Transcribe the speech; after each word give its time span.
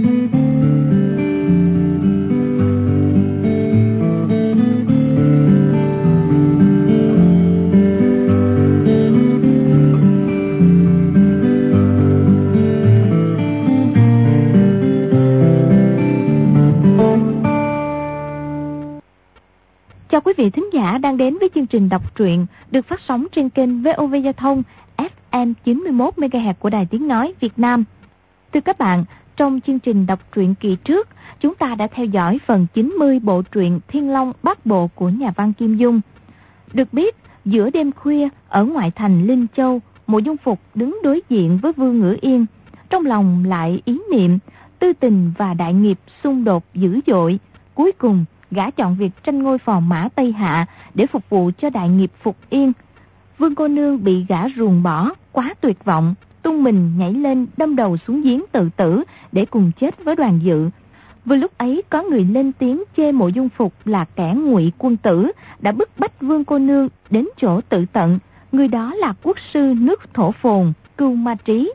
Chào 0.00 0.08
quý 20.20 20.32
vị 20.36 20.50
thính 20.50 20.70
giả 20.72 20.98
đang 20.98 21.16
đến 21.16 21.38
với 21.38 21.48
chương 21.54 21.66
trình 21.66 21.88
đọc 21.88 22.16
truyện 22.16 22.46
được 22.70 22.86
phát 22.86 23.00
sóng 23.08 23.26
trên 23.32 23.48
kênh 23.48 23.82
VOV 23.82 24.14
Giao 24.24 24.32
thông 24.32 24.62
FM 25.32 25.54
91 25.64 26.18
MHz 26.18 26.54
của 26.58 26.70
Đài 26.70 26.86
Tiếng 26.86 27.08
nói 27.08 27.34
Việt 27.40 27.58
Nam. 27.58 27.84
Thưa 28.52 28.60
các 28.60 28.78
bạn, 28.78 29.04
trong 29.40 29.60
chương 29.66 29.78
trình 29.78 30.06
đọc 30.06 30.20
truyện 30.32 30.54
kỳ 30.54 30.76
trước, 30.76 31.08
chúng 31.40 31.54
ta 31.54 31.74
đã 31.74 31.86
theo 31.86 32.06
dõi 32.06 32.38
phần 32.46 32.66
90 32.74 33.20
bộ 33.20 33.42
truyện 33.42 33.80
Thiên 33.88 34.10
Long 34.10 34.32
Bát 34.42 34.66
Bộ 34.66 34.86
của 34.94 35.08
nhà 35.08 35.30
văn 35.36 35.52
Kim 35.52 35.76
Dung. 35.76 36.00
Được 36.72 36.92
biết, 36.92 37.16
giữa 37.44 37.70
đêm 37.70 37.92
khuya 37.92 38.28
ở 38.48 38.64
ngoại 38.64 38.90
thành 38.90 39.26
Linh 39.26 39.46
Châu, 39.56 39.80
Mộ 40.06 40.18
Dung 40.18 40.36
Phục 40.36 40.60
đứng 40.74 40.98
đối 41.02 41.22
diện 41.28 41.58
với 41.62 41.72
Vương 41.72 42.00
Ngữ 42.00 42.16
Yên, 42.20 42.46
trong 42.90 43.06
lòng 43.06 43.44
lại 43.44 43.82
ý 43.84 44.00
niệm 44.12 44.38
tư 44.78 44.92
tình 44.92 45.32
và 45.38 45.54
đại 45.54 45.74
nghiệp 45.74 45.98
xung 46.24 46.44
đột 46.44 46.64
dữ 46.74 47.00
dội. 47.06 47.38
Cuối 47.74 47.92
cùng, 47.92 48.24
gã 48.50 48.70
chọn 48.70 48.96
việc 48.96 49.10
tranh 49.24 49.42
ngôi 49.42 49.58
phò 49.58 49.80
mã 49.80 50.08
Tây 50.14 50.32
Hạ 50.32 50.66
để 50.94 51.06
phục 51.06 51.28
vụ 51.28 51.50
cho 51.58 51.70
đại 51.70 51.88
nghiệp 51.88 52.10
Phục 52.22 52.36
Yên. 52.50 52.72
Vương 53.38 53.54
cô 53.54 53.68
nương 53.68 54.04
bị 54.04 54.24
gã 54.28 54.48
ruồng 54.56 54.82
bỏ, 54.82 55.10
quá 55.32 55.54
tuyệt 55.60 55.84
vọng, 55.84 56.14
tung 56.42 56.62
mình 56.62 56.92
nhảy 56.98 57.12
lên 57.12 57.46
đâm 57.56 57.76
đầu 57.76 57.96
xuống 57.96 58.22
giếng 58.22 58.42
tự 58.52 58.68
tử 58.76 59.02
để 59.32 59.44
cùng 59.44 59.70
chết 59.80 60.04
với 60.04 60.16
đoàn 60.16 60.38
dự. 60.42 60.70
Vừa 61.24 61.36
lúc 61.36 61.58
ấy 61.58 61.82
có 61.90 62.02
người 62.02 62.24
lên 62.24 62.52
tiếng 62.52 62.82
chê 62.96 63.12
mộ 63.12 63.28
dung 63.28 63.48
phục 63.48 63.74
là 63.84 64.04
kẻ 64.04 64.34
ngụy 64.36 64.72
quân 64.78 64.96
tử, 64.96 65.32
đã 65.58 65.72
bức 65.72 65.90
bách 65.98 66.20
vương 66.20 66.44
cô 66.44 66.58
nương 66.58 66.88
đến 67.10 67.28
chỗ 67.36 67.60
tự 67.60 67.84
tận. 67.92 68.18
Người 68.52 68.68
đó 68.68 68.94
là 68.94 69.14
quốc 69.22 69.36
sư 69.52 69.74
nước 69.80 70.14
thổ 70.14 70.32
phồn, 70.32 70.72
cưu 70.96 71.14
ma 71.14 71.34
trí. 71.34 71.72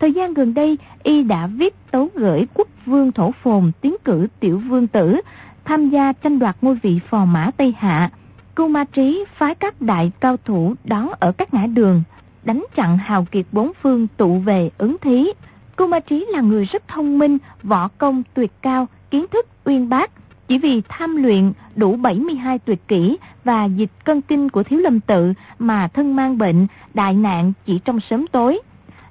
Thời 0.00 0.12
gian 0.12 0.34
gần 0.34 0.54
đây, 0.54 0.78
y 1.02 1.22
đã 1.22 1.46
viết 1.46 1.74
tấu 1.90 2.08
gửi 2.14 2.46
quốc 2.54 2.68
vương 2.86 3.12
thổ 3.12 3.30
phồn 3.42 3.72
tiến 3.80 3.96
cử 4.04 4.26
tiểu 4.40 4.58
vương 4.68 4.86
tử, 4.86 5.16
tham 5.64 5.90
gia 5.90 6.12
tranh 6.12 6.38
đoạt 6.38 6.56
ngôi 6.62 6.78
vị 6.82 7.00
phò 7.10 7.24
mã 7.24 7.50
Tây 7.56 7.74
Hạ. 7.78 8.10
Cưu 8.56 8.68
ma 8.68 8.84
trí 8.84 9.24
phái 9.34 9.54
các 9.54 9.80
đại 9.80 10.12
cao 10.20 10.36
thủ 10.44 10.74
đón 10.84 11.08
ở 11.20 11.32
các 11.32 11.54
ngã 11.54 11.66
đường, 11.66 12.02
đánh 12.48 12.64
chặn 12.74 12.98
hào 12.98 13.24
kiệt 13.24 13.46
bốn 13.52 13.72
phương 13.82 14.06
tụ 14.16 14.38
về 14.38 14.70
ứng 14.78 14.96
thí. 14.98 15.32
Cô 15.76 15.86
ma 15.86 16.00
trí 16.00 16.26
là 16.30 16.40
người 16.40 16.64
rất 16.64 16.88
thông 16.88 17.18
minh, 17.18 17.38
võ 17.62 17.88
công 17.88 18.22
tuyệt 18.34 18.52
cao, 18.62 18.88
kiến 19.10 19.26
thức 19.30 19.46
uyên 19.64 19.88
bác. 19.88 20.10
Chỉ 20.48 20.58
vì 20.58 20.82
tham 20.88 21.16
luyện 21.16 21.52
đủ 21.76 21.96
72 21.96 22.58
tuyệt 22.58 22.88
kỹ 22.88 23.16
và 23.44 23.64
dịch 23.64 23.90
cân 24.04 24.20
kinh 24.20 24.48
của 24.48 24.62
thiếu 24.62 24.80
lâm 24.80 25.00
tự 25.00 25.32
mà 25.58 25.88
thân 25.88 26.16
mang 26.16 26.38
bệnh, 26.38 26.66
đại 26.94 27.14
nạn 27.14 27.52
chỉ 27.66 27.80
trong 27.84 28.00
sớm 28.00 28.26
tối. 28.26 28.60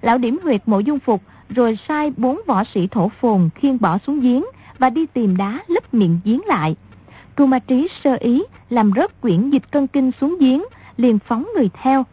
Lão 0.01 0.17
điểm 0.17 0.39
huyệt 0.43 0.61
mộ 0.65 0.79
dung 0.79 0.99
phục 0.99 1.21
rồi 1.49 1.79
sai 1.87 2.11
bốn 2.17 2.39
võ 2.47 2.63
sĩ 2.63 2.87
thổ 2.87 3.09
phồn 3.21 3.49
khiêng 3.55 3.77
bỏ 3.81 3.97
xuống 3.97 4.19
giếng 4.19 4.43
và 4.79 4.89
đi 4.89 5.05
tìm 5.05 5.37
đá 5.37 5.59
lấp 5.67 5.93
miệng 5.93 6.19
giếng 6.23 6.41
lại. 6.45 6.75
Cưu 7.35 7.47
ma 7.47 7.59
trí 7.59 7.87
sơ 8.03 8.15
ý 8.19 8.43
làm 8.69 8.91
rớt 8.95 9.21
quyển 9.21 9.49
dịch 9.49 9.71
cân 9.71 9.87
kinh 9.87 10.11
xuống 10.21 10.37
giếng, 10.39 10.63
liền 10.97 11.19
phóng 11.19 11.47
người 11.55 11.69
theo. 11.83 12.03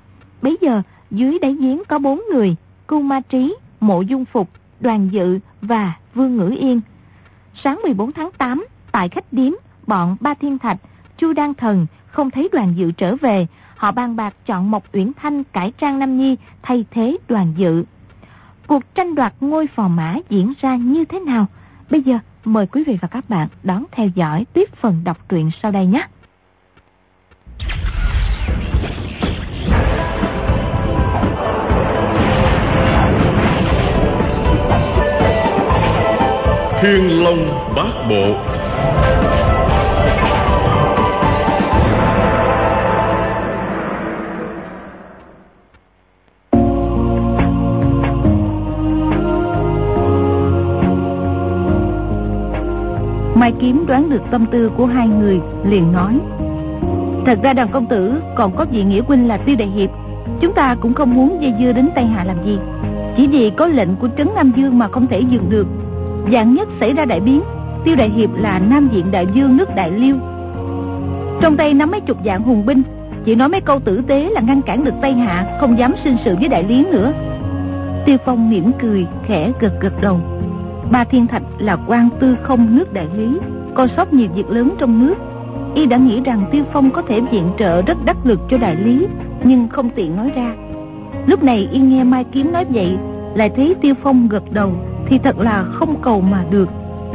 Bấy 0.43 0.57
giờ, 0.61 0.83
dưới 1.11 1.39
đáy 1.39 1.57
giếng 1.61 1.83
có 1.89 1.99
bốn 1.99 2.23
người, 2.33 2.57
Cưu 2.89 3.03
ma 3.03 3.21
trí, 3.21 3.57
mộ 3.81 4.01
dung 4.01 4.25
phục, 4.25 4.49
đoàn 4.81 5.09
dự 5.13 5.39
và 5.63 5.93
vương 6.15 6.37
ngữ 6.37 6.57
yên. 6.59 6.81
Sáng 7.55 7.81
14 7.83 8.13
tháng 8.13 8.31
8, 8.39 8.67
tại 8.93 9.09
khách 9.09 9.33
điếm, 9.33 9.53
bọn 9.87 10.17
Ba 10.21 10.35
Thiên 10.35 10.59
Thạch, 10.59 10.79
Chu 11.17 11.33
Đan 11.33 11.55
Thần 11.55 11.87
không 12.07 12.31
thấy 12.31 12.49
đoàn 12.53 12.75
dự 12.77 12.91
trở 12.93 13.17
về, 13.17 13.47
họ 13.77 13.93
bàn 13.93 14.17
bạc 14.17 14.35
chọn 14.47 14.71
Mộc 14.71 14.85
Uyển 14.93 15.13
Thanh 15.23 15.45
cải 15.45 15.73
trang 15.79 15.99
Nam 15.99 16.19
Nhi 16.19 16.37
thay 16.63 16.85
thế 16.91 17.17
đoàn 17.29 17.55
dự. 17.57 17.85
Cuộc 18.67 18.95
tranh 18.95 19.15
đoạt 19.15 19.35
ngôi 19.41 19.67
phò 19.67 19.89
mã 19.89 20.17
diễn 20.29 20.53
ra 20.61 20.77
như 20.77 21.05
thế 21.05 21.21
nào? 21.21 21.47
Bây 21.91 22.03
giờ 22.03 22.19
mời 22.45 22.67
quý 22.67 22.85
vị 22.87 22.99
và 23.01 23.09
các 23.09 23.29
bạn 23.29 23.49
đón 23.63 23.85
theo 23.93 24.09
dõi 24.15 24.47
tiếp 24.53 24.69
phần 24.81 25.01
đọc 25.05 25.29
truyện 25.29 25.51
sau 25.63 25.73
đây 25.73 25.87
nhé. 25.87 26.07
Thiên 36.85 37.25
Long 37.25 37.73
Bát 37.77 38.09
Bộ 38.09 38.35
Mai 53.35 53.53
Kiếm 53.61 53.85
đoán 53.89 54.11
được 54.11 54.23
tâm 54.31 54.47
tư 54.53 54.71
của 54.77 54.87
hai 54.87 55.09
người, 55.09 55.41
liền 55.65 55.93
nói. 55.93 56.19
Thật 57.27 57.39
ra 57.43 57.53
đàn 57.53 57.69
công 57.69 57.87
tử 57.87 58.15
còn 58.35 58.57
có 58.57 58.65
vị 58.71 58.85
nghĩa 58.85 59.03
huynh 59.03 59.29
là 59.29 59.37
Tiêu 59.37 59.57
Đại 59.59 59.69
Hiệp. 59.69 59.91
Chúng 60.41 60.55
ta 60.55 60.77
cũng 60.81 60.95
không 60.95 61.15
muốn 61.15 61.43
dây 61.43 61.55
dưa 61.61 61.73
đến 61.73 61.89
Tây 61.95 62.05
Hạ 62.05 62.25
làm 62.25 62.45
gì. 62.45 62.59
Chỉ 63.17 63.29
vì 63.29 63.51
có 63.51 63.67
lệnh 63.67 63.97
của 63.97 64.09
Trấn 64.17 64.29
Nam 64.35 64.53
Dương 64.57 64.79
mà 64.79 64.89
không 64.89 65.07
thể 65.07 65.21
dừng 65.21 65.51
được. 65.51 65.67
Dạng 66.33 66.55
nhất 66.55 66.69
xảy 66.81 66.93
ra 66.93 67.05
đại 67.05 67.21
biến, 67.21 67.43
Tiêu 67.85 67.97
Đại 67.97 68.11
Hiệp 68.11 68.31
là 68.35 68.61
Nam 68.71 68.89
Diện 68.93 69.11
Đại 69.11 69.27
Dương 69.33 69.57
nước 69.57 69.69
Đại 69.77 69.91
Liêu. 69.91 70.17
Trong 71.41 71.57
tay 71.57 71.75
nắm 71.75 71.91
mấy 71.91 72.01
chục 72.01 72.17
dạng 72.25 72.43
hùng 72.43 72.67
binh, 72.67 72.83
chỉ 73.25 73.35
nói 73.35 73.49
mấy 73.49 73.61
câu 73.61 73.81
tử 73.81 74.03
tế 74.07 74.31
là 74.31 74.41
ngăn 74.41 74.63
cản 74.63 74.85
được 74.85 74.95
Tây 75.03 75.13
Hạ, 75.13 75.47
không 75.61 75.79
dám 75.79 75.95
sinh 76.05 76.17
sự 76.25 76.37
với 76.41 76.49
Đại 76.49 76.65
lý 76.65 76.87
nữa. 76.93 77.13
Tiêu 78.05 78.17
Phong 78.25 78.51
mỉm 78.51 78.71
cười, 78.81 79.07
khẽ 79.27 79.53
gật 79.61 79.81
gật 79.81 79.93
đầu. 80.01 80.21
Ba 80.91 81.05
Thiên 81.05 81.27
Thạch 81.27 81.43
là 81.59 81.77
quan 81.87 82.09
tư 82.21 82.37
không 82.43 82.77
nước 82.77 82.93
đại 82.93 83.09
lý, 83.17 83.39
coi 83.75 83.89
sót 83.97 84.13
nhiều 84.13 84.29
việc 84.35 84.51
lớn 84.51 84.75
trong 84.79 85.07
nước. 85.07 85.15
Y 85.75 85.87
đã 85.87 85.97
nghĩ 85.97 86.21
rằng 86.25 86.45
Tiêu 86.51 86.65
Phong 86.73 86.91
có 86.91 87.03
thể 87.03 87.21
viện 87.21 87.51
trợ 87.59 87.83
rất 87.83 87.99
đắc 88.05 88.17
lực 88.25 88.41
cho 88.49 88.59
đại 88.59 88.77
lý, 88.77 89.07
nhưng 89.45 89.69
không 89.69 89.91
tiện 89.91 90.17
nói 90.17 90.33
ra. 90.37 90.55
Lúc 91.27 91.43
này 91.43 91.69
Y 91.73 91.79
nghe 91.79 92.05
Mai 92.05 92.25
Kiếm 92.33 92.53
nói 92.53 92.65
vậy, 92.69 92.97
lại 93.35 93.51
thấy 93.57 93.75
Tiêu 93.81 93.95
Phong 94.03 94.29
gật 94.29 94.53
đầu, 94.53 94.73
thì 95.07 95.19
thật 95.19 95.39
là 95.39 95.65
không 95.73 96.03
cầu 96.03 96.21
mà 96.21 96.45
được. 96.51 96.69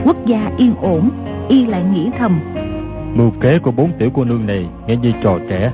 Quốc 0.06 0.26
gia 0.26 0.52
yên 0.58 0.76
ổn, 0.82 1.10
Y 1.48 1.66
lại 1.66 1.84
nghĩ 1.94 2.10
thầm. 2.18 2.40
Mưu 3.16 3.32
kế 3.42 3.60
của 3.60 3.72
bốn 3.72 3.92
tiểu 4.00 4.10
cô 4.14 4.24
nương 4.24 4.46
này 4.46 4.68
nghe 4.88 4.96
như 4.96 5.12
trò 5.24 5.40
trẻ. 5.50 5.72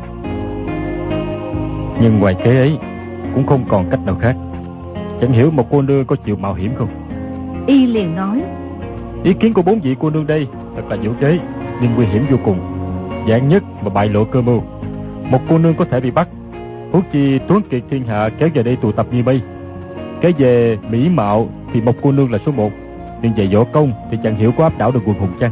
Nhưng 2.01 2.19
ngoài 2.19 2.35
kế 2.43 2.57
ấy, 2.57 2.77
cũng 3.33 3.47
không 3.47 3.65
còn 3.67 3.89
cách 3.89 4.05
nào 4.05 4.15
khác. 4.21 4.35
Chẳng 5.21 5.31
hiểu 5.31 5.51
một 5.51 5.67
cô 5.71 5.81
nương 5.81 6.05
có 6.05 6.15
chịu 6.15 6.35
mạo 6.35 6.53
hiểm 6.53 6.71
không? 6.77 6.87
Y 7.67 7.85
liền 7.85 8.15
nói 8.15 8.43
Ý 9.23 9.33
kiến 9.33 9.53
của 9.53 9.61
bốn 9.61 9.79
vị 9.79 9.95
cô 9.99 10.09
nương 10.09 10.27
đây 10.27 10.47
thật 10.75 10.81
là 10.89 10.97
diệu 11.03 11.13
kế 11.19 11.39
Nhưng 11.81 11.95
nguy 11.95 12.05
hiểm 12.05 12.25
vô 12.31 12.37
cùng 12.45 12.59
Dạng 13.29 13.47
nhất 13.47 13.63
mà 13.83 13.89
bại 13.89 14.09
lộ 14.09 14.23
cơ 14.23 14.41
mưu 14.41 14.61
Một 15.31 15.39
cô 15.49 15.57
nương 15.57 15.75
có 15.75 15.85
thể 15.91 15.99
bị 15.99 16.11
bắt 16.11 16.27
Huống 16.91 17.03
chi 17.11 17.39
tuấn 17.47 17.61
kiệt 17.69 17.81
thiên 17.89 18.03
hạ 18.03 18.29
kéo 18.29 18.49
về 18.53 18.63
đây 18.63 18.75
tụ 18.75 18.91
tập 18.91 19.07
như 19.11 19.23
mây 19.23 19.41
Cái 20.21 20.33
về 20.37 20.77
mỹ 20.89 21.09
mạo 21.09 21.49
thì 21.75 21.81
một 21.81 21.95
cô 22.01 22.11
nương 22.11 22.31
là 22.31 22.37
số 22.45 22.51
một. 22.51 22.71
Nhưng 23.21 23.33
về 23.33 23.49
võ 23.53 23.63
công 23.63 23.93
thì 24.11 24.17
chẳng 24.23 24.35
hiểu 24.35 24.51
có 24.57 24.63
áp 24.63 24.77
đảo 24.77 24.91
được 24.91 24.99
quần 25.05 25.19
hùng 25.19 25.29
chăng? 25.39 25.51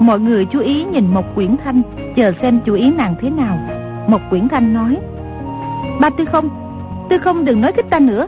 Mọi 0.00 0.20
người 0.20 0.44
chú 0.44 0.60
ý 0.60 0.84
nhìn 0.84 1.06
Mộc 1.06 1.34
Quyển 1.34 1.56
Thanh, 1.64 1.82
Chờ 2.16 2.32
xem 2.42 2.60
chú 2.64 2.74
ý 2.74 2.90
nàng 2.90 3.14
thế 3.20 3.30
nào. 3.30 3.58
Mộc 4.08 4.20
Quyển 4.30 4.48
Thanh 4.48 4.74
nói, 4.74 4.96
Ba 6.00 6.10
Tư 6.18 6.24
không 6.24 6.48
Tư 7.10 7.18
không 7.18 7.44
đừng 7.44 7.60
nói 7.60 7.72
thích 7.72 7.86
ta 7.90 7.98
nữa. 7.98 8.26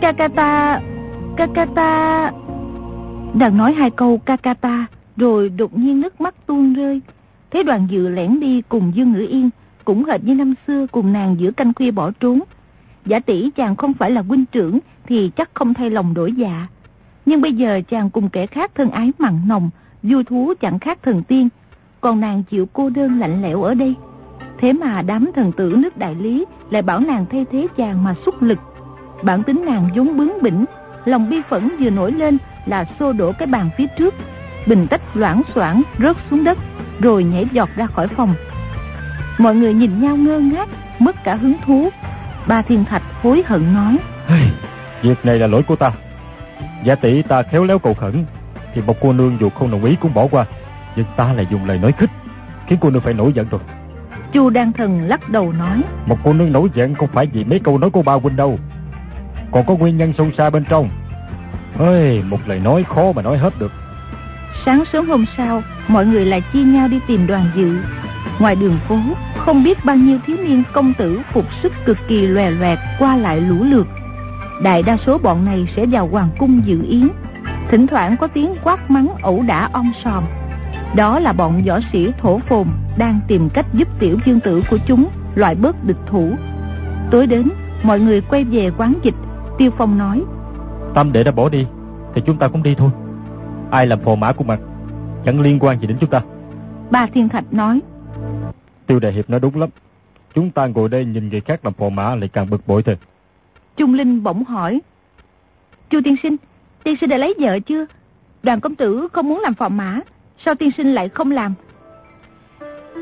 Kakata 0.00 0.80
Kakata 1.36 2.30
Đang 3.34 3.56
nói 3.56 3.72
hai 3.72 3.90
câu 3.90 4.18
Kakata, 4.18 4.86
Rồi 5.16 5.48
đột 5.48 5.78
nhiên 5.78 6.00
nước 6.00 6.20
mắt 6.20 6.34
tuôn 6.46 6.74
rơi. 6.74 7.00
Thấy 7.50 7.64
đoàn 7.64 7.86
dự 7.90 8.08
lẻn 8.08 8.40
đi 8.40 8.62
cùng 8.68 8.92
Dương 8.94 9.12
Ngữ 9.12 9.26
Yên, 9.30 9.50
Cũng 9.84 10.04
hệt 10.04 10.24
như 10.24 10.34
năm 10.34 10.54
xưa 10.66 10.86
cùng 10.92 11.12
nàng 11.12 11.36
giữa 11.38 11.50
canh 11.50 11.74
khuya 11.74 11.90
bỏ 11.90 12.10
trốn. 12.20 12.40
Giả 13.06 13.20
tỷ 13.20 13.50
chàng 13.50 13.76
không 13.76 13.94
phải 13.94 14.10
là 14.10 14.22
huynh 14.22 14.44
trưởng 14.46 14.78
Thì 15.06 15.30
chắc 15.36 15.50
không 15.54 15.74
thay 15.74 15.90
lòng 15.90 16.14
đổi 16.14 16.32
dạ. 16.32 16.66
Nhưng 17.26 17.40
bây 17.40 17.52
giờ 17.52 17.80
chàng 17.88 18.10
cùng 18.10 18.28
kẻ 18.28 18.46
khác 18.46 18.70
thân 18.74 18.90
ái 18.90 19.12
mặn 19.18 19.40
nồng 19.48 19.70
Vui 20.02 20.24
thú 20.24 20.52
chẳng 20.60 20.78
khác 20.78 20.98
thần 21.02 21.22
tiên. 21.22 21.48
Còn 22.00 22.20
nàng 22.20 22.42
chịu 22.42 22.66
cô 22.72 22.90
đơn 22.90 23.18
lạnh 23.18 23.42
lẽo 23.42 23.62
ở 23.62 23.74
đây. 23.74 23.94
Thế 24.58 24.72
mà 24.72 25.02
đám 25.02 25.30
thần 25.34 25.52
tử 25.52 25.74
nước 25.78 25.96
đại 25.96 26.14
lý 26.14 26.44
Lại 26.70 26.82
bảo 26.82 27.00
nàng 27.00 27.26
thay 27.30 27.46
thế 27.52 27.66
chàng 27.76 28.04
mà 28.04 28.14
xúc 28.26 28.42
lực. 28.42 28.58
Bản 29.22 29.42
tính 29.42 29.64
nàng 29.64 29.88
vốn 29.94 30.16
bướng 30.16 30.42
bỉnh, 30.42 30.64
lòng 31.04 31.30
bi 31.30 31.40
phẫn 31.48 31.70
vừa 31.80 31.90
nổi 31.90 32.12
lên 32.12 32.38
là 32.66 32.84
xô 32.98 33.12
đổ 33.12 33.32
cái 33.32 33.46
bàn 33.46 33.70
phía 33.78 33.86
trước. 33.98 34.14
Bình 34.66 34.86
tách 34.90 35.16
loãng 35.16 35.42
xoảng 35.54 35.82
rớt 35.98 36.16
xuống 36.30 36.44
đất, 36.44 36.58
rồi 37.00 37.24
nhảy 37.24 37.46
giọt 37.52 37.68
ra 37.76 37.86
khỏi 37.86 38.08
phòng. 38.08 38.34
Mọi 39.38 39.54
người 39.54 39.74
nhìn 39.74 40.00
nhau 40.00 40.16
ngơ 40.16 40.40
ngác, 40.40 40.68
mất 40.98 41.24
cả 41.24 41.34
hứng 41.34 41.54
thú 41.66 41.88
ba 42.46 42.62
thiên 42.62 42.84
thạch 42.84 43.02
hối 43.22 43.42
hận 43.46 43.74
nói 43.74 43.98
Việc 45.02 45.24
này 45.24 45.38
là 45.38 45.46
lỗi 45.46 45.62
của 45.62 45.76
ta 45.76 45.92
Giả 46.84 46.94
tỷ 46.94 47.22
ta 47.22 47.42
khéo 47.42 47.64
léo 47.64 47.78
cầu 47.78 47.94
khẩn, 47.94 48.24
thì 48.74 48.82
một 48.82 48.96
cô 49.00 49.12
nương 49.12 49.36
dù 49.40 49.50
không 49.50 49.70
đồng 49.70 49.84
ý 49.84 49.96
cũng 50.00 50.14
bỏ 50.14 50.26
qua. 50.26 50.44
Nhưng 50.96 51.06
ta 51.16 51.32
lại 51.32 51.46
dùng 51.50 51.64
lời 51.64 51.78
nói 51.78 51.92
khích, 51.92 52.10
khiến 52.66 52.78
cô 52.82 52.90
nương 52.90 53.02
phải 53.02 53.14
nổi 53.14 53.32
giận 53.32 53.46
rồi. 53.50 53.60
Chu 54.32 54.50
Đan 54.50 54.72
Thần 54.72 55.02
lắc 55.02 55.28
đầu 55.28 55.52
nói. 55.52 55.82
Một 56.06 56.18
cô 56.24 56.32
nương 56.32 56.52
nổi 56.52 56.68
giận 56.74 56.94
không 56.94 57.08
phải 57.12 57.26
vì 57.26 57.44
mấy 57.44 57.58
câu 57.58 57.78
nói 57.78 57.90
của 57.90 58.02
ba 58.02 58.12
huynh 58.12 58.36
đâu. 58.36 58.58
Còn 59.52 59.66
có 59.66 59.74
nguyên 59.74 59.96
nhân 59.96 60.12
sâu 60.18 60.30
xa 60.38 60.50
bên 60.50 60.64
trong. 60.64 60.90
Ơi, 61.78 62.22
một 62.26 62.38
lời 62.46 62.60
nói 62.60 62.84
khó 62.94 63.12
mà 63.12 63.22
nói 63.22 63.38
hết 63.38 63.58
được. 63.58 63.72
Sáng 64.66 64.84
sớm 64.92 65.08
hôm 65.08 65.24
sau, 65.36 65.62
mọi 65.88 66.06
người 66.06 66.26
lại 66.26 66.42
chia 66.52 66.62
nhau 66.62 66.88
đi 66.88 67.00
tìm 67.06 67.26
đoàn 67.26 67.50
dự. 67.56 67.76
Ngoài 68.38 68.56
đường 68.56 68.78
phố, 68.88 68.98
không 69.46 69.64
biết 69.64 69.84
bao 69.84 69.96
nhiêu 69.96 70.18
thiếu 70.26 70.36
niên 70.44 70.62
công 70.72 70.92
tử 70.94 71.20
phục 71.32 71.44
sức 71.62 71.72
cực 71.84 71.98
kỳ 72.08 72.26
lòe 72.26 72.50
loẹt 72.50 72.78
qua 72.98 73.16
lại 73.16 73.40
lũ 73.40 73.56
lượt. 73.62 73.86
Đại 74.62 74.82
đa 74.82 74.96
số 75.06 75.18
bọn 75.18 75.44
này 75.44 75.68
sẽ 75.76 75.86
vào 75.86 76.08
hoàng 76.08 76.28
cung 76.38 76.62
dự 76.64 76.82
yến. 76.82 77.08
Thỉnh 77.70 77.86
thoảng 77.86 78.16
có 78.16 78.26
tiếng 78.26 78.54
quát 78.64 78.90
mắng 78.90 79.08
ẩu 79.22 79.42
đả 79.42 79.68
om 79.72 79.92
sòm. 80.04 80.24
Đó 80.94 81.18
là 81.18 81.32
bọn 81.32 81.62
võ 81.66 81.78
sĩ 81.92 82.12
thổ 82.20 82.38
phồn 82.38 82.66
đang 82.98 83.20
tìm 83.28 83.48
cách 83.48 83.66
giúp 83.72 83.88
tiểu 83.98 84.18
dương 84.26 84.40
tử 84.40 84.62
của 84.70 84.78
chúng 84.86 85.08
loại 85.34 85.54
bớt 85.54 85.84
địch 85.84 86.00
thủ. 86.06 86.32
Tối 87.10 87.26
đến, 87.26 87.48
mọi 87.82 88.00
người 88.00 88.20
quay 88.20 88.44
về 88.44 88.70
quán 88.78 88.94
dịch. 89.02 89.14
Tiêu 89.58 89.70
Phong 89.78 89.98
nói, 89.98 90.22
Tâm 90.94 91.12
đệ 91.12 91.24
đã 91.24 91.32
bỏ 91.32 91.48
đi, 91.48 91.66
thì 92.14 92.22
chúng 92.26 92.36
ta 92.36 92.48
cũng 92.48 92.62
đi 92.62 92.74
thôi. 92.74 92.90
Ai 93.70 93.86
làm 93.86 94.00
phò 94.04 94.14
mã 94.14 94.32
của 94.32 94.44
mặt, 94.44 94.60
chẳng 95.24 95.40
liên 95.40 95.58
quan 95.60 95.80
gì 95.80 95.86
đến 95.86 95.96
chúng 96.00 96.10
ta. 96.10 96.20
Ba 96.90 97.06
Thiên 97.14 97.28
Thạch 97.28 97.52
nói, 97.52 97.80
Tiêu 98.86 99.00
Đại 99.00 99.12
Hiệp 99.12 99.30
nói 99.30 99.40
đúng 99.40 99.60
lắm. 99.60 99.70
Chúng 100.34 100.50
ta 100.50 100.66
ngồi 100.66 100.88
đây 100.88 101.04
nhìn 101.04 101.28
người 101.28 101.40
khác 101.40 101.64
làm 101.64 101.74
phò 101.74 101.88
mã 101.88 102.14
lại 102.14 102.28
càng 102.32 102.50
bực 102.50 102.66
bội 102.66 102.82
thôi. 102.82 102.96
Trung 103.76 103.94
Linh 103.94 104.22
bỗng 104.22 104.44
hỏi, 104.44 104.80
Chu 105.90 106.00
tiên 106.04 106.16
sinh, 106.22 106.36
tiên 106.84 106.96
sinh 107.00 107.10
đã 107.10 107.16
lấy 107.16 107.34
vợ 107.38 107.58
chưa? 107.60 107.86
Đoàn 108.42 108.60
công 108.60 108.74
tử 108.74 109.08
không 109.12 109.28
muốn 109.28 109.40
làm 109.40 109.54
phò 109.54 109.68
mã, 109.68 110.00
sao 110.44 110.54
tiên 110.54 110.70
sinh 110.76 110.92
lại 110.92 111.08
không 111.08 111.30
làm? 111.30 111.54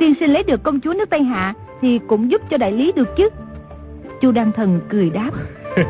Tiên 0.00 0.14
sinh 0.20 0.32
lấy 0.32 0.42
được 0.42 0.62
công 0.62 0.80
chúa 0.80 0.92
nước 0.92 1.10
Tây 1.10 1.22
Hạ 1.22 1.54
thì 1.80 2.00
cũng 2.08 2.30
giúp 2.30 2.40
cho 2.50 2.56
đại 2.56 2.72
lý 2.72 2.92
được 2.92 3.08
chứ. 3.16 3.28
Chu 4.20 4.32
Đăng 4.32 4.52
Thần 4.52 4.80
cười 4.88 5.10
đáp. 5.10 5.30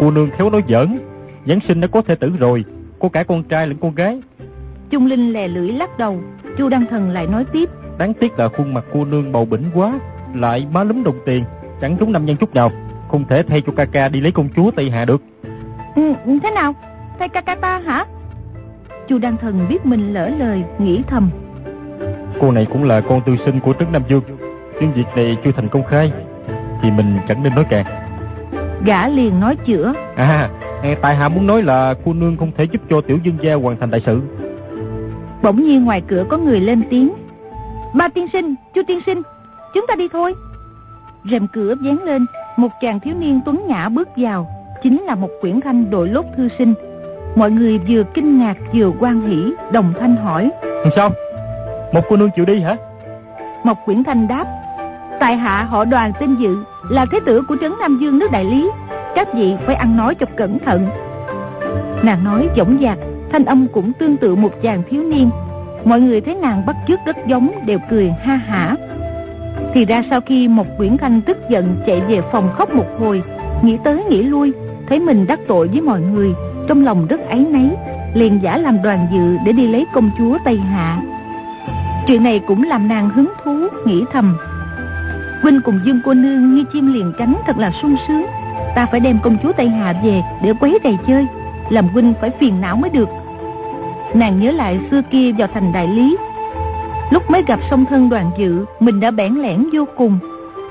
cô 0.00 0.10
nương 0.10 0.30
khéo 0.30 0.50
nói 0.50 0.62
giỡn, 0.68 0.98
Giáng 1.46 1.58
sinh 1.68 1.80
đã 1.80 1.88
có 1.88 2.02
thể 2.02 2.14
tử 2.14 2.32
rồi, 2.38 2.64
có 2.98 3.08
cả 3.08 3.24
con 3.24 3.44
trai 3.44 3.66
lẫn 3.66 3.76
con 3.80 3.94
gái. 3.94 4.22
Trung 4.90 5.06
Linh 5.06 5.32
lè 5.32 5.48
lưỡi 5.48 5.72
lắc 5.72 5.98
đầu, 5.98 6.22
Chu 6.58 6.68
Đăng 6.68 6.86
Thần 6.86 7.10
lại 7.10 7.26
nói 7.26 7.44
tiếp. 7.52 7.70
Đáng 7.98 8.14
tiếc 8.14 8.38
là 8.38 8.48
khuôn 8.48 8.74
mặt 8.74 8.84
cô 8.92 9.04
nương 9.04 9.32
bầu 9.32 9.44
bỉnh 9.44 9.70
quá, 9.74 9.92
lại 10.34 10.66
má 10.72 10.84
lúm 10.84 11.04
đồng 11.04 11.18
tiền, 11.26 11.44
chẳng 11.80 11.96
trúng 11.96 12.12
năm 12.12 12.26
nhân 12.26 12.36
chút 12.36 12.54
nào, 12.54 12.70
không 13.10 13.24
thể 13.28 13.42
thay 13.42 13.62
cho 13.66 13.72
ca 13.76 13.84
ca 13.84 14.08
đi 14.08 14.20
lấy 14.20 14.32
công 14.32 14.48
chúa 14.56 14.70
Tây 14.70 14.90
Hạ 14.90 15.04
được. 15.04 15.22
Ừ, 15.96 16.12
thế 16.42 16.50
nào? 16.50 16.74
Thay 17.18 17.28
ca 17.28 17.40
ca 17.40 17.54
ta 17.54 17.78
hả? 17.78 18.04
Chu 19.08 19.18
Đăng 19.18 19.36
Thần 19.36 19.66
biết 19.68 19.86
mình 19.86 20.14
lỡ 20.14 20.28
lời, 20.38 20.62
nghĩ 20.78 21.02
thầm. 21.06 21.30
Cô 22.40 22.50
này 22.50 22.66
cũng 22.72 22.84
là 22.84 23.00
con 23.00 23.20
tư 23.26 23.36
sinh 23.44 23.60
của 23.60 23.72
Trấn 23.72 23.92
Nam 23.92 24.02
Dương, 24.08 24.22
nhưng 24.80 24.92
việc 24.92 25.06
này 25.16 25.36
chưa 25.44 25.52
thành 25.52 25.68
công 25.68 25.84
khai, 25.84 26.12
thì 26.82 26.90
mình 26.90 27.18
chẳng 27.28 27.42
nên 27.42 27.54
nói 27.54 27.64
càng. 27.70 27.86
Gã 28.84 29.08
liền 29.08 29.40
nói 29.40 29.56
chữa. 29.56 29.92
À, 30.16 30.50
tại 31.02 31.16
hạ 31.16 31.28
muốn 31.28 31.46
nói 31.46 31.62
là 31.62 31.94
cô 32.04 32.12
nương 32.12 32.36
không 32.36 32.52
thể 32.56 32.64
giúp 32.64 32.82
cho 32.90 33.00
tiểu 33.00 33.18
dương 33.22 33.36
gia 33.40 33.54
hoàn 33.54 33.76
thành 33.80 33.90
đại 33.90 34.00
sự. 34.06 34.20
Bỗng 35.42 35.62
nhiên 35.62 35.84
ngoài 35.84 36.02
cửa 36.08 36.24
có 36.28 36.38
người 36.38 36.60
lên 36.60 36.82
tiếng. 36.90 37.12
Ba 37.94 38.08
tiên 38.08 38.26
sinh, 38.32 38.54
chu 38.74 38.82
tiên 38.86 39.00
sinh, 39.06 39.22
chúng 39.74 39.86
ta 39.88 39.94
đi 39.94 40.08
thôi. 40.12 40.34
Rèm 41.30 41.46
cửa 41.52 41.74
dán 41.82 42.02
lên, 42.02 42.26
một 42.56 42.68
chàng 42.80 43.00
thiếu 43.00 43.14
niên 43.18 43.40
tuấn 43.44 43.62
nhã 43.66 43.88
bước 43.88 44.08
vào, 44.16 44.46
chính 44.82 45.02
là 45.02 45.14
một 45.14 45.30
quyển 45.40 45.60
thanh 45.60 45.90
đội 45.90 46.08
lốt 46.08 46.24
thư 46.36 46.48
sinh. 46.58 46.74
Mọi 47.34 47.50
người 47.50 47.80
vừa 47.88 48.02
kinh 48.14 48.38
ngạc 48.38 48.56
vừa 48.74 48.90
quan 49.00 49.20
hỷ, 49.28 49.52
đồng 49.72 49.92
thanh 50.00 50.16
hỏi. 50.16 50.50
Sao? 50.96 51.10
Một 51.92 52.00
cô 52.08 52.16
nương 52.16 52.30
chịu 52.36 52.44
đi 52.44 52.60
hả? 52.60 52.76
Mộc 53.64 53.78
Quyển 53.84 54.04
Thanh 54.04 54.28
đáp. 54.28 54.44
Tại 55.20 55.36
hạ 55.36 55.64
họ 55.64 55.84
đoàn 55.84 56.12
tên 56.20 56.36
dự, 56.36 56.56
là 56.90 57.06
thế 57.12 57.20
tử 57.26 57.42
của 57.48 57.56
trấn 57.60 57.72
Nam 57.80 57.98
Dương 58.00 58.18
nước 58.18 58.30
Đại 58.30 58.44
Lý. 58.44 58.70
Các 59.14 59.28
vị 59.34 59.56
phải 59.66 59.74
ăn 59.74 59.96
nói 59.96 60.14
cho 60.14 60.26
cẩn 60.36 60.58
thận. 60.58 60.88
Nàng 62.02 62.24
nói 62.24 62.48
dõng 62.56 62.78
dạc, 62.82 62.98
thanh 63.32 63.44
âm 63.44 63.66
cũng 63.72 63.92
tương 63.92 64.16
tự 64.16 64.34
một 64.34 64.50
chàng 64.62 64.82
thiếu 64.90 65.02
niên. 65.02 65.30
Mọi 65.84 66.00
người 66.00 66.20
thấy 66.20 66.34
nàng 66.34 66.66
bắt 66.66 66.76
chước 66.88 66.98
rất 67.06 67.16
giống 67.26 67.50
đều 67.66 67.78
cười 67.90 68.10
ha 68.10 68.36
hả. 68.36 68.76
Thì 69.74 69.84
ra 69.84 70.02
sau 70.10 70.20
khi 70.20 70.48
một 70.48 70.66
quyển 70.76 70.96
Khanh 70.96 71.20
tức 71.20 71.36
giận 71.48 71.76
chạy 71.86 72.00
về 72.00 72.20
phòng 72.32 72.50
khóc 72.54 72.74
một 72.74 72.86
hồi, 72.98 73.22
nghĩ 73.62 73.78
tới 73.84 74.04
nghĩ 74.04 74.22
lui, 74.22 74.52
thấy 74.88 75.00
mình 75.00 75.26
đắc 75.26 75.40
tội 75.48 75.68
với 75.68 75.80
mọi 75.80 76.00
người, 76.00 76.32
trong 76.68 76.84
lòng 76.84 77.06
rất 77.06 77.20
áy 77.28 77.46
náy, 77.50 77.70
liền 78.14 78.42
giả 78.42 78.58
làm 78.58 78.82
đoàn 78.82 79.06
dự 79.12 79.36
để 79.46 79.52
đi 79.52 79.66
lấy 79.66 79.86
công 79.94 80.10
chúa 80.18 80.38
Tây 80.44 80.58
Hạ. 80.58 81.02
Chuyện 82.06 82.22
này 82.22 82.40
cũng 82.46 82.62
làm 82.62 82.88
nàng 82.88 83.10
hứng 83.10 83.32
thú, 83.44 83.68
nghĩ 83.86 84.04
thầm. 84.12 84.36
Huynh 85.42 85.60
cùng 85.64 85.80
Dương 85.84 86.00
cô 86.04 86.14
nương 86.14 86.54
như 86.54 86.64
chim 86.72 86.92
liền 86.94 87.12
cánh 87.18 87.34
thật 87.46 87.58
là 87.58 87.72
sung 87.82 87.96
sướng. 88.08 88.26
Ta 88.74 88.86
phải 88.86 89.00
đem 89.00 89.18
công 89.22 89.36
chúa 89.42 89.52
Tây 89.52 89.68
Hạ 89.68 89.94
về 90.04 90.22
để 90.42 90.52
quấy 90.60 90.78
đầy 90.84 90.98
chơi, 91.06 91.26
làm 91.70 91.88
huynh 91.88 92.14
phải 92.20 92.30
phiền 92.40 92.60
não 92.60 92.76
mới 92.76 92.90
được. 92.90 93.08
Nàng 94.14 94.40
nhớ 94.40 94.50
lại 94.50 94.80
xưa 94.90 95.00
kia 95.10 95.32
vào 95.38 95.48
thành 95.54 95.72
đại 95.72 95.88
lý. 95.88 96.16
Lúc 97.10 97.30
mới 97.30 97.42
gặp 97.46 97.60
song 97.70 97.84
thân 97.84 98.08
đoàn 98.08 98.30
dự, 98.38 98.64
mình 98.80 99.00
đã 99.00 99.10
bẽn 99.10 99.34
lẽn 99.34 99.68
vô 99.72 99.84
cùng. 99.96 100.18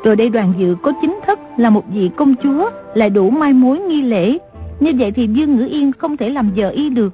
Rồi 0.04 0.16
đây 0.16 0.30
đoàn 0.30 0.54
dự 0.58 0.76
có 0.84 0.92
chính 1.02 1.20
thức 1.28 1.40
là 1.58 1.70
một 1.70 1.84
vị 1.94 2.10
công 2.16 2.36
chúa, 2.44 2.70
lại 2.94 3.10
đủ 3.10 3.30
mai 3.30 3.54
mối 3.54 3.80
nghi 3.80 4.02
lễ. 4.02 4.38
Như 4.80 4.92
vậy 5.00 5.12
thì 5.12 5.28
Dương 5.28 5.56
Ngữ 5.56 5.68
Yên 5.72 5.92
không 5.92 6.18
thể 6.18 6.30
làm 6.30 6.52
vợ 6.56 6.70
y 6.70 6.90
được. 6.90 7.14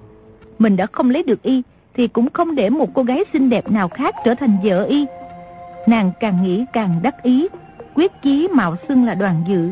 Mình 0.59 0.75
đã 0.75 0.85
không 0.85 1.09
lấy 1.09 1.24
được 1.24 1.41
y, 1.44 1.62
thì 1.95 2.07
cũng 2.07 2.30
không 2.33 2.56
để 2.56 2.69
một 2.69 2.89
cô 2.94 3.03
gái 3.03 3.23
xinh 3.33 3.50
đẹp 3.50 3.71
nào 3.71 3.88
khác 3.88 4.15
trở 4.25 4.35
thành 4.35 4.57
vợ 4.63 4.83
y. 4.83 5.06
Nàng 5.88 6.12
càng 6.19 6.44
nghĩ 6.44 6.65
càng 6.73 7.00
đắc 7.03 7.23
ý, 7.23 7.47
quyết 7.95 8.12
chí 8.23 8.47
mạo 8.47 8.75
xưng 8.88 9.06
là 9.06 9.13
đoàn 9.13 9.44
dự. 9.47 9.69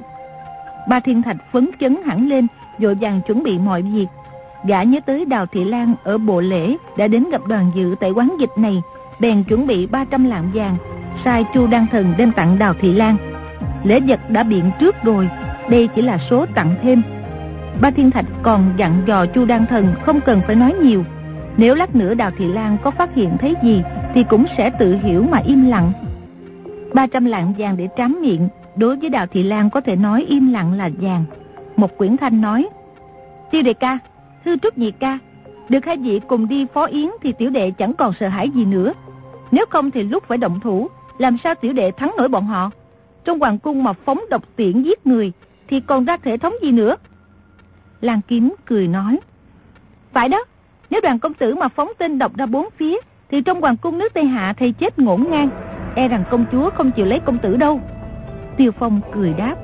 Ba 0.90 1.00
Thiên 1.00 1.22
Thạch 1.22 1.38
phấn 1.51 1.69
chấn 1.80 1.98
hẳn 2.06 2.28
lên, 2.30 2.48
vội 2.80 2.96
vàng 2.96 3.22
chuẩn 3.28 3.44
bị 3.44 3.60
mọi 3.60 3.81
việc. 3.81 4.08
Gã 4.68 4.84
nhớ 4.84 5.00
tới 5.06 5.26
Đào 5.26 5.46
Thị 5.46 5.64
Lan 5.64 5.96
ở 6.04 6.18
bộ 6.18 6.42
lễ 6.42 6.78
đã 6.98 7.08
đến 7.08 7.30
gặp 7.32 7.42
đoàn 7.48 7.72
dự 7.76 7.96
tại 8.00 8.12
quán 8.12 8.36
dịch 8.40 8.50
này, 8.58 8.82
bèn 9.20 9.44
chuẩn 9.44 9.68
bị 9.68 9.88
300 9.88 10.26
lạng 10.26 10.52
vàng, 10.54 10.78
sai 11.26 11.46
Chu 11.54 11.68
Đăng 11.68 11.88
Thần 11.92 12.14
đem 12.18 12.32
tặng 12.32 12.60
Đào 12.60 12.74
Thị 12.80 12.94
Lan. 12.94 13.18
Lễ 13.84 14.00
vật 14.00 14.30
đã 14.30 14.44
biện 14.44 14.72
trước 14.80 14.96
rồi, 15.04 15.30
đây 15.70 15.90
chỉ 15.96 16.02
là 16.02 16.18
số 16.30 16.46
tặng 16.56 16.76
thêm. 16.82 17.02
Ba 17.82 17.92
Thiên 17.92 18.12
Thạch 18.12 18.26
còn 18.44 18.74
dặn 18.78 19.02
dò 19.06 19.26
Chu 19.26 19.46
Đăng 19.46 19.66
Thần 19.66 19.96
không 20.06 20.22
cần 20.22 20.42
phải 20.48 20.56
nói 20.56 20.74
nhiều, 20.82 21.04
nếu 21.58 21.76
lát 21.76 21.96
nữa 21.96 22.14
Đào 22.14 22.32
Thị 22.38 22.48
Lan 22.48 22.78
có 22.84 22.92
phát 22.92 23.16
hiện 23.16 23.38
thấy 23.39 23.56
gì 23.63 23.84
Thì 24.13 24.24
cũng 24.30 24.46
sẽ 24.58 24.70
tự 24.80 24.98
hiểu 25.04 25.24
mà 25.24 25.38
im 25.46 25.66
lặng 25.66 25.92
300 26.94 27.25
lạng 27.25 27.54
vàng 27.58 27.78
để 27.78 27.88
trám 27.98 28.18
miệng 28.22 28.50
Đối 28.75 28.98
với 28.98 29.10
Đào 29.10 29.28
Thị 29.28 29.44
Lan 29.44 29.70
có 29.70 29.82
thể 29.82 29.96
nói 29.96 30.25
im 30.30 30.54
lặng 30.54 30.74
là 30.74 30.89
vàng 31.01 31.25
Một 31.75 31.98
quyển 31.98 32.18
thanh 32.18 32.42
nói 32.42 32.70
Tiêu 33.51 33.62
đệ 33.62 33.74
ca, 33.74 34.00
thư 34.46 34.58
trúc 34.58 34.78
nhị 34.78 34.92
ca 34.92 35.20
Được 35.70 35.86
hai 35.86 35.98
vị 35.98 36.22
cùng 36.28 36.48
đi 36.48 36.66
phó 36.74 36.86
yến 36.86 37.10
Thì 37.22 37.34
tiểu 37.38 37.50
đệ 37.50 37.72
chẳng 37.72 37.94
còn 37.94 38.14
sợ 38.20 38.28
hãi 38.28 38.50
gì 38.50 38.66
nữa 38.66 38.94
Nếu 39.52 39.66
không 39.70 39.92
thì 39.92 40.04
lúc 40.04 40.24
phải 40.28 40.38
động 40.38 40.60
thủ 40.60 40.88
Làm 41.18 41.38
sao 41.44 41.56
tiểu 41.56 41.74
đệ 41.74 41.92
thắng 41.92 42.12
nổi 42.18 42.28
bọn 42.28 42.46
họ 42.46 42.70
Trong 43.25 43.40
hoàng 43.40 43.60
cung 43.60 43.84
mà 43.84 43.94
phóng 43.94 44.22
độc 44.30 44.44
tiễn 44.56 44.82
giết 44.82 45.08
người 45.08 45.32
Thì 45.68 45.80
còn 45.80 46.06
ra 46.06 46.18
thể 46.18 46.38
thống 46.38 46.54
gì 46.62 46.72
nữa 46.72 46.96
Lan 48.02 48.22
Kiếm 48.28 48.54
cười 48.66 48.88
nói 48.88 49.20
Phải 50.14 50.30
đó 50.30 50.46
nếu 50.90 51.02
đoàn 51.02 51.20
công 51.20 51.34
tử 51.34 51.56
mà 51.56 51.68
phóng 51.68 51.92
tên 51.98 52.20
độc 52.20 52.38
ra 52.38 52.46
bốn 52.46 52.70
phía, 52.78 52.98
thì 53.32 53.42
trong 53.42 53.62
hoàng 53.62 53.78
cung 53.78 53.98
nước 53.98 54.14
Tây 54.14 54.25
Hạ 54.25 54.54
thầy 54.54 54.72
chết 54.72 55.00
ngổn 55.00 55.25
ngang. 55.30 55.50
E 55.96 56.08
rằng 56.08 56.24
công 56.32 56.46
chúa 56.52 56.70
không 56.70 56.92
chịu 56.92 57.06
lấy 57.06 57.20
công 57.20 57.38
tử 57.38 57.58
đâu. 57.58 57.82
Tiêu 58.58 58.72
Phong 58.80 59.02
cười 59.14 59.34
đáp. 59.34 59.56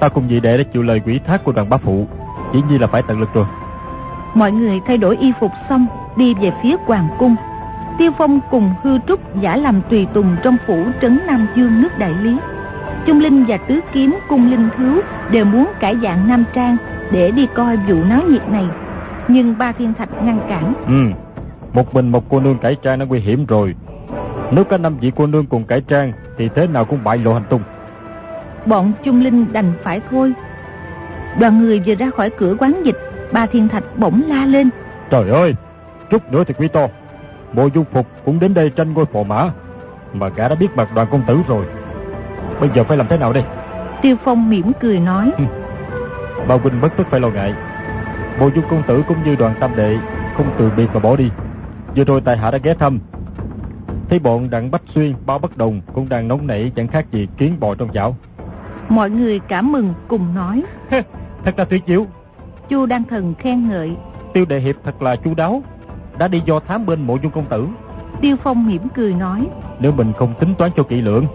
Ta 0.00 0.08
cùng 0.08 0.28
vị 0.28 0.40
đệ 0.40 0.56
đã 0.56 0.64
chịu 0.72 0.82
lời 0.82 1.00
quỷ 1.06 1.20
thác 1.26 1.44
của 1.44 1.52
đoàn 1.52 1.68
bá 1.68 1.76
phụ. 1.76 2.06
Chỉ 2.54 2.62
nhiên 2.68 2.80
là 2.80 2.86
phải 2.86 3.02
tận 3.02 3.20
lực 3.20 3.34
rồi. 3.34 3.46
Mọi 4.34 4.52
người 4.52 4.80
thay 4.86 4.98
đổi 4.98 5.16
y 5.16 5.32
phục 5.40 5.52
xong, 5.68 5.86
đi 6.16 6.34
về 6.34 6.52
phía 6.62 6.76
hoàng 6.86 7.08
cung. 7.18 7.36
Tiêu 7.98 8.10
Phong 8.18 8.40
cùng 8.50 8.70
hư 8.82 8.98
trúc 9.08 9.40
giả 9.40 9.56
làm 9.56 9.80
tùy 9.90 10.06
tùng 10.14 10.36
trong 10.42 10.56
phủ 10.66 10.84
trấn 11.00 11.20
Nam 11.26 11.46
Dương 11.56 11.80
nước 11.82 11.98
Đại 11.98 12.14
Lý. 12.22 12.36
Trung 13.06 13.20
Linh 13.20 13.44
và 13.48 13.56
Tứ 13.56 13.80
Kiếm 13.92 14.18
cung 14.28 14.50
Linh 14.50 14.68
Thiếu 14.76 15.00
đều 15.30 15.44
muốn 15.44 15.66
cải 15.80 15.96
dạng 16.02 16.28
Nam 16.28 16.44
Trang 16.54 16.76
để 17.12 17.30
đi 17.30 17.46
coi 17.54 17.76
vụ 17.76 18.04
náo 18.04 18.22
nhiệt 18.28 18.48
này 18.48 18.66
nhưng 19.28 19.58
ba 19.58 19.72
thiên 19.72 19.94
thạch 19.94 20.22
ngăn 20.22 20.40
cản. 20.48 20.74
Ừ, 20.86 21.18
một 21.72 21.94
mình 21.94 22.08
một 22.08 22.24
cô 22.28 22.40
nương 22.40 22.58
cải 22.58 22.76
trang 22.82 22.98
nó 22.98 23.04
nguy 23.04 23.18
hiểm 23.20 23.46
rồi. 23.46 23.74
Nếu 24.52 24.64
có 24.64 24.78
năm 24.78 24.96
vị 25.00 25.12
cô 25.16 25.26
nương 25.26 25.46
cùng 25.46 25.64
cải 25.64 25.80
trang 25.80 26.12
thì 26.38 26.48
thế 26.54 26.66
nào 26.66 26.84
cũng 26.84 27.04
bại 27.04 27.18
lộ 27.18 27.34
hành 27.34 27.44
tung. 27.50 27.62
Bọn 28.66 28.92
Trung 29.04 29.20
Linh 29.20 29.52
đành 29.52 29.72
phải 29.82 30.00
thôi. 30.10 30.32
Đoàn 31.40 31.58
người 31.58 31.82
vừa 31.86 31.94
ra 31.94 32.10
khỏi 32.10 32.30
cửa 32.30 32.54
quán 32.58 32.82
dịch, 32.84 32.96
ba 33.32 33.46
thiên 33.46 33.68
thạch 33.68 33.84
bỗng 33.96 34.22
la 34.26 34.46
lên. 34.46 34.70
Trời 35.10 35.30
ơi, 35.30 35.54
chút 36.10 36.32
nữa 36.32 36.44
thì 36.46 36.54
quý 36.58 36.68
to. 36.68 36.86
Bộ 37.52 37.68
dung 37.74 37.84
phục 37.92 38.06
cũng 38.24 38.40
đến 38.40 38.54
đây 38.54 38.70
tranh 38.70 38.92
ngôi 38.92 39.04
phò 39.04 39.22
mã. 39.22 39.50
Mà 40.12 40.28
gã 40.28 40.48
đã 40.48 40.54
biết 40.54 40.68
mặt 40.76 40.88
đoàn 40.94 41.08
công 41.10 41.22
tử 41.26 41.40
rồi. 41.48 41.64
Bây 42.60 42.70
giờ 42.74 42.84
phải 42.84 42.96
làm 42.96 43.08
thế 43.08 43.18
nào 43.18 43.32
đây? 43.32 43.44
Tiêu 44.02 44.16
Phong 44.24 44.50
mỉm 44.50 44.72
cười 44.80 45.00
nói. 45.00 45.32
Bao 46.48 46.58
huynh 46.58 46.80
bất 46.80 46.96
tức 46.96 47.06
phải 47.10 47.20
lo 47.20 47.28
ngại 47.28 47.54
Bộ 48.40 48.50
dung 48.54 48.64
công 48.70 48.82
tử 48.86 49.02
cũng 49.08 49.22
như 49.24 49.36
đoàn 49.36 49.54
tam 49.60 49.76
đệ 49.76 49.98
Không 50.36 50.46
từ 50.58 50.70
biệt 50.76 50.86
mà 50.94 51.00
bỏ 51.00 51.16
đi 51.16 51.30
Vừa 51.96 52.04
rồi 52.04 52.20
tại 52.24 52.36
hạ 52.36 52.50
đã 52.50 52.58
ghé 52.58 52.74
thăm 52.74 52.98
Thấy 54.10 54.18
bọn 54.18 54.50
đặng 54.50 54.70
Bách 54.70 54.82
Xuyên, 54.94 55.14
bao 55.26 55.38
bất 55.38 55.56
đồng 55.56 55.80
Cũng 55.94 56.08
đang 56.08 56.28
nóng 56.28 56.46
nảy 56.46 56.72
chẳng 56.76 56.88
khác 56.88 57.06
gì 57.12 57.28
kiến 57.38 57.56
bò 57.60 57.74
trong 57.74 57.88
chảo 57.92 58.16
Mọi 58.88 59.10
người 59.10 59.38
cảm 59.38 59.72
mừng 59.72 59.94
cùng 60.08 60.34
nói 60.34 60.62
Thật 61.44 61.58
là 61.58 61.64
tuyệt 61.64 61.82
diệu. 61.86 62.06
Chu 62.68 62.86
Đăng 62.86 63.04
Thần 63.04 63.34
khen 63.38 63.68
ngợi. 63.68 63.96
Tiêu 64.32 64.44
Đại 64.48 64.60
Hiệp 64.60 64.76
thật 64.84 65.02
là 65.02 65.16
chu 65.16 65.34
đáo 65.34 65.62
Đã 66.18 66.28
đi 66.28 66.42
do 66.46 66.60
thám 66.60 66.86
bên 66.86 67.06
mộ 67.06 67.18
dung 67.22 67.32
công 67.32 67.46
tử. 67.46 67.68
Tiêu 68.20 68.36
Phong 68.42 68.66
mỉm 68.66 68.82
cười 68.94 69.14
nói 69.14 69.46
Nếu 69.80 69.92
mình 69.92 70.12
không 70.18 70.34
tính 70.40 70.54
toán 70.58 70.70
cho 70.76 70.82
kỹ 70.82 71.00
lưỡng 71.00 71.26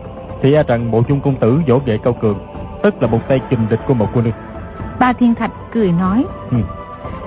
Thì 0.41 0.53
e 0.53 0.63
rằng 0.63 0.91
mộ 0.91 1.03
dung 1.09 1.21
công 1.21 1.35
tử 1.35 1.59
võ 1.67 1.75
nghệ 1.85 1.97
cao 2.03 2.13
cường 2.13 2.39
Tức 2.83 3.01
là 3.01 3.07
một 3.07 3.19
tay 3.27 3.39
kình 3.49 3.69
địch 3.69 3.79
của 3.87 3.93
một 3.93 4.07
quân. 4.13 4.25
Nương 4.25 4.33
Ba 4.99 5.13
Thiên 5.13 5.35
Thạch 5.35 5.51
cười 5.73 5.91
nói 5.91 6.25
ừ. 6.51 6.57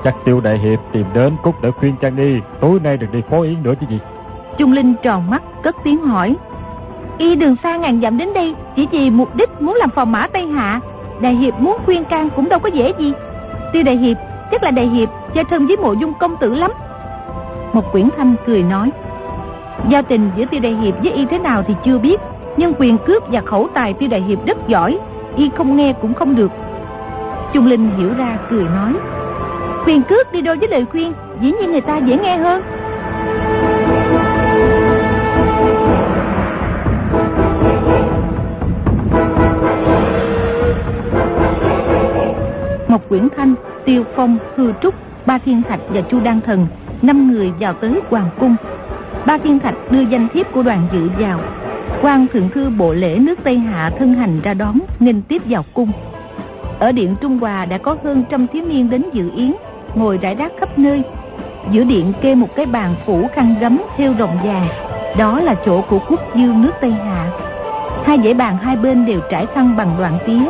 Chắc 0.05 0.15
Tiêu 0.25 0.41
Đại 0.41 0.59
Hiệp 0.59 0.79
tìm 0.93 1.07
đến 1.15 1.37
cốt 1.43 1.55
để 1.63 1.71
khuyên 1.71 1.95
Trang 2.01 2.17
đi 2.17 2.41
Tối 2.61 2.81
nay 2.81 2.97
đừng 2.97 3.13
đi 3.13 3.23
phó 3.31 3.41
yến 3.41 3.63
nữa 3.63 3.75
chứ 3.81 3.87
gì. 3.91 3.99
Trung 4.59 4.73
Linh 4.73 4.95
tròn 5.03 5.31
mắt 5.31 5.43
cất 5.63 5.77
tiếng 5.85 6.03
hỏi 6.03 6.37
Y 7.19 7.35
đường 7.37 7.57
xa 7.63 7.77
ngàn 7.77 8.01
dặm 8.01 8.19
đến 8.19 8.29
đây 8.35 8.55
Chỉ 8.77 8.89
vì 8.93 9.11
mục 9.11 9.37
đích 9.37 9.63
muốn 9.63 9.75
làm 9.77 9.91
phò 9.91 10.05
mã 10.05 10.27
Tây 10.27 10.47
Hạ 10.47 10.81
Đại 11.23 11.35
Hiệp 11.35 11.55
muốn 11.61 11.77
khuyên 11.85 12.05
can 12.05 12.31
cũng 12.37 12.49
đâu 12.49 12.59
có 12.59 12.69
dễ 12.69 12.93
gì. 12.99 13.13
Tiêu 13.73 13.83
Đại 13.83 13.97
Hiệp, 13.97 14.17
Chắc 14.51 14.63
là 14.63 14.71
Đại 14.71 14.87
Hiệp 14.87 15.09
chơi 15.35 15.45
thân 15.45 15.67
với 15.67 15.77
mộ 15.77 15.93
dung 15.93 16.13
công 16.21 16.37
tử 16.37 16.55
lắm. 16.55 16.71
Một 17.73 17.93
quyển 17.93 18.09
thanh 18.17 18.35
cười 18.47 18.63
nói, 18.63 18.91
Giao 19.89 20.03
tình 20.03 20.31
giữa 20.37 20.45
Tiêu 20.45 20.61
Đại 20.61 20.73
Hiệp 20.73 20.95
với 21.03 21.13
Y 21.13 21.27
thế 21.27 21.39
nào 21.39 21.63
thì 21.69 21.75
chưa 21.85 21.99
biết, 21.99 22.21
Nhưng 22.57 22.75
quyền 22.79 22.99
cướp 22.99 23.23
và 23.29 23.41
khẩu 23.41 23.69
tài 23.75 23.93
Tiêu 23.93 24.09
Đại 24.09 24.21
Hiệp 24.21 24.47
rất 24.47 24.69
giỏi, 24.69 24.99
Y 25.37 25.51
không 25.57 25.77
nghe 25.77 25.93
cũng 25.93 26.15
không 26.15 26.37
được. 26.37 26.51
Trung 27.53 27.67
Linh 27.67 27.91
hiểu 27.99 28.11
ra, 28.19 28.39
cười 28.51 28.65
nói, 28.65 28.93
Quyền 29.87 30.03
cướp 30.03 30.33
đi 30.33 30.41
đôi 30.41 30.57
với 30.57 30.69
lời 30.69 30.87
khuyên, 30.91 31.13
Dĩ 31.41 31.53
nhiên 31.53 31.73
người 31.73 31.81
ta 31.81 31.97
dễ 31.97 32.19
nghe 32.19 32.37
hơn. 32.37 32.63
Quyển 43.13 43.29
Thanh, 43.37 43.55
Tiêu 43.85 44.05
Phong, 44.17 44.39
Hư 44.57 44.73
Trúc, 44.83 44.95
Ba 45.27 45.39
Thiên 45.39 45.63
Thạch 45.63 45.81
và 45.89 46.01
Chu 46.01 46.21
Đan 46.21 46.41
Thần, 46.41 46.67
năm 47.03 47.33
người 47.33 47.53
vào 47.61 47.75
tới 47.75 48.01
Hoàng 48.11 48.31
Cung. 48.41 48.57
Ba 49.27 49.39
Thiên 49.39 49.59
Thạch 49.59 49.75
đưa 49.91 50.01
danh 50.01 50.29
thiếp 50.29 50.53
của 50.53 50.63
đoàn 50.63 50.87
dự 50.93 51.09
vào. 51.19 51.41
quan 52.03 52.27
thượng 52.33 52.49
thư 52.49 52.71
bộ 52.71 52.93
lễ 52.93 53.19
nước 53.19 53.39
Tây 53.45 53.59
Hạ 53.59 53.91
thân 53.99 54.15
hành 54.15 54.41
ra 54.41 54.55
đón, 54.55 54.79
nên 55.01 55.23
tiếp 55.23 55.43
vào 55.45 55.65
cung. 55.75 55.93
Ở 56.79 56.93
điện 56.93 57.17
Trung 57.21 57.39
Hòa 57.39 57.65
đã 57.65 57.79
có 57.79 57.97
hơn 58.05 58.25
trăm 58.31 58.47
thiếu 58.47 58.65
niên 58.69 58.91
đến 58.91 59.05
dự 59.13 59.31
yến, 59.37 59.53
ngồi 59.95 60.19
rải 60.23 60.35
rác 60.35 60.53
khắp 60.61 60.79
nơi. 60.79 61.03
Giữa 61.71 61.85
điện 61.85 62.13
kê 62.21 62.35
một 62.35 62.49
cái 62.57 62.67
bàn 62.67 62.95
phủ 63.07 63.29
khăn 63.35 63.55
gấm 63.61 63.83
theo 63.97 64.15
rồng 64.19 64.37
vàng, 64.45 64.69
đó 65.19 65.41
là 65.41 65.55
chỗ 65.67 65.83
của 65.83 65.99
quốc 66.09 66.21
dương 66.35 66.63
nước 66.63 66.73
Tây 66.81 66.93
Hạ. 66.93 67.31
Hai 68.05 68.19
dãy 68.25 68.35
bàn 68.35 68.57
hai 68.57 68.77
bên 68.77 69.07
đều 69.07 69.21
trải 69.31 69.47
khăn 69.55 69.77
bằng 69.77 69.95
đoạn 69.99 70.19
tía, 70.27 70.45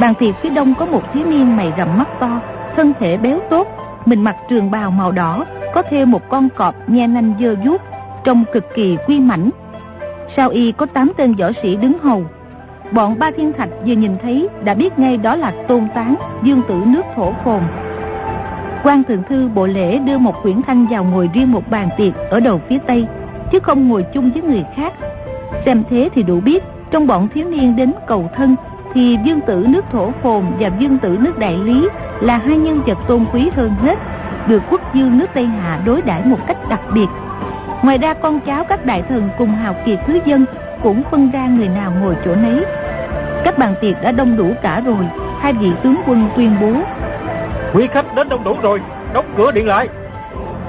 Bàn 0.00 0.14
tiệc 0.14 0.34
phía 0.42 0.50
đông 0.50 0.74
có 0.74 0.86
một 0.86 1.02
thiếu 1.12 1.26
niên 1.26 1.56
mày 1.56 1.72
rậm 1.76 1.98
mắt 1.98 2.08
to, 2.20 2.40
thân 2.76 2.92
thể 3.00 3.16
béo 3.16 3.38
tốt, 3.50 3.66
mình 4.04 4.24
mặc 4.24 4.36
trường 4.48 4.70
bào 4.70 4.90
màu 4.90 5.12
đỏ, 5.12 5.44
có 5.74 5.82
thêm 5.90 6.10
một 6.10 6.28
con 6.28 6.48
cọp 6.56 6.74
nhe 6.88 7.06
nanh 7.06 7.34
dơ 7.40 7.54
vuốt, 7.64 7.82
trông 8.24 8.44
cực 8.52 8.64
kỳ 8.74 8.96
quy 9.06 9.20
mảnh. 9.20 9.50
Sau 10.36 10.48
y 10.48 10.72
có 10.72 10.86
tám 10.86 11.12
tên 11.16 11.34
võ 11.34 11.50
sĩ 11.62 11.76
đứng 11.76 11.98
hầu. 11.98 12.22
Bọn 12.92 13.18
ba 13.18 13.30
thiên 13.30 13.52
thạch 13.52 13.68
vừa 13.86 13.94
nhìn 13.94 14.16
thấy 14.22 14.48
đã 14.64 14.74
biết 14.74 14.98
ngay 14.98 15.16
đó 15.16 15.36
là 15.36 15.52
tôn 15.68 15.88
tán, 15.94 16.14
dương 16.42 16.62
tử 16.68 16.82
nước 16.86 17.02
thổ 17.16 17.32
phồn. 17.44 17.60
quan 18.84 19.04
thượng 19.04 19.22
thư 19.28 19.48
bộ 19.48 19.66
lễ 19.66 19.98
đưa 19.98 20.18
một 20.18 20.42
quyển 20.42 20.62
thanh 20.62 20.86
vào 20.90 21.04
ngồi 21.04 21.30
riêng 21.34 21.52
một 21.52 21.70
bàn 21.70 21.88
tiệc 21.96 22.14
ở 22.30 22.40
đầu 22.40 22.60
phía 22.68 22.78
tây, 22.86 23.06
chứ 23.52 23.58
không 23.60 23.88
ngồi 23.88 24.02
chung 24.14 24.30
với 24.30 24.42
người 24.42 24.64
khác. 24.76 24.92
Xem 25.64 25.82
thế 25.90 26.08
thì 26.14 26.22
đủ 26.22 26.40
biết, 26.40 26.64
trong 26.90 27.06
bọn 27.06 27.28
thiếu 27.34 27.48
niên 27.48 27.76
đến 27.76 27.92
cầu 28.06 28.30
thân 28.36 28.56
thì 28.94 29.18
dương 29.24 29.40
tử 29.40 29.66
nước 29.68 29.84
thổ 29.90 30.10
phồn 30.22 30.44
và 30.58 30.70
dương 30.78 30.98
tử 30.98 31.16
nước 31.20 31.38
đại 31.38 31.56
lý 31.56 31.88
là 32.20 32.38
hai 32.38 32.56
nhân 32.56 32.82
vật 32.86 32.98
tôn 33.08 33.24
quý 33.32 33.50
hơn 33.56 33.74
hết 33.82 33.98
được 34.46 34.62
quốc 34.70 34.94
dương 34.94 35.18
nước 35.18 35.26
tây 35.34 35.46
hạ 35.46 35.78
đối 35.84 36.02
đãi 36.02 36.22
một 36.24 36.38
cách 36.46 36.56
đặc 36.68 36.80
biệt. 36.94 37.06
Ngoài 37.82 37.98
ra 37.98 38.14
con 38.14 38.40
cháu 38.40 38.64
các 38.64 38.84
đại 38.84 39.02
thần 39.08 39.28
cùng 39.38 39.50
hào 39.50 39.74
kiệt 39.86 39.98
thứ 40.06 40.18
dân 40.24 40.44
cũng 40.82 41.02
phân 41.10 41.30
ra 41.30 41.46
người 41.46 41.68
nào 41.68 41.92
ngồi 42.00 42.16
chỗ 42.24 42.34
nấy. 42.34 42.64
Các 43.44 43.58
bàn 43.58 43.74
tiệc 43.80 44.02
đã 44.02 44.12
đông 44.12 44.36
đủ 44.36 44.54
cả 44.62 44.80
rồi 44.80 45.08
hai 45.40 45.52
vị 45.52 45.72
tướng 45.82 45.96
quân 46.06 46.28
tuyên 46.36 46.56
bố. 46.60 46.72
Quý 47.74 47.86
khách 47.86 48.14
đến 48.14 48.28
đông 48.28 48.44
đủ 48.44 48.56
rồi 48.62 48.80
đóng 49.14 49.24
cửa 49.36 49.50
điện 49.52 49.66
lại. 49.66 49.88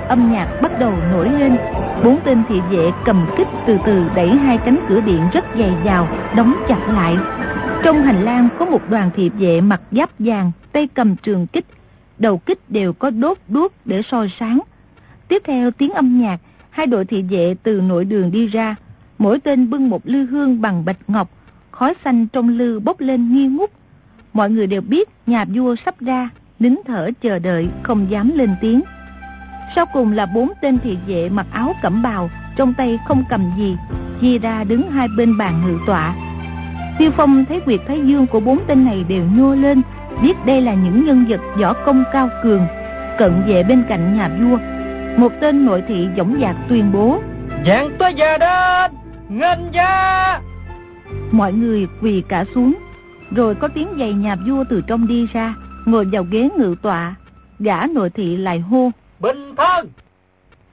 Âm 0.07 0.31
nhạc 0.31 0.47
bắt 0.61 0.79
đầu 0.79 0.91
nổi 1.11 1.29
lên 1.29 1.57
bốn 2.03 2.19
tên 2.23 2.43
thị 2.49 2.61
vệ 2.71 2.91
cầm 3.05 3.25
kích 3.37 3.47
từ 3.67 3.77
từ 3.85 4.03
đẩy 4.15 4.29
hai 4.29 4.57
cánh 4.57 4.77
cửa 4.89 4.99
điện 4.99 5.29
rất 5.33 5.45
dày 5.59 5.73
vào 5.83 6.07
đóng 6.35 6.55
chặt 6.67 6.89
lại 6.89 7.17
trong 7.83 8.03
hành 8.03 8.23
lang 8.23 8.49
có 8.59 8.65
một 8.65 8.89
đoàn 8.89 9.09
thị 9.15 9.29
vệ 9.29 9.61
mặc 9.61 9.81
giáp 9.91 10.09
vàng, 10.19 10.51
tay 10.71 10.87
cầm 10.87 11.15
trường 11.15 11.47
kích, 11.47 11.65
đầu 12.17 12.37
kích 12.37 12.59
đều 12.69 12.93
có 12.93 13.09
đốt 13.09 13.37
đuốc 13.47 13.73
để 13.85 14.01
soi 14.11 14.31
sáng. 14.39 14.59
Tiếp 15.27 15.41
theo 15.45 15.71
tiếng 15.71 15.91
âm 15.91 16.21
nhạc, 16.21 16.39
hai 16.69 16.87
đội 16.87 17.05
thị 17.05 17.21
vệ 17.21 17.55
từ 17.63 17.81
nội 17.81 18.05
đường 18.05 18.31
đi 18.31 18.47
ra, 18.47 18.75
mỗi 19.17 19.39
tên 19.39 19.69
bưng 19.69 19.89
một 19.89 20.01
lư 20.03 20.25
hương 20.25 20.61
bằng 20.61 20.85
bạch 20.85 20.97
ngọc, 21.07 21.29
khói 21.71 21.93
xanh 22.03 22.27
trong 22.27 22.49
lư 22.49 22.79
bốc 22.79 22.99
lên 22.99 23.33
nghi 23.33 23.47
ngút. 23.47 23.69
Mọi 24.33 24.49
người 24.49 24.67
đều 24.67 24.81
biết 24.81 25.09
nhà 25.27 25.45
vua 25.45 25.75
sắp 25.85 25.95
ra, 25.99 26.29
nín 26.59 26.75
thở 26.85 27.09
chờ 27.21 27.39
đợi, 27.39 27.67
không 27.83 28.11
dám 28.11 28.31
lên 28.35 28.55
tiếng. 28.61 28.81
Sau 29.75 29.85
cùng 29.93 30.11
là 30.11 30.25
bốn 30.25 30.51
tên 30.61 30.79
thị 30.79 30.97
vệ 31.07 31.29
mặc 31.29 31.47
áo 31.51 31.73
cẩm 31.81 32.01
bào, 32.01 32.29
trong 32.55 32.73
tay 32.73 32.99
không 33.07 33.23
cầm 33.29 33.51
gì, 33.57 33.77
chia 34.21 34.39
ra 34.39 34.63
đứng 34.63 34.91
hai 34.91 35.07
bên 35.17 35.37
bàn 35.37 35.61
ngự 35.65 35.77
tọa, 35.87 36.15
Tiêu 36.99 37.11
Phong 37.17 37.45
thấy 37.45 37.59
quyệt 37.59 37.79
Thái 37.87 38.01
Dương 38.05 38.27
của 38.27 38.39
bốn 38.39 38.59
tên 38.67 38.85
này 38.85 39.05
đều 39.09 39.23
nhô 39.35 39.55
lên, 39.55 39.81
biết 40.21 40.33
đây 40.45 40.61
là 40.61 40.73
những 40.73 41.05
nhân 41.05 41.25
vật 41.29 41.41
võ 41.61 41.73
công 41.73 42.03
cao 42.13 42.29
cường, 42.43 42.67
cận 43.17 43.43
vệ 43.47 43.63
bên 43.63 43.83
cạnh 43.89 44.17
nhà 44.17 44.29
vua. 44.41 44.57
Một 45.17 45.33
tên 45.41 45.65
nội 45.65 45.83
thị 45.87 46.07
dõng 46.17 46.37
dạc 46.41 46.55
tuyên 46.69 46.91
bố, 46.91 47.21
Dạng 47.65 47.89
tôi 47.99 48.13
già 48.13 48.37
đến, 48.37 48.91
nghênh 49.29 49.73
gia. 49.73 50.39
Mọi 51.31 51.53
người 51.53 51.87
quỳ 52.01 52.23
cả 52.27 52.45
xuống, 52.55 52.73
rồi 53.31 53.55
có 53.55 53.67
tiếng 53.67 53.87
giày 53.99 54.13
nhà 54.13 54.35
vua 54.47 54.63
từ 54.69 54.81
trong 54.87 55.07
đi 55.07 55.27
ra, 55.33 55.55
ngồi 55.85 56.05
vào 56.05 56.23
ghế 56.31 56.49
ngự 56.57 56.75
tọa, 56.81 57.15
gã 57.59 57.85
nội 57.87 58.09
thị 58.09 58.37
lại 58.37 58.59
hô. 58.59 58.91
Bình 59.19 59.53
thân! 59.57 59.87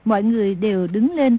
Mọi 0.05 0.23
người 0.23 0.55
đều 0.55 0.87
đứng 0.87 1.15
lên, 1.15 1.37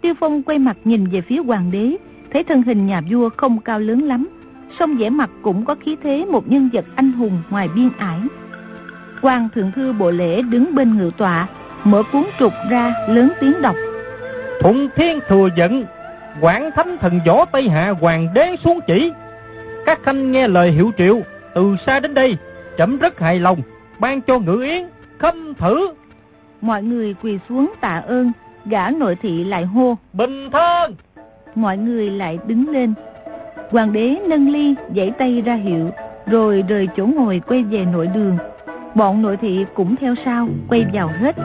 Tiêu 0.00 0.14
Phong 0.20 0.42
quay 0.42 0.58
mặt 0.58 0.76
nhìn 0.84 1.06
về 1.06 1.20
phía 1.20 1.38
hoàng 1.38 1.70
đế, 1.70 1.96
thấy 2.32 2.44
thân 2.44 2.62
hình 2.62 2.86
nhà 2.86 3.00
vua 3.10 3.28
không 3.36 3.60
cao 3.60 3.80
lớn 3.80 4.02
lắm, 4.02 4.28
song 4.78 4.96
vẻ 4.96 5.10
mặt 5.10 5.30
cũng 5.42 5.64
có 5.64 5.74
khí 5.84 5.96
thế 6.02 6.24
một 6.24 6.48
nhân 6.48 6.68
vật 6.72 6.84
anh 6.94 7.12
hùng 7.12 7.42
ngoài 7.50 7.68
biên 7.74 7.88
ải. 7.98 8.18
quan 9.22 9.48
thượng 9.54 9.72
thư 9.72 9.92
bộ 9.92 10.10
lễ 10.10 10.42
đứng 10.42 10.74
bên 10.74 10.98
ngự 10.98 11.10
tọa, 11.16 11.46
mở 11.84 12.02
cuốn 12.12 12.24
trục 12.38 12.52
ra 12.70 12.94
lớn 13.08 13.32
tiếng 13.40 13.62
đọc. 13.62 13.76
Thuận 14.60 14.88
thiên 14.96 15.18
thừa 15.28 15.48
giận, 15.56 15.84
quảng 16.40 16.70
thánh 16.76 16.98
thần 16.98 17.20
võ 17.26 17.44
Tây 17.44 17.68
Hạ 17.68 17.90
hoàng 18.00 18.28
đế 18.34 18.56
xuống 18.64 18.80
chỉ. 18.86 19.12
Các 19.86 20.02
khanh 20.02 20.32
nghe 20.32 20.48
lời 20.48 20.70
hiệu 20.70 20.90
triệu, 20.98 21.20
từ 21.54 21.76
xa 21.86 22.00
đến 22.00 22.14
đây, 22.14 22.36
chậm 22.76 22.98
rất 22.98 23.20
hài 23.20 23.38
lòng, 23.40 23.62
ban 23.98 24.20
cho 24.20 24.38
ngự 24.38 24.62
yến, 24.62 24.86
khâm 25.18 25.54
thử. 25.54 25.88
Mọi 26.60 26.82
người 26.82 27.14
quỳ 27.22 27.38
xuống 27.48 27.74
tạ 27.80 28.02
ơn, 28.06 28.32
gã 28.64 28.90
nội 28.90 29.16
thị 29.22 29.44
lại 29.44 29.64
hô. 29.64 29.96
Bình 30.12 30.50
thân! 30.50 30.94
Mọi 31.56 31.78
người 31.78 32.10
lại 32.10 32.38
đứng 32.46 32.68
lên. 32.68 32.94
Hoàng 33.70 33.92
đế 33.92 34.16
nâng 34.28 34.48
ly, 34.48 34.74
dãy 34.96 35.10
tay 35.10 35.42
ra 35.42 35.54
hiệu, 35.54 35.90
rồi 36.26 36.64
rời 36.68 36.88
chỗ 36.96 37.06
ngồi 37.06 37.42
quay 37.46 37.62
về 37.62 37.84
nội 37.92 38.06
đường. 38.06 38.38
Bọn 38.94 39.22
nội 39.22 39.36
thị 39.36 39.66
cũng 39.74 39.96
theo 39.96 40.14
sau, 40.24 40.48
quay 40.68 40.86
vào 40.92 41.10
hết. 41.20 41.36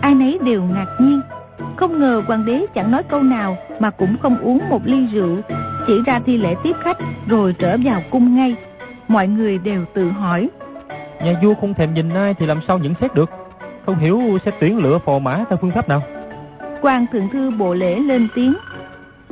Ai 0.00 0.14
nấy 0.14 0.38
đều 0.44 0.62
ngạc 0.62 0.86
nhiên. 1.00 1.20
Không 1.76 2.00
ngờ 2.00 2.22
hoàng 2.26 2.44
đế 2.44 2.66
chẳng 2.74 2.90
nói 2.90 3.02
câu 3.02 3.22
nào 3.22 3.56
mà 3.80 3.90
cũng 3.90 4.16
không 4.22 4.38
uống 4.38 4.60
một 4.70 4.80
ly 4.84 5.06
rượu, 5.06 5.36
chỉ 5.86 5.92
ra 6.06 6.20
thi 6.26 6.36
lễ 6.36 6.54
tiếp 6.62 6.76
khách 6.80 6.98
rồi 7.28 7.54
trở 7.58 7.76
vào 7.84 8.02
cung 8.10 8.36
ngay. 8.36 8.56
Mọi 9.08 9.28
người 9.28 9.58
đều 9.58 9.84
tự 9.94 10.10
hỏi. 10.10 10.48
Nhà 11.24 11.40
vua 11.42 11.54
không 11.54 11.74
thèm 11.74 11.94
nhìn 11.94 12.14
ai 12.14 12.34
thì 12.34 12.46
làm 12.46 12.60
sao 12.66 12.78
nhận 12.78 12.94
xét 12.94 13.14
được? 13.14 13.30
Không 13.86 13.98
hiểu 13.98 14.38
sẽ 14.44 14.50
tuyển 14.60 14.78
lựa 14.78 14.98
phò 14.98 15.18
mã 15.18 15.44
theo 15.48 15.58
phương 15.60 15.70
pháp 15.70 15.88
nào? 15.88 16.02
quan 16.82 17.06
thượng 17.12 17.28
thư 17.28 17.50
bộ 17.50 17.74
lễ 17.74 17.98
lên 17.98 18.28
tiếng 18.34 18.54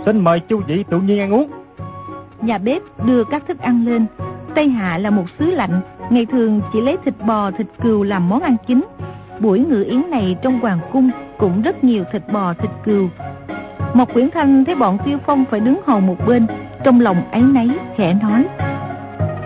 Xin 0.07 0.21
mời 0.21 0.41
chu 0.41 0.61
vị 0.67 0.85
tự 0.91 1.01
nhiên 1.01 1.21
ăn 1.21 1.35
uống. 1.35 1.51
Nhà 2.43 2.59
bếp 2.59 2.83
đưa 3.07 3.25
các 3.25 3.43
thức 3.49 3.59
ăn 3.59 3.87
lên. 3.87 4.07
Tây 4.55 4.69
Hạ 4.69 4.99
là 4.99 5.11
một 5.11 5.25
xứ 5.39 5.45
lạnh. 5.45 5.81
Ngày 6.11 6.27
thường 6.27 6.61
chỉ 6.73 6.81
lấy 6.81 6.97
thịt 7.05 7.15
bò, 7.27 7.51
thịt 7.51 7.67
cừu 7.83 8.03
làm 8.03 8.29
món 8.29 8.43
ăn 8.43 8.57
chính. 8.67 8.85
Buổi 9.41 9.59
ngự 9.59 9.85
yến 9.85 10.11
này 10.11 10.37
trong 10.43 10.61
hoàng 10.61 10.79
cung 10.93 11.11
Cũng 11.39 11.63
rất 11.63 11.85
nhiều 11.85 12.05
thịt 12.13 12.23
bò, 12.33 12.55
thịt 12.55 12.71
cừu. 12.85 13.09
Một 13.95 14.13
quyển 14.13 14.31
thanh 14.31 14.65
thấy 14.65 14.75
bọn 14.75 14.99
tiêu 15.05 15.19
phong 15.27 15.45
phải 15.51 15.61
đứng 15.61 15.81
hầu 15.87 16.01
một 16.01 16.17
bên. 16.27 16.47
Trong 16.85 17.01
lòng 17.01 17.31
ấy 17.33 17.43
nấy 17.43 17.71
khẽ 17.97 18.15
nói. 18.23 18.45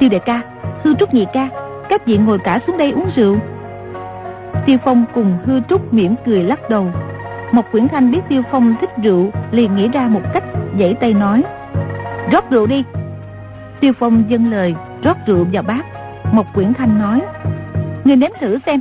Tiêu 0.01 0.09
đệ 0.09 0.19
ca, 0.19 0.43
hư 0.83 0.95
trúc 0.95 1.15
nhị 1.15 1.27
ca 1.33 1.49
Các 1.89 2.07
vị 2.07 2.19
ngồi 2.19 2.39
cả 2.39 2.61
xuống 2.67 2.79
đây 2.79 2.93
uống 2.93 3.11
rượu. 3.17 3.37
Tiêu 4.67 4.79
Phong 4.85 5.05
cùng 5.15 5.39
Hư 5.45 5.61
Trúc 5.69 5.95
mỉm 5.95 6.15
cười 6.27 6.43
lắc 6.43 6.71
đầu. 6.71 6.87
Một 7.53 7.73
Quyển 7.73 7.89
Thanh 7.89 8.11
biết 8.11 8.21
Tiêu 8.29 8.43
Phong 8.51 8.75
thích 8.81 8.91
rượu, 9.03 9.31
liền 9.51 9.77
nghĩ 9.77 9.89
ra 9.89 10.09
một 10.09 10.21
cách, 10.35 10.45
dãy 10.79 10.95
tay 10.95 11.15
nói. 11.15 11.43
Rót 12.33 12.51
rượu 12.51 12.67
đi. 12.67 12.85
Tiêu 13.81 13.93
Phong 13.99 14.25
dâng 14.29 14.51
lời, 14.51 14.75
rót 15.03 15.17
rượu 15.27 15.47
vào 15.53 15.63
bát. 15.63 15.85
Một 16.33 16.47
Quyển 16.55 16.73
Thanh 16.75 16.99
nói. 16.99 17.23
Người 18.05 18.17
nếm 18.17 18.31
thử 18.41 18.59
xem. 18.67 18.81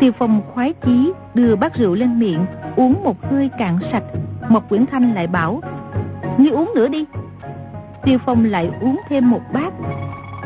Tiêu 0.00 0.12
Phong 0.18 0.40
khoái 0.40 0.74
chí 0.86 1.12
đưa 1.34 1.56
bát 1.56 1.74
rượu 1.74 1.94
lên 1.94 2.18
miệng, 2.18 2.46
uống 2.76 3.04
một 3.04 3.30
hơi 3.30 3.50
cạn 3.58 3.78
sạch. 3.92 4.04
Một 4.48 4.68
Quyển 4.68 4.86
Thanh 4.86 5.14
lại 5.14 5.26
bảo. 5.26 5.60
Ngươi 6.38 6.50
uống 6.50 6.72
nữa 6.74 6.88
đi. 6.88 7.04
Tiêu 8.04 8.18
Phong 8.26 8.44
lại 8.44 8.70
uống 8.80 8.96
thêm 9.08 9.30
một 9.30 9.42
bát. 9.52 9.72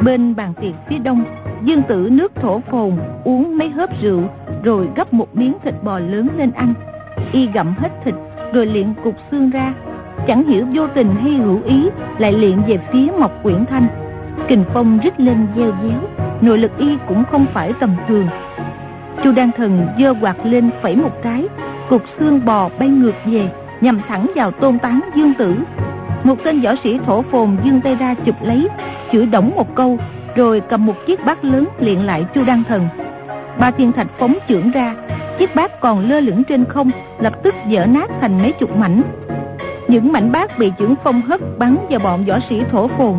Bên 0.04 0.36
bàn 0.36 0.54
tiệc 0.60 0.74
phía 0.88 0.98
đông, 0.98 1.24
Dương 1.62 1.82
Tử 1.88 2.08
nước 2.12 2.34
thổ 2.34 2.60
phồn 2.70 2.92
uống 3.24 3.58
mấy 3.58 3.68
hớp 3.68 3.90
rượu 4.02 4.22
rồi 4.64 4.88
gấp 4.96 5.12
một 5.12 5.36
miếng 5.36 5.54
thịt 5.64 5.74
bò 5.82 5.98
lớn 5.98 6.28
lên 6.36 6.52
ăn. 6.52 6.74
Y 7.32 7.46
gặm 7.46 7.74
hết 7.78 7.88
thịt 8.04 8.14
rồi 8.52 8.66
liền 8.66 8.94
cục 9.04 9.14
xương 9.30 9.50
ra. 9.50 9.72
Chẳng 10.26 10.46
hiểu 10.46 10.66
vô 10.72 10.86
tình 10.94 11.14
hay 11.22 11.32
hữu 11.32 11.62
ý 11.64 11.88
lại 12.18 12.32
liện 12.32 12.62
về 12.68 12.78
phía 12.92 13.08
Mộc 13.18 13.42
Quyển 13.42 13.64
Thanh. 13.64 13.86
Kình 14.48 14.64
phong 14.74 14.98
rít 15.02 15.20
lên 15.20 15.46
gieo 15.56 15.70
déo, 15.82 16.00
nội 16.40 16.58
lực 16.58 16.78
y 16.78 16.98
cũng 17.08 17.24
không 17.30 17.46
phải 17.52 17.72
tầm 17.80 17.96
thường. 18.08 18.26
Chu 19.24 19.32
Đan 19.32 19.50
Thần 19.56 19.86
giơ 19.98 20.14
quạt 20.20 20.36
lên 20.44 20.70
phẩy 20.82 20.96
một 20.96 21.22
cái, 21.22 21.48
cục 21.88 22.02
xương 22.18 22.44
bò 22.44 22.68
bay 22.78 22.88
ngược 22.88 23.14
về, 23.26 23.48
nhằm 23.80 24.00
thẳng 24.08 24.26
vào 24.34 24.50
tôn 24.50 24.78
tán 24.78 25.00
Dương 25.14 25.34
Tử 25.38 25.54
một 26.24 26.44
tên 26.44 26.60
võ 26.60 26.74
sĩ 26.84 26.98
thổ 27.06 27.22
phồn 27.22 27.56
dương 27.64 27.80
tay 27.80 27.94
ra 27.94 28.14
chụp 28.14 28.34
lấy 28.42 28.68
chửi 29.12 29.26
đổng 29.26 29.50
một 29.56 29.74
câu 29.74 29.98
rồi 30.36 30.62
cầm 30.68 30.86
một 30.86 30.94
chiếc 31.06 31.24
bát 31.24 31.44
lớn 31.44 31.68
liền 31.80 32.06
lại 32.06 32.24
chu 32.34 32.44
đăng 32.44 32.64
thần 32.64 32.88
ba 33.58 33.70
thiên 33.70 33.92
thạch 33.92 34.06
phóng 34.18 34.38
trưởng 34.48 34.70
ra 34.70 34.94
chiếc 35.38 35.54
bát 35.54 35.80
còn 35.80 36.08
lơ 36.08 36.20
lửng 36.20 36.44
trên 36.44 36.64
không, 36.64 36.90
lập 37.20 37.32
tức 37.42 37.54
vỡ 37.70 37.86
nát 37.86 38.10
thành 38.20 38.42
mấy 38.42 38.52
chục 38.52 38.76
mảnh. 38.76 39.02
Những 39.88 40.12
mảnh 40.12 40.32
bát 40.32 40.58
bị 40.58 40.72
trưởng 40.78 40.94
phong 41.04 41.22
hất 41.22 41.40
bắn 41.58 41.76
vào 41.90 42.00
bọn 42.04 42.24
võ 42.24 42.38
sĩ 42.50 42.62
thổ 42.70 42.88
phồn. 42.88 43.14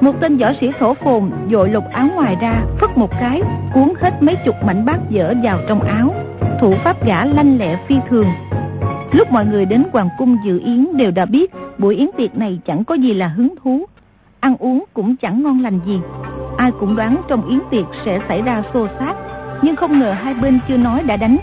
Một 0.00 0.12
tên 0.20 0.36
võ 0.36 0.52
sĩ 0.60 0.70
thổ 0.78 0.94
phồn 0.94 1.30
dội 1.50 1.70
lục 1.70 1.84
áo 1.92 2.08
ngoài 2.14 2.36
ra, 2.40 2.62
phất 2.80 2.98
một 2.98 3.10
cái, 3.20 3.42
cuốn 3.74 3.92
hết 4.00 4.22
mấy 4.22 4.36
chục 4.44 4.54
mảnh 4.66 4.84
bát 4.84 4.98
dở 5.10 5.34
vào 5.42 5.58
trong 5.68 5.80
áo. 5.80 6.14
Thủ 6.60 6.74
pháp 6.84 7.06
gã 7.06 7.24
lanh 7.24 7.58
lẹ 7.58 7.78
phi 7.88 7.96
thường. 8.08 8.26
Lúc 9.12 9.30
mọi 9.30 9.46
người 9.46 9.64
đến 9.64 9.84
hoàng 9.92 10.08
cung 10.18 10.36
dự 10.44 10.60
yến 10.64 10.96
đều 10.96 11.10
đã 11.10 11.24
biết, 11.26 11.52
buổi 11.78 11.96
yến 11.96 12.10
tiệc 12.16 12.36
này 12.36 12.60
chẳng 12.66 12.84
có 12.84 12.94
gì 12.94 13.14
là 13.14 13.28
hứng 13.28 13.54
thú. 13.62 13.86
Ăn 14.40 14.56
uống 14.58 14.84
cũng 14.94 15.16
chẳng 15.16 15.42
ngon 15.42 15.62
lành 15.62 15.80
gì. 15.86 16.00
Ai 16.56 16.70
cũng 16.80 16.96
đoán 16.96 17.16
trong 17.28 17.48
yến 17.48 17.58
tiệc 17.70 17.84
sẽ 18.04 18.20
xảy 18.28 18.42
ra 18.42 18.62
xô 18.74 18.86
xát 18.98 19.16
nhưng 19.64 19.76
không 19.76 19.98
ngờ 19.98 20.12
hai 20.12 20.34
bên 20.34 20.58
chưa 20.68 20.76
nói 20.76 21.02
đã 21.02 21.16
đánh 21.16 21.36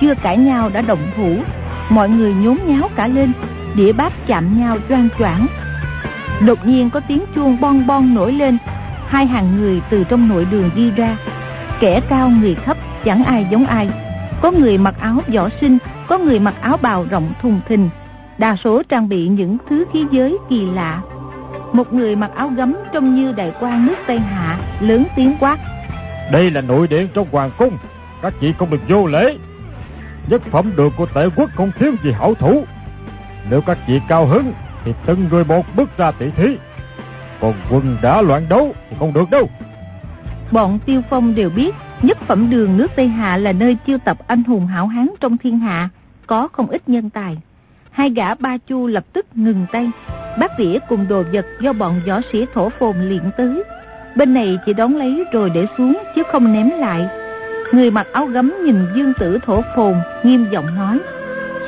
chưa 0.00 0.14
cãi 0.14 0.36
nhau 0.36 0.70
đã 0.72 0.82
động 0.82 1.10
thủ. 1.16 1.36
Mọi 1.88 2.08
người 2.08 2.34
nhốn 2.34 2.58
nháo 2.66 2.88
cả 2.96 3.06
lên 3.08 3.32
đĩa 3.74 3.92
bát 3.92 4.12
chạm 4.26 4.60
nhau 4.60 4.76
choang 4.88 5.08
choảng. 5.18 5.46
Đột 6.46 6.66
nhiên 6.66 6.90
có 6.90 7.00
tiếng 7.00 7.24
chuông 7.34 7.60
bon 7.60 7.86
bon 7.86 8.14
nổi 8.14 8.32
lên 8.32 8.58
hai 9.06 9.26
hàng 9.26 9.56
người 9.56 9.80
từ 9.90 10.04
trong 10.04 10.28
nội 10.28 10.44
đường 10.50 10.70
đi 10.74 10.90
ra. 10.90 11.16
Kẻ 11.80 12.00
cao 12.08 12.30
người 12.30 12.56
thấp 12.66 12.76
chẳng 13.04 13.24
ai 13.24 13.46
giống 13.50 13.66
ai. 13.66 13.88
Có 14.42 14.50
người 14.50 14.78
mặc 14.78 14.94
áo 15.00 15.20
võ 15.34 15.48
sinh 15.60 15.78
có 16.06 16.18
người 16.18 16.40
mặc 16.40 16.54
áo 16.60 16.76
bào 16.76 17.06
rộng 17.10 17.32
thùng 17.42 17.60
thình. 17.68 17.90
Đa 18.38 18.56
số 18.56 18.82
trang 18.82 19.08
bị 19.08 19.28
những 19.28 19.56
thứ 19.68 19.84
khí 19.92 20.06
giới 20.10 20.38
kỳ 20.48 20.66
lạ. 20.66 21.00
Một 21.72 21.92
người 21.92 22.16
mặc 22.16 22.30
áo 22.34 22.48
gấm 22.48 22.74
trông 22.92 23.14
như 23.14 23.32
đại 23.32 23.52
quan 23.60 23.86
nước 23.86 23.96
Tây 24.06 24.18
Hạ, 24.18 24.58
lớn 24.80 25.04
tiếng 25.16 25.36
quát. 25.40 25.58
Đây 26.32 26.50
là 26.50 26.60
nội 26.60 26.88
điện 26.88 27.08
trong 27.14 27.28
hoàng 27.30 27.50
cung, 27.58 27.78
các 28.22 28.34
chị 28.40 28.54
không 28.58 28.70
được 28.70 28.80
vô 28.88 29.06
lễ. 29.06 29.36
Nhất 30.28 30.42
phẩm 30.50 30.72
đường 30.76 30.92
của 30.96 31.06
tể 31.06 31.28
quốc 31.36 31.50
không 31.54 31.70
thiếu 31.78 31.92
gì 32.02 32.12
hảo 32.12 32.34
thủ. 32.34 32.64
Nếu 33.50 33.60
các 33.60 33.78
chị 33.86 34.00
cao 34.08 34.26
hứng, 34.26 34.52
thì 34.84 34.92
từng 35.06 35.28
người 35.30 35.44
một 35.44 35.66
bước 35.76 35.96
ra 35.96 36.10
tỷ 36.10 36.30
thí. 36.30 36.56
Còn 37.40 37.54
quân 37.70 37.96
đã 38.02 38.22
loạn 38.22 38.46
đấu 38.48 38.74
thì 38.90 38.96
không 38.98 39.12
được 39.12 39.30
đâu. 39.30 39.50
Bọn 40.50 40.78
tiêu 40.86 41.02
phong 41.10 41.34
đều 41.34 41.50
biết 41.50 41.74
nhất 42.02 42.18
phẩm 42.26 42.50
đường 42.50 42.76
nước 42.76 42.90
Tây 42.96 43.08
Hạ 43.08 43.36
là 43.36 43.52
nơi 43.52 43.76
chiêu 43.86 43.98
tập 43.98 44.18
anh 44.26 44.44
hùng 44.44 44.66
hảo 44.66 44.86
hán 44.86 45.08
trong 45.20 45.36
thiên 45.38 45.58
hạ, 45.58 45.88
có 46.26 46.48
không 46.48 46.66
ít 46.66 46.88
nhân 46.88 47.10
tài 47.10 47.36
hai 47.90 48.10
gã 48.10 48.34
ba 48.34 48.56
chu 48.56 48.86
lập 48.86 49.04
tức 49.12 49.26
ngừng 49.34 49.66
tay 49.72 49.90
bát 50.38 50.58
đĩa 50.58 50.78
cùng 50.88 51.08
đồ 51.08 51.22
vật 51.32 51.46
do 51.60 51.72
bọn 51.72 52.00
võ 52.06 52.20
sĩ 52.32 52.46
thổ 52.54 52.68
phồn 52.68 52.96
luyện 53.08 53.30
tới 53.36 53.62
bên 54.14 54.34
này 54.34 54.58
chỉ 54.66 54.72
đón 54.72 54.96
lấy 54.96 55.24
rồi 55.32 55.50
để 55.50 55.66
xuống 55.78 55.98
chứ 56.14 56.22
không 56.32 56.52
ném 56.52 56.70
lại. 56.70 57.08
Người 57.72 57.90
mặc 57.90 58.06
áo 58.12 58.26
gấm 58.26 58.54
nhìn 58.64 58.76
dương 58.94 59.12
tử 59.18 59.38
thổ 59.46 59.62
phồn 59.76 59.94
nghiêm 60.22 60.46
giọng 60.50 60.74
nói. 60.74 60.98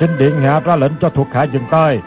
Xin 0.01 0.11
điện 0.19 0.35
hạ 0.43 0.61
ra 0.61 0.77
lệnh 0.77 0.93
cho 1.01 1.09
thuộc 1.09 1.29
hạ 1.33 1.43
dừng 1.43 1.65
tay. 1.71 2.01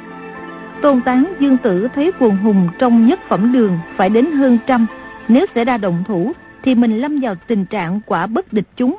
Tôn 0.81 1.01
tán 1.01 1.33
dương 1.39 1.57
tử 1.57 1.87
thấy 1.95 2.11
quần 2.19 2.37
hùng 2.37 2.67
trong 2.79 3.07
nhất 3.07 3.19
phẩm 3.27 3.53
đường 3.53 3.79
phải 3.95 4.09
đến 4.09 4.31
hơn 4.31 4.57
trăm 4.67 4.85
nếu 5.27 5.45
sẽ 5.55 5.65
ra 5.65 5.77
động 5.77 6.03
thủ 6.07 6.31
thì 6.63 6.75
mình 6.75 6.97
lâm 6.97 7.19
vào 7.21 7.35
tình 7.47 7.65
trạng 7.65 8.01
quả 8.05 8.27
bất 8.27 8.53
địch 8.53 8.67
chúng 8.75 8.97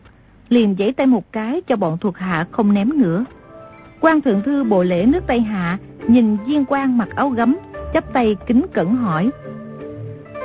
liền 0.49 0.77
giãy 0.79 0.93
tay 0.93 1.07
một 1.07 1.33
cái 1.33 1.61
cho 1.67 1.77
bọn 1.77 1.99
thuộc 1.99 2.19
hạ 2.19 2.47
không 2.51 2.75
ném 2.75 3.03
nữa. 3.03 3.25
Quan 4.01 4.21
thượng 4.21 4.43
thư 4.43 4.65
bộ 4.65 4.83
lễ 4.83 5.07
nước 5.07 5.25
Tây 5.27 5.41
Hạ 5.41 5.79
nhìn 6.09 6.37
viên 6.47 6.65
quan 6.65 6.99
mặc 6.99 7.09
áo 7.17 7.29
gấm, 7.29 7.57
chắp 7.95 8.13
tay 8.13 8.37
kính 8.47 8.67
cẩn 8.73 8.97
hỏi. 8.97 9.31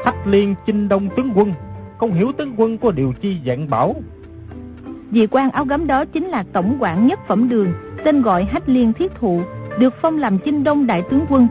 Thách 0.03 0.27
liên 0.27 0.55
chinh 0.65 0.89
đông 0.89 1.09
tướng 1.17 1.31
quân, 1.35 1.53
không 1.97 2.13
hiểu 2.13 2.31
tướng 2.37 2.53
quân 2.57 2.77
có 2.77 2.91
điều 2.91 3.13
chi 3.21 3.37
dạng 3.45 3.69
bảo. 3.69 3.95
Vị 5.11 5.27
quan 5.31 5.51
áo 5.51 5.65
gấm 5.65 5.87
đó 5.87 6.05
chính 6.05 6.27
là 6.27 6.43
tổng 6.53 6.77
quản 6.79 7.07
nhất 7.07 7.19
phẩm 7.27 7.49
đường, 7.49 7.73
tên 8.03 8.21
gọi 8.21 8.43
Hách 8.43 8.69
Liên 8.69 8.93
Thiết 8.93 9.15
Thụ, 9.15 9.41
được 9.79 9.93
phong 10.01 10.17
làm 10.17 10.37
chinh 10.37 10.63
đông 10.63 10.87
đại 10.87 11.03
tướng 11.09 11.25
quân. 11.29 11.47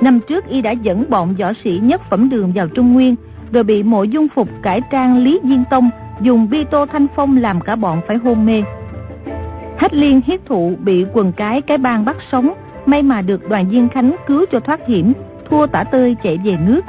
Năm 0.00 0.20
trước 0.28 0.46
y 0.46 0.62
đã 0.62 0.70
dẫn 0.70 1.04
bọn 1.08 1.34
võ 1.34 1.52
sĩ 1.64 1.80
nhất 1.82 2.00
phẩm 2.10 2.28
đường 2.28 2.52
vào 2.54 2.68
Trung 2.68 2.92
Nguyên, 2.92 3.14
rồi 3.52 3.64
bị 3.64 3.82
mộ 3.82 4.02
dung 4.02 4.28
phục 4.34 4.48
cải 4.62 4.80
trang 4.90 5.16
Lý 5.18 5.40
Diên 5.44 5.64
Tông 5.70 5.90
dùng 6.20 6.50
bi 6.50 6.64
tô 6.64 6.86
thanh 6.86 7.06
phong 7.16 7.36
làm 7.36 7.60
cả 7.60 7.76
bọn 7.76 8.00
phải 8.06 8.16
hôn 8.16 8.46
mê. 8.46 8.62
Hách 9.76 9.94
liên 9.94 10.20
hiết 10.26 10.46
thụ 10.46 10.72
bị 10.78 11.06
quần 11.12 11.32
cái 11.32 11.60
cái 11.60 11.78
bang 11.78 12.04
bắt 12.04 12.16
sống, 12.32 12.52
may 12.86 13.02
mà 13.02 13.22
được 13.22 13.48
đoàn 13.48 13.68
viên 13.68 13.88
Khánh 13.88 14.16
cứu 14.26 14.44
cho 14.52 14.60
thoát 14.60 14.86
hiểm, 14.86 15.12
thua 15.50 15.66
tả 15.66 15.84
tơi 15.84 16.16
chạy 16.22 16.38
về 16.44 16.56
nước. 16.66 16.80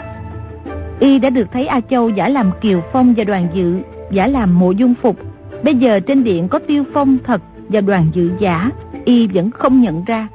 Y 0.99 1.19
đã 1.19 1.29
được 1.29 1.47
thấy 1.51 1.67
A 1.67 1.79
Châu 1.89 2.10
giả 2.10 2.29
làm 2.29 2.51
Kiều 2.62 2.81
Phong 2.91 3.13
và 3.17 3.23
đoàn 3.23 3.47
dự, 3.53 3.79
giả 4.12 4.27
làm 4.27 4.60
mộ 4.60 4.71
dung 4.71 4.93
phục. 5.01 5.17
Bây 5.63 5.75
giờ 5.75 5.99
trên 5.99 6.23
điện 6.23 6.47
có 6.47 6.60
tiêu 6.60 6.83
phong 6.93 7.17
thật 7.23 7.41
và 7.69 7.81
đoàn 7.81 8.07
dự 8.13 8.31
giả, 8.39 8.71
Y 9.05 9.27
vẫn 9.27 9.51
không 9.51 9.81
nhận 9.81 10.03
ra. 10.05 10.27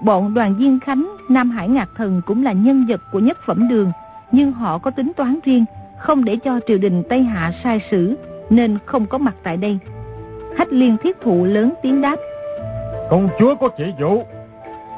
Bọn 0.00 0.34
đoàn 0.34 0.56
viên 0.56 0.80
Khánh, 0.80 1.16
Nam 1.28 1.50
Hải 1.50 1.68
Ngạc 1.68 1.88
Thần 1.96 2.20
cũng 2.26 2.44
là 2.44 2.52
nhân 2.52 2.86
vật 2.88 3.00
của 3.12 3.18
nhất 3.18 3.38
phẩm 3.46 3.68
đường, 3.68 3.92
nhưng 4.32 4.52
họ 4.52 4.78
có 4.78 4.90
tính 4.90 5.12
toán 5.16 5.38
riêng, 5.44 5.64
không 5.98 6.24
để 6.24 6.36
cho 6.36 6.60
triều 6.66 6.78
đình 6.78 7.02
Tây 7.08 7.22
Hạ 7.22 7.52
sai 7.64 7.80
sử, 7.90 8.16
nên 8.50 8.78
không 8.86 9.06
có 9.06 9.18
mặt 9.18 9.34
tại 9.42 9.56
đây. 9.56 9.78
Hách 10.56 10.72
liên 10.72 10.96
thiết 11.02 11.16
thụ 11.20 11.44
lớn 11.44 11.72
tiếng 11.82 12.00
đáp. 12.00 12.16
Công 13.10 13.28
chúa 13.38 13.54
có 13.54 13.68
chỉ 13.78 13.84
dụ. 14.00 14.22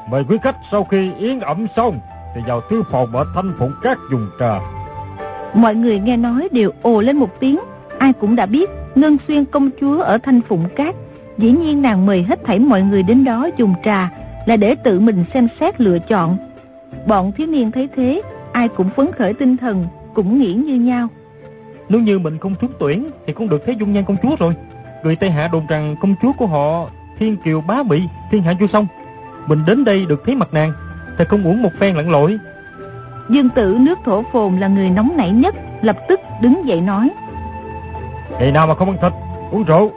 Mời 0.09 0.23
quý 0.29 0.37
khách 0.43 0.55
sau 0.71 0.83
khi 0.83 1.11
yến 1.19 1.39
ẩm 1.39 1.67
xong 1.75 1.99
thì 2.35 2.41
vào 2.47 2.61
thư 2.69 2.83
phòng 2.91 3.15
ở 3.15 3.25
thanh 3.35 3.53
phụng 3.59 3.73
các 3.81 3.97
dùng 4.11 4.27
trà. 4.39 4.59
Mọi 5.53 5.75
người 5.75 5.99
nghe 5.99 6.17
nói 6.17 6.47
đều 6.51 6.71
ồ 6.81 7.01
lên 7.01 7.17
một 7.17 7.39
tiếng. 7.39 7.59
Ai 7.99 8.13
cũng 8.13 8.35
đã 8.35 8.45
biết 8.45 8.69
Ngân 8.95 9.17
Xuyên 9.27 9.45
công 9.45 9.69
chúa 9.81 10.01
ở 10.01 10.17
thanh 10.17 10.41
phụng 10.41 10.69
cát. 10.75 10.95
Dĩ 11.37 11.51
nhiên 11.51 11.81
nàng 11.81 12.05
mời 12.05 12.23
hết 12.23 12.39
thảy 12.45 12.59
mọi 12.59 12.81
người 12.81 13.03
đến 13.03 13.23
đó 13.23 13.49
dùng 13.57 13.73
trà 13.83 14.09
là 14.45 14.55
để 14.55 14.75
tự 14.75 14.99
mình 14.99 15.25
xem 15.33 15.47
xét 15.59 15.81
lựa 15.81 15.99
chọn. 15.99 16.37
Bọn 17.07 17.31
thiếu 17.31 17.47
niên 17.47 17.71
thấy 17.71 17.89
thế, 17.95 18.21
ai 18.51 18.67
cũng 18.67 18.89
phấn 18.95 19.11
khởi 19.17 19.33
tinh 19.33 19.57
thần, 19.57 19.87
cũng 20.13 20.39
nghĩ 20.39 20.53
như 20.53 20.75
nhau. 20.75 21.07
Nếu 21.89 22.01
như 22.01 22.19
mình 22.19 22.37
không 22.37 22.55
trúng 22.61 22.71
tuyển 22.79 23.09
thì 23.27 23.33
cũng 23.33 23.49
được 23.49 23.61
thấy 23.65 23.75
dung 23.75 23.93
nhan 23.93 24.05
công 24.05 24.17
chúa 24.23 24.35
rồi. 24.39 24.53
Người 25.03 25.15
Tây 25.15 25.29
Hạ 25.29 25.49
đồn 25.51 25.67
rằng 25.69 25.95
công 26.01 26.15
chúa 26.21 26.31
của 26.37 26.47
họ 26.47 26.89
Thiên 27.19 27.37
Kiều 27.37 27.61
Bá 27.61 27.83
Mỹ, 27.83 28.03
thiên 28.31 28.43
hạ 28.43 28.53
vô 28.59 28.67
song. 28.73 28.87
Mình 29.47 29.59
đến 29.67 29.83
đây 29.83 30.05
được 30.09 30.21
thấy 30.25 30.35
mặt 30.35 30.53
nàng, 30.53 30.71
thật 31.17 31.29
không 31.29 31.43
uổng 31.43 31.61
một 31.61 31.71
phen 31.79 31.95
lặn 31.95 32.11
lội. 32.11 32.37
Dương 33.29 33.49
tử 33.49 33.77
nước 33.79 33.99
thổ 34.05 34.23
phồn 34.31 34.57
là 34.57 34.67
người 34.67 34.89
nóng 34.89 35.17
nảy 35.17 35.31
nhất, 35.31 35.55
lập 35.81 35.97
tức 36.09 36.19
đứng 36.41 36.67
dậy 36.67 36.81
nói. 36.81 37.09
Ngày 38.39 38.51
nào 38.51 38.67
mà 38.67 38.75
không 38.75 38.89
ăn 38.89 38.97
thịt, 39.01 39.13
uống 39.51 39.63
rượu, 39.63 39.91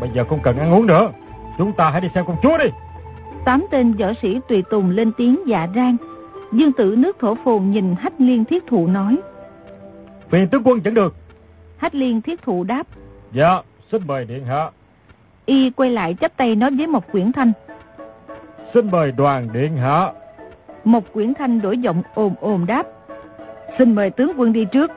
bây 0.00 0.10
giờ 0.12 0.24
không 0.24 0.40
cần 0.42 0.58
ăn 0.58 0.72
uống 0.72 0.86
nữa. 0.86 1.10
Chúng 1.58 1.72
ta 1.72 1.90
hãy 1.90 2.00
đi 2.00 2.08
xem 2.14 2.24
công 2.26 2.36
chúa 2.42 2.58
đi. 2.58 2.64
Tám 3.44 3.66
tên 3.70 3.92
võ 3.92 4.06
sĩ 4.22 4.40
tùy 4.48 4.62
tùng 4.70 4.90
lên 4.90 5.12
tiếng 5.16 5.38
dạ 5.46 5.68
rang. 5.74 5.96
Dương 6.52 6.72
tử 6.72 6.94
nước 6.98 7.16
thổ 7.20 7.34
phồn 7.44 7.70
nhìn 7.70 7.94
hách 7.98 8.12
liên 8.18 8.44
thiết 8.44 8.66
thụ 8.66 8.86
nói. 8.86 9.16
Phiền 10.30 10.48
tướng 10.48 10.62
quân 10.64 10.80
dẫn 10.84 10.94
được. 10.94 11.14
Hách 11.76 11.94
liên 11.94 12.20
thiết 12.20 12.42
thụ 12.42 12.64
đáp. 12.64 12.86
Dạ, 13.32 13.62
Xin 13.92 14.02
mời 14.06 14.24
Điện 14.24 14.44
Hạ. 14.44 14.70
Y 15.46 15.70
quay 15.70 15.90
lại 15.90 16.16
chắp 16.20 16.36
tay 16.36 16.56
nói 16.56 16.70
với 16.76 16.86
Mộc 16.86 17.12
Quyển 17.12 17.32
Thanh. 17.32 17.52
Xin 18.74 18.90
mời 18.90 19.12
đoàn 19.12 19.48
Điện 19.52 19.76
Hạ. 19.76 20.12
Mộc 20.84 21.12
Quyển 21.12 21.34
Thanh 21.34 21.60
đổi 21.60 21.78
giọng 21.78 22.02
ồm 22.14 22.34
ồm 22.40 22.66
đáp. 22.66 22.86
Xin 23.78 23.94
mời 23.94 24.10
tướng 24.10 24.32
quân 24.36 24.52
đi 24.52 24.64
trước. 24.64 24.90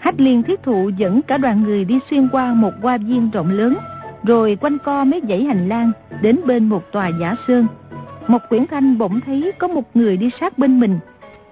Hách 0.00 0.20
liên 0.20 0.42
thiết 0.42 0.62
thụ 0.62 0.90
dẫn 0.96 1.22
cả 1.22 1.38
đoàn 1.38 1.62
người 1.62 1.84
đi 1.84 1.98
xuyên 2.10 2.28
qua 2.28 2.54
một 2.54 2.72
hoa 2.82 2.98
viên 2.98 3.30
rộng 3.30 3.50
lớn, 3.50 3.76
rồi 4.22 4.58
quanh 4.60 4.78
co 4.78 5.04
mấy 5.04 5.22
dãy 5.28 5.44
hành 5.44 5.68
lang 5.68 5.92
đến 6.20 6.40
bên 6.46 6.68
một 6.68 6.92
tòa 6.92 7.10
giả 7.20 7.34
sơn. 7.48 7.66
Một 8.26 8.38
quyển 8.48 8.66
thanh 8.66 8.98
bỗng 8.98 9.20
thấy 9.20 9.52
có 9.58 9.68
một 9.68 9.96
người 9.96 10.16
đi 10.16 10.30
sát 10.40 10.58
bên 10.58 10.80
mình. 10.80 10.98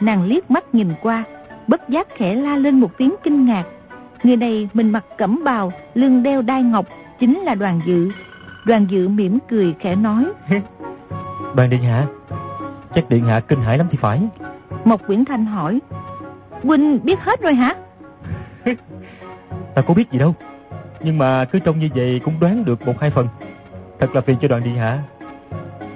Nàng 0.01 0.25
liếc 0.25 0.51
mắt 0.51 0.75
nhìn 0.75 0.89
qua, 1.03 1.25
bất 1.67 1.89
giác 1.89 2.09
khẽ 2.17 2.35
la 2.35 2.57
lên 2.57 2.81
một 2.81 2.99
tiếng 2.99 3.15
kinh 3.23 3.47
ngạc. 3.47 3.65
Người 4.23 4.37
này 4.37 4.69
mình 4.73 4.91
mặc 4.91 5.05
cẩm 5.19 5.45
bào, 5.45 5.73
lưng 5.95 6.23
đeo 6.23 6.43
đai 6.43 6.63
ngọc, 6.63 6.87
chính 7.21 7.41
là 7.41 7.55
đoàn 7.55 7.81
dự. 7.87 8.11
Đoàn 8.67 8.87
dự 8.91 9.09
mỉm 9.09 9.39
cười 9.49 9.75
khẽ 9.79 9.97
nói. 9.97 10.27
Đoàn 11.57 11.71
định 11.71 11.83
hả? 11.83 12.07
Chắc 12.95 13.09
Điện 13.09 13.25
Hạ 13.25 13.41
kinh 13.41 13.63
hãi 13.63 13.79
lắm 13.79 13.87
thì 13.91 13.99
phải. 14.01 14.21
Mộc 14.85 15.07
Quyển 15.07 15.25
Thanh 15.25 15.47
hỏi. 15.47 15.81
Huynh 16.63 17.05
biết 17.05 17.21
hết 17.21 17.41
rồi 17.41 17.55
hả? 17.55 17.75
Ta 19.75 19.83
có 19.83 19.95
biết 19.95 20.11
gì 20.11 20.19
đâu. 20.19 20.35
Nhưng 21.01 21.19
mà 21.19 21.45
cứ 21.45 21.59
trông 21.59 21.79
như 21.79 21.89
vậy 21.95 22.21
cũng 22.25 22.41
đoán 22.41 22.65
được 22.65 22.87
một 22.87 23.01
hai 23.01 23.11
phần. 23.11 23.27
Thật 24.01 24.15
là 24.15 24.21
phiền 24.21 24.37
cho 24.41 24.49
đoàn 24.49 24.65
Điện 24.65 24.75
Hạ. 24.75 25.03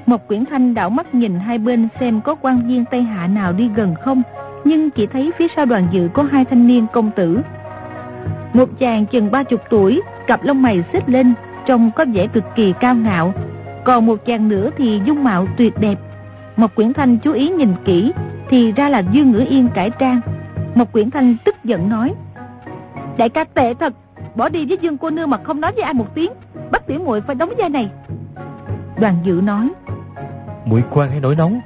Mộc 0.06 0.28
Quyển 0.28 0.44
Thanh 0.46 0.74
đảo 0.74 0.90
mắt 0.90 1.14
nhìn 1.14 1.38
hai 1.40 1.58
bên 1.58 1.88
xem 2.00 2.20
có 2.20 2.34
quan 2.34 2.68
viên 2.68 2.84
Tây 2.84 3.02
Hạ 3.02 3.26
nào 3.26 3.52
đi 3.52 3.70
gần 3.76 3.94
không, 4.04 4.22
nhưng 4.64 4.90
chỉ 4.90 5.06
thấy 5.06 5.32
phía 5.38 5.46
sau 5.56 5.66
đoàn 5.66 5.88
dự 5.90 6.08
có 6.14 6.22
hai 6.22 6.44
thanh 6.44 6.66
niên 6.66 6.86
công 6.92 7.10
tử. 7.10 7.40
Một 8.52 8.68
chàng 8.78 9.06
chừng 9.06 9.30
ba 9.30 9.42
chục 9.42 9.60
tuổi, 9.70 10.02
cặp 10.26 10.44
lông 10.44 10.62
mày 10.62 10.84
xích 10.92 11.08
lên, 11.08 11.34
trông 11.66 11.90
có 11.96 12.04
vẻ 12.14 12.26
cực 12.26 12.44
kỳ 12.54 12.74
cao 12.80 12.94
ngạo. 12.94 13.34
Còn 13.84 14.06
một 14.06 14.24
chàng 14.26 14.48
nữa 14.48 14.70
thì 14.76 15.00
dung 15.04 15.24
mạo 15.24 15.46
tuyệt 15.56 15.78
đẹp. 15.80 15.98
Mộc 16.56 16.74
Quyển 16.74 16.92
Thanh 16.92 17.18
chú 17.18 17.32
ý 17.32 17.48
nhìn 17.48 17.74
kỹ, 17.84 18.12
thì 18.48 18.72
ra 18.72 18.88
là 18.88 18.98
Dương 18.98 19.32
Ngữ 19.32 19.44
Yên 19.48 19.68
cải 19.68 19.90
trang. 19.90 20.20
Mộc 20.74 20.92
Quyển 20.92 21.10
Thanh 21.10 21.36
tức 21.44 21.54
giận 21.64 21.88
nói, 21.88 22.14
Đại 23.16 23.28
ca 23.28 23.44
tệ 23.44 23.74
thật, 23.74 23.92
bỏ 24.34 24.48
đi 24.48 24.66
với 24.66 24.78
Dương 24.80 24.98
cô 24.98 25.10
nương 25.10 25.30
mà 25.30 25.38
không 25.44 25.60
nói 25.60 25.72
với 25.72 25.82
ai 25.82 25.94
một 25.94 26.14
tiếng, 26.14 26.32
bắt 26.70 26.86
tiểu 26.86 27.00
muội 27.04 27.20
phải 27.20 27.36
đóng 27.36 27.52
vai 27.58 27.68
này. 27.68 27.90
Đoàn 29.00 29.16
dự 29.22 29.40
nói, 29.44 29.70
muội 30.64 30.82
quan 30.90 31.10
hay 31.10 31.20
nổi 31.20 31.36
nóng, 31.36 31.60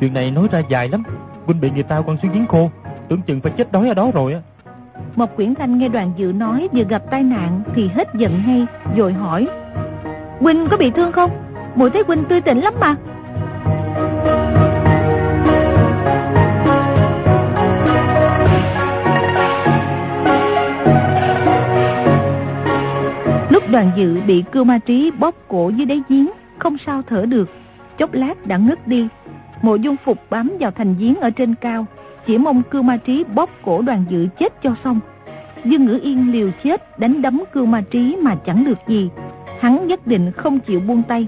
chuyện 0.00 0.14
này 0.14 0.30
nói 0.30 0.48
ra 0.50 0.62
dài 0.68 0.88
lắm. 0.88 1.02
Huynh 1.46 1.60
bị 1.60 1.70
người 1.70 1.82
ta 1.82 2.00
quăng 2.00 2.16
xuống 2.22 2.32
giếng 2.32 2.46
khô, 2.46 2.70
tưởng 3.08 3.22
chừng 3.22 3.40
phải 3.40 3.52
chết 3.56 3.72
đói 3.72 3.88
ở 3.88 3.94
đó 3.94 4.10
rồi 4.14 4.32
á. 4.32 4.40
Mộc 5.16 5.36
Quyển 5.36 5.54
Thanh 5.54 5.78
nghe 5.78 5.88
đoàn 5.88 6.12
dự 6.16 6.32
nói 6.32 6.68
vừa 6.72 6.84
gặp 6.84 7.02
tai 7.10 7.22
nạn 7.22 7.62
thì 7.74 7.88
hết 7.88 8.08
giận 8.14 8.42
ngay, 8.46 8.66
rồi 8.96 9.12
hỏi. 9.12 9.48
Huynh 10.40 10.68
có 10.70 10.76
bị 10.76 10.90
thương 10.90 11.12
không? 11.12 11.30
Mùi 11.74 11.90
thấy 11.90 12.02
Huynh 12.06 12.24
tươi 12.24 12.40
tỉnh 12.40 12.60
lắm 12.60 12.74
mà. 12.80 12.96
Đoàn 23.74 23.90
dự 23.96 24.20
bị 24.26 24.44
cưu 24.52 24.64
ma 24.64 24.78
trí 24.78 25.10
bóp 25.10 25.34
cổ 25.48 25.68
dưới 25.68 25.86
đáy 25.86 26.02
giếng, 26.08 26.30
không 26.58 26.76
sao 26.86 27.02
thở 27.08 27.26
được. 27.26 27.50
Chốc 27.98 28.12
lát 28.12 28.46
đã 28.46 28.56
ngất 28.56 28.88
đi. 28.88 29.08
Mộ 29.62 29.74
dung 29.74 29.96
phục 30.04 30.18
bám 30.30 30.52
vào 30.60 30.70
thành 30.70 30.94
giếng 30.98 31.14
ở 31.14 31.30
trên 31.30 31.54
cao, 31.54 31.86
chỉ 32.26 32.38
mong 32.38 32.62
cưu 32.62 32.82
ma 32.82 32.96
trí 32.96 33.24
bóp 33.34 33.50
cổ 33.64 33.82
đoàn 33.82 34.04
dự 34.08 34.26
chết 34.38 34.62
cho 34.62 34.74
xong. 34.84 35.00
Dương 35.64 35.84
Ngữ 35.84 36.00
Yên 36.02 36.32
liều 36.32 36.50
chết 36.64 36.98
đánh 36.98 37.22
đấm 37.22 37.42
cưu 37.52 37.66
ma 37.66 37.82
trí 37.90 38.16
mà 38.22 38.34
chẳng 38.46 38.64
được 38.64 38.78
gì. 38.88 39.10
Hắn 39.60 39.86
nhất 39.86 40.06
định 40.06 40.32
không 40.32 40.60
chịu 40.60 40.80
buông 40.80 41.02
tay. 41.02 41.26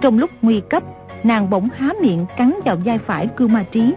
Trong 0.00 0.18
lúc 0.18 0.30
nguy 0.42 0.60
cấp, 0.70 0.82
nàng 1.24 1.50
bỗng 1.50 1.68
há 1.76 1.92
miệng 2.02 2.26
cắn 2.36 2.54
vào 2.64 2.76
vai 2.84 2.98
phải 2.98 3.26
cưu 3.26 3.48
ma 3.48 3.64
trí. 3.72 3.94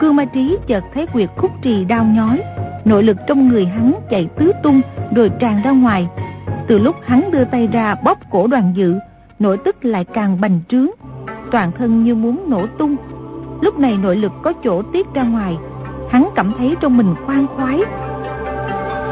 Cưu 0.00 0.12
ma 0.12 0.24
trí 0.24 0.56
chợt 0.66 0.84
thấy 0.94 1.06
quyệt 1.06 1.30
khúc 1.36 1.50
trì 1.62 1.84
đau 1.84 2.04
nhói, 2.04 2.42
nội 2.84 3.02
lực 3.02 3.16
trong 3.26 3.48
người 3.48 3.66
hắn 3.66 3.92
chạy 4.10 4.28
tứ 4.38 4.52
tung 4.62 4.80
rồi 5.16 5.30
tràn 5.40 5.62
ra 5.62 5.70
ngoài. 5.70 6.06
Từ 6.66 6.78
lúc 6.78 6.96
hắn 7.04 7.30
đưa 7.30 7.44
tay 7.44 7.68
ra 7.72 7.94
bóp 7.94 8.18
cổ 8.30 8.46
đoàn 8.46 8.72
dự, 8.74 8.94
nội 9.38 9.58
tức 9.64 9.84
lại 9.84 10.04
càng 10.04 10.40
bành 10.40 10.60
trướng, 10.68 10.88
toàn 11.50 11.72
thân 11.78 12.04
như 12.04 12.14
muốn 12.14 12.50
nổ 12.50 12.66
tung. 12.78 12.96
Lúc 13.60 13.78
này 13.78 13.98
nội 14.02 14.16
lực 14.16 14.32
có 14.42 14.52
chỗ 14.64 14.82
tiết 14.82 15.06
ra 15.14 15.22
ngoài, 15.22 15.56
hắn 16.10 16.28
cảm 16.34 16.52
thấy 16.58 16.76
trong 16.80 16.96
mình 16.96 17.14
khoan 17.26 17.46
khoái. 17.46 17.80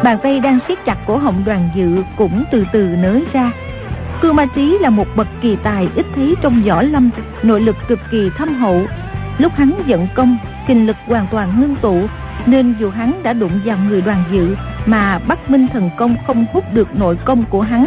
Bàn 0.05 0.19
tay 0.23 0.41
đang 0.41 0.59
siết 0.69 0.85
chặt 0.85 0.97
cổ 1.07 1.17
họng 1.17 1.43
đoàn 1.47 1.69
dự 1.75 2.03
cũng 2.17 2.45
từ 2.53 2.65
từ 2.73 2.83
nới 2.83 3.25
ra. 3.33 3.53
Cương 4.21 4.37
Ma 4.37 4.47
Trí 4.55 4.79
là 4.79 4.91
một 4.91 5.07
bậc 5.17 5.27
kỳ 5.41 5.57
tài 5.57 5.88
ít 5.95 6.07
thấy 6.15 6.35
trong 6.43 6.62
võ 6.67 6.83
lâm, 6.83 7.11
nội 7.43 7.61
lực 7.61 7.77
cực 7.88 7.99
kỳ 8.11 8.31
thâm 8.37 8.55
hậu. 8.55 8.87
Lúc 9.38 9.53
hắn 9.53 9.73
giận 9.87 10.09
công, 10.15 10.37
kinh 10.67 10.87
lực 10.87 10.97
hoàn 11.07 11.27
toàn 11.31 11.61
ngưng 11.61 11.77
tụ, 11.83 12.07
nên 12.47 12.75
dù 12.81 12.91
hắn 12.91 13.21
đã 13.23 13.33
đụng 13.33 13.61
vào 13.65 13.79
người 13.88 14.03
đoàn 14.03 14.25
dự 14.33 14.57
mà 14.87 15.18
Bắc 15.29 15.51
Minh 15.51 15.68
thần 15.73 15.90
công 15.99 16.16
không 16.27 16.47
hút 16.53 16.64
được 16.75 16.97
nội 16.97 17.18
công 17.25 17.45
của 17.45 17.61
hắn. 17.61 17.87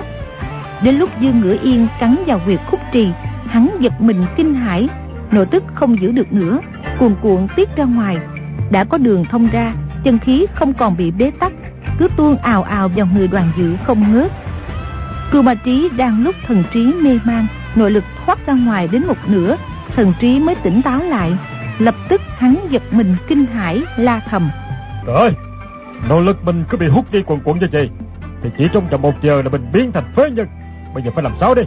Đến 0.83 0.95
lúc 0.95 1.09
Dương 1.19 1.39
Ngữ 1.39 1.57
Yên 1.63 1.87
cắn 1.99 2.15
vào 2.27 2.39
huyệt 2.45 2.59
khúc 2.67 2.79
trì, 2.91 3.09
hắn 3.47 3.69
giật 3.79 4.01
mình 4.01 4.25
kinh 4.37 4.55
hãi, 4.55 4.89
nội 5.31 5.45
tức 5.45 5.63
không 5.73 6.01
giữ 6.01 6.11
được 6.11 6.33
nữa, 6.33 6.59
cuồn 6.99 7.15
cuộn 7.21 7.47
tiết 7.55 7.75
ra 7.75 7.83
ngoài, 7.83 8.17
đã 8.71 8.83
có 8.83 8.97
đường 8.97 9.25
thông 9.25 9.47
ra, 9.47 9.73
chân 10.03 10.19
khí 10.19 10.45
không 10.53 10.73
còn 10.73 10.97
bị 10.97 11.11
bế 11.11 11.31
tắc, 11.39 11.53
cứ 11.97 12.07
tuôn 12.17 12.37
ào 12.37 12.63
ào 12.63 12.87
vào 12.95 13.07
người 13.15 13.27
đoàn 13.27 13.51
dự 13.57 13.75
không 13.85 14.13
ngớt. 14.13 14.31
Cưu 15.31 15.41
Ma 15.41 15.55
Trí 15.55 15.89
đang 15.97 16.23
lúc 16.23 16.35
thần 16.47 16.63
trí 16.73 16.93
mê 16.93 17.19
man, 17.23 17.47
nội 17.75 17.91
lực 17.91 18.03
thoát 18.25 18.47
ra 18.47 18.53
ngoài 18.53 18.87
đến 18.91 19.07
một 19.07 19.17
nửa, 19.27 19.55
thần 19.95 20.13
trí 20.19 20.39
mới 20.39 20.55
tỉnh 20.55 20.81
táo 20.81 20.99
lại. 20.99 21.37
Lập 21.79 21.95
tức 22.09 22.21
hắn 22.37 22.55
giật 22.69 22.83
mình 22.91 23.15
kinh 23.27 23.45
hãi 23.45 23.83
la 23.97 24.21
thầm. 24.29 24.49
Trời 25.05 25.31
Nỗ 26.01 26.15
nội 26.15 26.23
lực 26.23 26.45
mình 26.45 26.63
cứ 26.69 26.77
bị 26.77 26.87
hút 26.87 27.05
đi 27.11 27.23
quần 27.25 27.39
cuộn 27.39 27.59
như 27.59 27.67
vậy, 27.71 27.89
thì 28.43 28.49
chỉ 28.57 28.67
trong 28.73 28.89
vòng 28.89 29.01
một 29.01 29.13
giờ 29.21 29.41
là 29.41 29.49
mình 29.49 29.65
biến 29.73 29.91
thành 29.91 30.13
phế 30.15 30.31
nhân. 30.31 30.47
Bây 30.93 31.03
giờ 31.03 31.11
phải 31.15 31.23
làm 31.23 31.33
sao 31.39 31.55
đi 31.55 31.61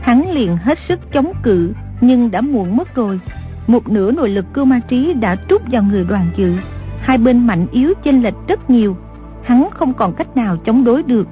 Hắn 0.00 0.30
liền 0.30 0.56
hết 0.56 0.78
sức 0.88 1.12
chống 1.12 1.32
cự, 1.42 1.72
nhưng 2.00 2.30
đã 2.30 2.40
muộn 2.40 2.76
mất 2.76 2.94
rồi. 2.94 3.20
Một 3.66 3.88
nửa 3.88 4.10
nội 4.10 4.28
lực 4.28 4.44
cưu 4.52 4.64
ma 4.64 4.80
trí 4.88 5.14
đã 5.14 5.36
trút 5.48 5.62
vào 5.70 5.82
người 5.82 6.04
đoàn 6.04 6.30
dự. 6.36 6.56
Hai 7.00 7.18
bên 7.18 7.46
mạnh 7.46 7.66
yếu 7.72 7.94
chênh 8.02 8.22
lệch 8.22 8.34
rất 8.48 8.70
nhiều. 8.70 8.96
Hắn 9.42 9.68
không 9.70 9.94
còn 9.94 10.12
cách 10.12 10.36
nào 10.36 10.56
chống 10.56 10.84
đối 10.84 11.02
được. 11.02 11.28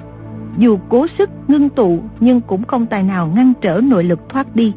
Dù 0.59 0.79
cố 0.88 1.07
sức 1.18 1.31
ngưng 1.49 1.68
tụ 1.68 2.03
nhưng 2.21 2.40
cũng 2.40 2.64
không 2.64 2.87
tài 2.87 3.03
nào 3.03 3.33
ngăn 3.35 3.53
trở 3.61 3.81
nội 3.85 4.05
lực 4.05 4.21
thoát 4.29 4.57
đi. 4.57 4.73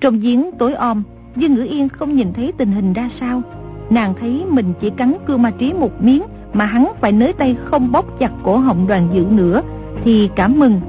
Trong 0.00 0.20
giếng 0.20 0.50
tối 0.58 0.74
om, 0.74 1.02
Dương 1.36 1.54
Ngữ 1.54 1.62
Yên 1.62 1.88
không 1.88 2.16
nhìn 2.16 2.32
thấy 2.32 2.52
tình 2.58 2.72
hình 2.72 2.92
ra 2.92 3.10
sao. 3.20 3.42
Nàng 3.90 4.14
thấy 4.20 4.44
mình 4.50 4.72
chỉ 4.80 4.90
cắn 4.90 5.16
cưa 5.26 5.36
ma 5.36 5.50
trí 5.58 5.72
một 5.72 6.02
miếng 6.02 6.22
mà 6.52 6.64
hắn 6.64 6.92
phải 7.00 7.12
nới 7.12 7.32
tay 7.32 7.56
không 7.64 7.92
bóp 7.92 8.18
chặt 8.18 8.30
cổ 8.42 8.56
họng 8.56 8.86
đoàn 8.86 9.08
dự 9.12 9.26
nữa 9.30 9.62
thì 10.04 10.30
cảm 10.34 10.58
mừng. 10.58 10.80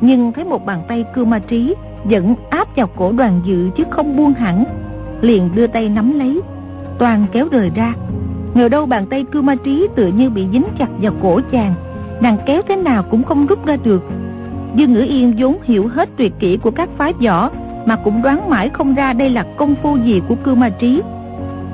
Nhưng 0.00 0.32
thấy 0.32 0.44
một 0.44 0.66
bàn 0.66 0.82
tay 0.88 1.04
cưa 1.14 1.24
ma 1.24 1.38
trí 1.38 1.74
vẫn 2.04 2.34
áp 2.50 2.76
vào 2.76 2.86
cổ 2.96 3.12
đoàn 3.12 3.40
dự 3.44 3.70
chứ 3.76 3.84
không 3.90 4.16
buông 4.16 4.34
hẳn. 4.34 4.64
Liền 5.20 5.50
đưa 5.54 5.66
tay 5.66 5.88
nắm 5.88 6.18
lấy, 6.18 6.40
toàn 6.98 7.26
kéo 7.32 7.46
rời 7.50 7.70
ra. 7.74 7.94
Ngờ 8.54 8.68
đâu 8.68 8.86
bàn 8.86 9.06
tay 9.06 9.24
cưa 9.32 9.40
ma 9.40 9.54
trí 9.54 9.88
tựa 9.96 10.06
như 10.06 10.30
bị 10.30 10.46
dính 10.52 10.64
chặt 10.78 10.88
vào 11.02 11.12
cổ 11.22 11.40
chàng. 11.52 11.74
Nàng 12.20 12.38
kéo 12.46 12.62
thế 12.68 12.76
nào 12.76 13.02
cũng 13.10 13.22
không 13.22 13.46
rút 13.46 13.66
ra 13.66 13.76
được. 13.84 14.02
Dương 14.74 14.92
Ngữ 14.92 15.00
Yên 15.00 15.34
vốn 15.38 15.56
hiểu 15.64 15.88
hết 15.88 16.08
tuyệt 16.16 16.32
kỹ 16.38 16.56
của 16.56 16.70
các 16.70 16.88
phái 16.96 17.12
võ 17.12 17.50
mà 17.86 17.96
cũng 17.96 18.22
đoán 18.22 18.50
mãi 18.50 18.68
không 18.68 18.94
ra 18.94 19.12
đây 19.12 19.30
là 19.30 19.44
công 19.56 19.74
phu 19.82 19.96
gì 19.96 20.22
của 20.28 20.34
cư 20.34 20.54
ma 20.54 20.68
trí. 20.68 21.02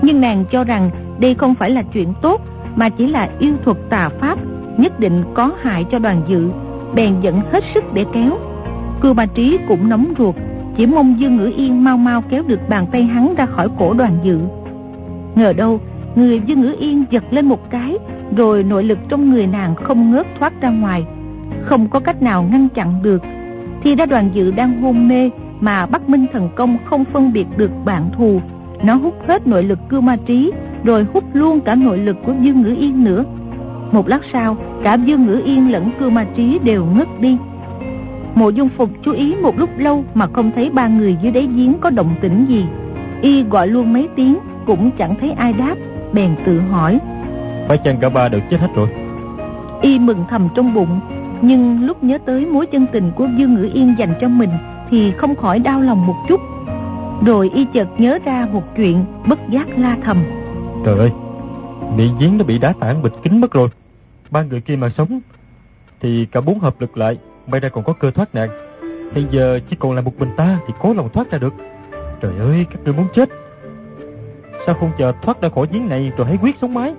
Nhưng 0.02 0.20
nàng 0.20 0.44
cho 0.50 0.64
rằng 0.64 0.90
đây 1.20 1.34
không 1.34 1.54
phải 1.54 1.70
là 1.70 1.82
chuyện 1.82 2.12
tốt, 2.22 2.40
mà 2.76 2.88
chỉ 2.88 3.06
là 3.06 3.28
yêu 3.38 3.54
thuật 3.64 3.76
tà 3.90 4.08
pháp, 4.20 4.38
nhất 4.78 5.00
định 5.00 5.22
có 5.34 5.50
hại 5.62 5.84
cho 5.90 5.98
đoàn 5.98 6.22
dự. 6.28 6.50
Bèn 6.94 7.20
dẫn 7.20 7.40
hết 7.52 7.64
sức 7.74 7.84
để 7.94 8.04
kéo. 8.12 8.38
Cưu 9.00 9.14
Bà 9.14 9.26
trí 9.26 9.58
cũng 9.68 9.88
nóng 9.88 10.14
ruột, 10.18 10.34
chỉ 10.76 10.86
mong 10.86 11.20
dương 11.20 11.36
ngữ 11.36 11.52
yên 11.56 11.84
mau 11.84 11.96
mau 11.96 12.22
kéo 12.30 12.42
được 12.46 12.60
bàn 12.68 12.86
tay 12.92 13.02
hắn 13.02 13.34
ra 13.34 13.46
khỏi 13.46 13.68
cổ 13.78 13.94
đoàn 13.94 14.18
dự. 14.22 14.38
Ngờ 15.34 15.52
đâu, 15.52 15.80
người 16.14 16.40
dương 16.46 16.60
ngữ 16.60 16.76
yên 16.78 17.04
giật 17.10 17.24
lên 17.30 17.46
một 17.46 17.70
cái, 17.70 17.98
rồi 18.36 18.64
nội 18.64 18.84
lực 18.84 18.98
trong 19.08 19.30
người 19.30 19.46
nàng 19.46 19.74
không 19.74 20.10
ngớt 20.10 20.26
thoát 20.38 20.60
ra 20.60 20.70
ngoài. 20.70 21.04
Không 21.64 21.88
có 21.88 22.00
cách 22.00 22.22
nào 22.22 22.42
ngăn 22.42 22.68
chặn 22.68 22.92
được. 23.02 23.22
Thì 23.82 23.94
ra 23.94 24.06
đoàn 24.06 24.30
dự 24.32 24.50
đang 24.50 24.82
hôn 24.82 25.08
mê, 25.08 25.30
mà 25.60 25.86
bắc 25.86 26.08
minh 26.08 26.26
thần 26.32 26.48
công 26.54 26.78
không 26.84 27.04
phân 27.04 27.32
biệt 27.32 27.46
được 27.56 27.70
bạn 27.84 28.10
thù 28.12 28.40
nó 28.84 28.94
hút 28.94 29.14
hết 29.28 29.46
nội 29.46 29.62
lực 29.62 29.78
cưu 29.88 30.00
ma 30.00 30.16
trí 30.26 30.52
rồi 30.84 31.06
hút 31.12 31.24
luôn 31.32 31.60
cả 31.60 31.74
nội 31.74 31.98
lực 31.98 32.16
của 32.26 32.32
Dương 32.40 32.62
Ngữ 32.62 32.74
Yên 32.78 33.04
nữa. 33.04 33.24
Một 33.92 34.08
lát 34.08 34.20
sau, 34.32 34.56
cả 34.82 34.94
Dương 34.94 35.26
Ngữ 35.26 35.42
Yên 35.44 35.72
lẫn 35.72 35.90
Cưu 35.98 36.10
Ma 36.10 36.26
Trí 36.34 36.58
đều 36.64 36.84
ngất 36.84 37.08
đi. 37.20 37.38
Mộ 38.34 38.48
Dung 38.48 38.68
Phục 38.76 38.90
chú 39.02 39.12
ý 39.12 39.34
một 39.42 39.58
lúc 39.58 39.70
lâu 39.78 40.04
mà 40.14 40.26
không 40.26 40.50
thấy 40.56 40.70
ba 40.70 40.88
người 40.88 41.16
dưới 41.22 41.32
đáy 41.32 41.48
giếng 41.54 41.74
có 41.80 41.90
động 41.90 42.14
tĩnh 42.20 42.46
gì. 42.48 42.64
Y 43.22 43.42
gọi 43.42 43.68
luôn 43.68 43.92
mấy 43.92 44.08
tiếng 44.16 44.38
cũng 44.66 44.90
chẳng 44.98 45.14
thấy 45.20 45.32
ai 45.32 45.52
đáp, 45.52 45.74
bèn 46.12 46.34
tự 46.46 46.60
hỏi. 46.60 46.98
Phải 47.68 47.78
chăng 47.78 47.98
cả 48.00 48.08
ba 48.08 48.28
đều 48.28 48.40
chết 48.50 48.60
hết 48.60 48.68
rồi? 48.74 48.88
Y 49.82 49.98
mừng 49.98 50.24
thầm 50.30 50.48
trong 50.54 50.74
bụng, 50.74 51.00
nhưng 51.42 51.86
lúc 51.86 52.04
nhớ 52.04 52.18
tới 52.26 52.46
mối 52.46 52.66
chân 52.66 52.86
tình 52.92 53.12
của 53.16 53.26
Dương 53.36 53.54
Ngữ 53.54 53.70
Yên 53.74 53.94
dành 53.98 54.14
cho 54.20 54.28
mình 54.28 54.50
thì 54.90 55.10
không 55.10 55.36
khỏi 55.36 55.58
đau 55.58 55.80
lòng 55.80 56.06
một 56.06 56.16
chút. 56.28 56.40
Rồi 57.26 57.50
y 57.54 57.66
chợt 57.74 57.88
nhớ 57.98 58.18
ra 58.24 58.48
một 58.52 58.62
chuyện 58.76 59.04
bất 59.28 59.38
giác 59.50 59.68
la 59.78 59.96
thầm. 60.04 60.24
Trời 60.84 60.98
ơi, 60.98 61.10
miệng 61.96 62.16
giếng 62.20 62.38
nó 62.38 62.44
bị 62.44 62.58
đá 62.58 62.72
tảng 62.80 63.02
bịch 63.02 63.12
kín 63.22 63.40
mất 63.40 63.52
rồi. 63.52 63.68
Ba 64.30 64.42
người 64.42 64.60
kia 64.60 64.76
mà 64.76 64.88
sống, 64.98 65.20
thì 66.00 66.26
cả 66.32 66.40
bốn 66.40 66.58
hợp 66.58 66.80
lực 66.80 66.96
lại, 66.96 67.18
may 67.46 67.60
ra 67.60 67.68
còn 67.68 67.84
có 67.84 67.92
cơ 67.92 68.10
thoát 68.10 68.34
nạn. 68.34 68.48
Bây 69.14 69.26
giờ 69.30 69.60
chỉ 69.70 69.76
còn 69.76 69.92
là 69.92 70.00
một 70.00 70.18
mình 70.18 70.30
ta 70.36 70.58
thì 70.66 70.74
cố 70.80 70.94
lòng 70.94 71.08
thoát 71.12 71.30
ra 71.30 71.38
được. 71.38 71.54
Trời 72.20 72.32
ơi, 72.38 72.66
các 72.70 72.80
người 72.84 72.94
muốn 72.94 73.06
chết. 73.14 73.28
Sao 74.66 74.74
không 74.74 74.90
chờ 74.98 75.12
thoát 75.22 75.42
ra 75.42 75.48
khỏi 75.48 75.66
giếng 75.72 75.88
này 75.88 76.12
rồi 76.16 76.26
hãy 76.26 76.38
quyết 76.42 76.56
sống 76.60 76.74
mái? 76.74 76.94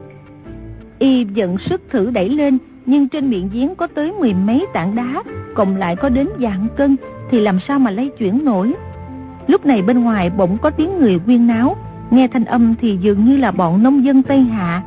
Y 0.99 1.25
dẫn 1.25 1.57
sức 1.57 1.81
thử 1.89 2.11
đẩy 2.11 2.29
lên, 2.29 2.57
nhưng 2.85 3.09
trên 3.09 3.29
miệng 3.29 3.49
giếng 3.53 3.75
có 3.75 3.87
tới 3.87 4.11
mười 4.11 4.33
mấy 4.33 4.65
tảng 4.73 4.95
đá, 4.95 5.23
cộng 5.55 5.75
lại 5.75 5.95
có 5.95 6.09
đến 6.09 6.27
dạng 6.39 6.67
cân, 6.77 6.95
thì 7.29 7.39
làm 7.39 7.59
sao 7.67 7.79
mà 7.79 7.91
lay 7.91 8.09
chuyển 8.17 8.45
nổi. 8.45 8.73
Lúc 9.47 9.65
này 9.65 9.81
bên 9.81 10.03
ngoài 10.03 10.29
bỗng 10.29 10.57
có 10.57 10.69
tiếng 10.69 10.99
người 10.99 11.19
quyên 11.19 11.47
náo, 11.47 11.75
nghe 12.11 12.27
thanh 12.27 12.45
âm 12.45 12.75
thì 12.81 12.97
dường 13.01 13.25
như 13.25 13.37
là 13.37 13.51
bọn 13.51 13.83
nông 13.83 14.05
dân 14.05 14.23
Tây 14.23 14.39
Hạ. 14.41 14.81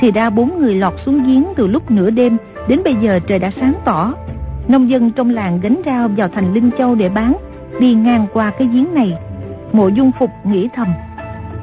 Thì 0.00 0.10
ra 0.12 0.30
bốn 0.30 0.58
người 0.58 0.74
lọt 0.74 0.94
xuống 1.06 1.22
giếng 1.22 1.44
từ 1.56 1.66
lúc 1.66 1.90
nửa 1.90 2.10
đêm, 2.10 2.36
đến 2.68 2.80
bây 2.84 2.94
giờ 2.94 3.20
trời 3.26 3.38
đã 3.38 3.50
sáng 3.60 3.74
tỏ. 3.84 4.14
Nông 4.68 4.90
dân 4.90 5.10
trong 5.10 5.30
làng 5.30 5.60
gánh 5.60 5.80
rau 5.86 6.08
vào 6.08 6.28
thành 6.28 6.54
Linh 6.54 6.70
Châu 6.78 6.94
để 6.94 7.08
bán, 7.08 7.36
đi 7.80 7.94
ngang 7.94 8.26
qua 8.32 8.50
cái 8.58 8.68
giếng 8.72 8.94
này. 8.94 9.18
Mộ 9.72 9.88
Dung 9.88 10.10
Phục 10.18 10.30
nghĩ 10.44 10.68
thầm. 10.74 10.88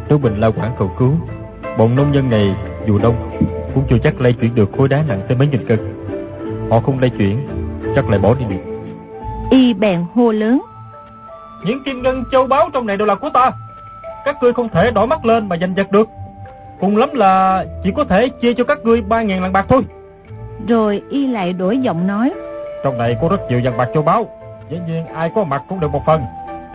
Nếu 0.10 0.18
mình 0.18 0.36
lao 0.38 0.52
quản 0.52 0.72
cầu 0.80 0.92
cứu, 1.00 1.12
bọn 1.78 1.96
nông 1.96 2.14
dân 2.14 2.30
này 2.30 2.56
dù 2.88 3.00
đông 3.00 3.16
cũng 3.74 3.84
chưa 3.90 3.98
chắc 4.04 4.22
lay 4.22 4.34
chuyển 4.34 4.56
được 4.56 4.70
khối 4.78 4.88
đá 4.88 5.04
nặng 5.08 5.22
tới 5.28 5.38
mấy 5.38 5.48
nghìn 5.48 5.68
cân. 5.68 5.80
Họ 6.70 6.80
không 6.80 7.00
lay 7.00 7.10
chuyển, 7.10 7.38
chắc 7.96 8.10
lại 8.10 8.20
bỏ 8.20 8.34
đi 8.34 8.46
được. 8.50 8.74
Y 9.52 9.74
bèn 9.74 10.00
hô 10.14 10.32
lớn. 10.32 10.62
Những 11.66 11.84
kim 11.84 12.02
ngân 12.02 12.24
châu 12.32 12.48
báu 12.48 12.70
trong 12.74 12.86
này 12.86 12.98
đều 12.98 13.08
là 13.08 13.16
của 13.16 13.30
ta. 13.30 13.52
Các 14.26 14.38
ngươi 14.42 14.54
không 14.54 14.70
thể 14.70 14.92
đổi 14.92 15.08
mắt 15.08 15.26
lên 15.26 15.50
mà 15.50 15.58
giành 15.58 15.74
giật 15.78 15.92
được. 15.92 16.10
Cùng 16.80 16.98
lắm 16.98 17.10
là 17.14 17.66
chỉ 17.84 17.92
có 17.96 18.04
thể 18.04 18.30
chia 18.30 18.54
cho 18.54 18.64
các 18.64 18.80
ngươi 18.84 19.02
ba 19.02 19.22
ngàn 19.22 19.42
lạng 19.42 19.54
bạc 19.54 19.66
thôi. 19.70 19.82
Rồi 20.68 21.02
Y 21.10 21.28
lại 21.28 21.54
đổi 21.54 21.78
giọng 21.78 22.08
nói. 22.08 22.34
Trong 22.84 22.98
này 22.98 23.18
có 23.22 23.28
rất 23.28 23.42
nhiều 23.50 23.62
vàng 23.64 23.78
bạc 23.78 23.88
châu 23.94 24.04
báu. 24.04 24.28
Dĩ 24.70 24.80
nhiên 24.88 25.06
ai 25.06 25.32
có 25.36 25.44
mặt 25.44 25.62
cũng 25.70 25.80
được 25.80 25.92
một 25.92 26.02
phần. 26.06 26.22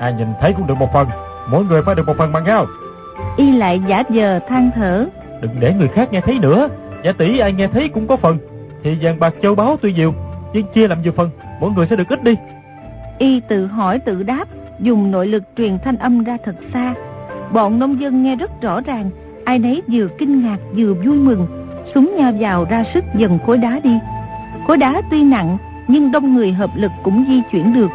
Ai 0.01 0.13
nhìn 0.13 0.29
thấy 0.41 0.53
cũng 0.53 0.67
được 0.67 0.77
một 0.79 0.89
phần. 0.93 1.09
Mỗi 1.51 1.65
người 1.65 1.83
phải 1.83 1.95
được 1.95 2.07
một 2.07 2.15
phần 2.19 2.33
bằng 2.33 2.45
nhau. 2.45 2.67
Y 3.37 3.53
lại 3.53 3.81
giả 3.87 4.03
giờ 4.11 4.41
than 4.49 4.71
thở. 4.75 5.07
Đừng 5.41 5.61
để 5.61 5.75
người 5.79 5.89
khác 5.89 6.13
nghe 6.13 6.21
thấy 6.21 6.39
nữa. 6.39 6.69
Giả 7.05 7.13
tỷ 7.19 7.39
ai 7.39 7.53
nghe 7.53 7.67
thấy 7.67 7.89
cũng 7.89 8.07
có 8.07 8.17
phần. 8.17 8.39
Thì 8.83 8.99
vàng 9.01 9.21
bạc 9.21 9.35
châu 9.43 9.55
báu 9.55 9.77
tuy 9.83 9.93
nhiều, 9.93 10.15
nhưng 10.53 10.67
chia 10.75 10.89
làm 10.89 11.03
nhiều 11.03 11.13
phần, 11.17 11.31
mỗi 11.61 11.71
người 11.71 11.87
sẽ 11.91 11.97
được 11.97 12.09
ít 12.09 12.23
đi. 12.23 12.35
Y 13.19 13.41
tự 13.41 13.67
hỏi 13.67 13.99
tự 13.99 14.23
đáp, 14.23 14.45
dùng 14.81 15.11
nội 15.11 15.27
lực 15.27 15.43
truyền 15.57 15.79
thanh 15.85 15.97
âm 15.97 16.25
ra 16.25 16.37
thật 16.45 16.55
xa. 16.73 16.95
Bọn 17.53 17.79
nông 17.79 18.01
dân 18.01 18.23
nghe 18.23 18.37
rất 18.37 18.63
rõ 18.63 18.81
ràng, 18.81 19.11
ai 19.45 19.59
nấy 19.59 19.83
vừa 19.93 20.09
kinh 20.19 20.43
ngạc 20.43 20.59
vừa 20.77 20.95
vui 20.95 21.17
mừng, 21.17 21.47
súng 21.95 22.17
nhau 22.17 22.33
vào 22.41 22.67
ra 22.71 22.85
sức 22.95 23.05
dần 23.17 23.39
khối 23.47 23.59
đá 23.59 23.81
đi. 23.85 23.99
Khối 24.67 24.77
đá 24.77 25.03
tuy 25.11 25.23
nặng, 25.23 25.59
nhưng 25.89 26.13
đông 26.13 26.35
người 26.35 26.53
hợp 26.53 26.71
lực 26.75 26.91
cũng 27.03 27.25
di 27.29 27.43
chuyển 27.51 27.75
được. 27.75 27.91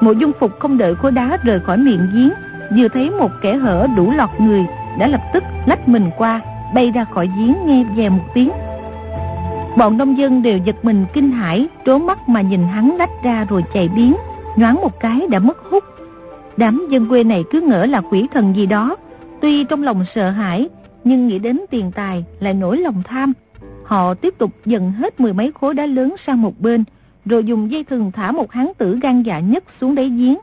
Mộ 0.00 0.12
dung 0.12 0.32
phục 0.40 0.50
không 0.58 0.78
đợi 0.78 0.94
khối 0.94 1.12
đá 1.12 1.38
rời 1.42 1.60
khỏi 1.60 1.76
miệng 1.76 2.08
giếng, 2.14 2.30
vừa 2.78 2.88
thấy 2.88 3.10
một 3.10 3.30
kẻ 3.42 3.56
hở 3.56 3.86
đủ 3.96 4.10
lọt 4.10 4.30
người, 4.38 4.66
đã 4.98 5.06
lập 5.06 5.20
tức 5.32 5.44
lách 5.66 5.88
mình 5.88 6.10
qua, 6.16 6.40
bay 6.74 6.90
ra 6.90 7.04
khỏi 7.04 7.30
giếng 7.38 7.56
nghe 7.66 7.84
về 7.96 8.08
một 8.08 8.24
tiếng. 8.34 8.50
Bọn 9.76 9.98
nông 9.98 10.18
dân 10.18 10.42
đều 10.42 10.58
giật 10.58 10.76
mình 10.82 11.06
kinh 11.12 11.30
hãi, 11.30 11.68
trố 11.86 11.98
mắt 11.98 12.28
mà 12.28 12.40
nhìn 12.40 12.62
hắn 12.68 12.96
lách 12.96 13.10
ra 13.24 13.46
rồi 13.48 13.64
chạy 13.74 13.88
biến, 13.88 14.16
nhoáng 14.56 14.74
một 14.74 15.00
cái 15.00 15.26
đã 15.30 15.38
mất 15.38 15.58
hút. 15.70 15.84
Đám 16.58 16.86
dân 16.90 17.08
quê 17.08 17.24
này 17.24 17.44
cứ 17.50 17.60
ngỡ 17.60 17.86
là 17.86 18.00
quỷ 18.00 18.26
thần 18.34 18.56
gì 18.56 18.66
đó, 18.66 18.96
tuy 19.40 19.64
trong 19.64 19.82
lòng 19.82 20.04
sợ 20.14 20.30
hãi, 20.30 20.68
nhưng 21.04 21.28
nghĩ 21.28 21.38
đến 21.38 21.60
tiền 21.70 21.90
tài 21.94 22.24
lại 22.40 22.54
nổi 22.54 22.76
lòng 22.78 23.02
tham. 23.04 23.32
Họ 23.84 24.14
tiếp 24.14 24.34
tục 24.38 24.50
dần 24.64 24.92
hết 24.92 25.20
mười 25.20 25.32
mấy 25.32 25.52
khối 25.60 25.74
đá 25.74 25.86
lớn 25.86 26.14
sang 26.26 26.42
một 26.42 26.60
bên, 26.60 26.84
rồi 27.24 27.44
dùng 27.44 27.70
dây 27.70 27.84
thừng 27.84 28.12
thả 28.12 28.32
một 28.32 28.52
hán 28.52 28.66
tử 28.78 28.98
gan 29.02 29.22
dạ 29.22 29.38
nhất 29.38 29.64
xuống 29.80 29.94
đáy 29.94 30.08
giếng. 30.08 30.36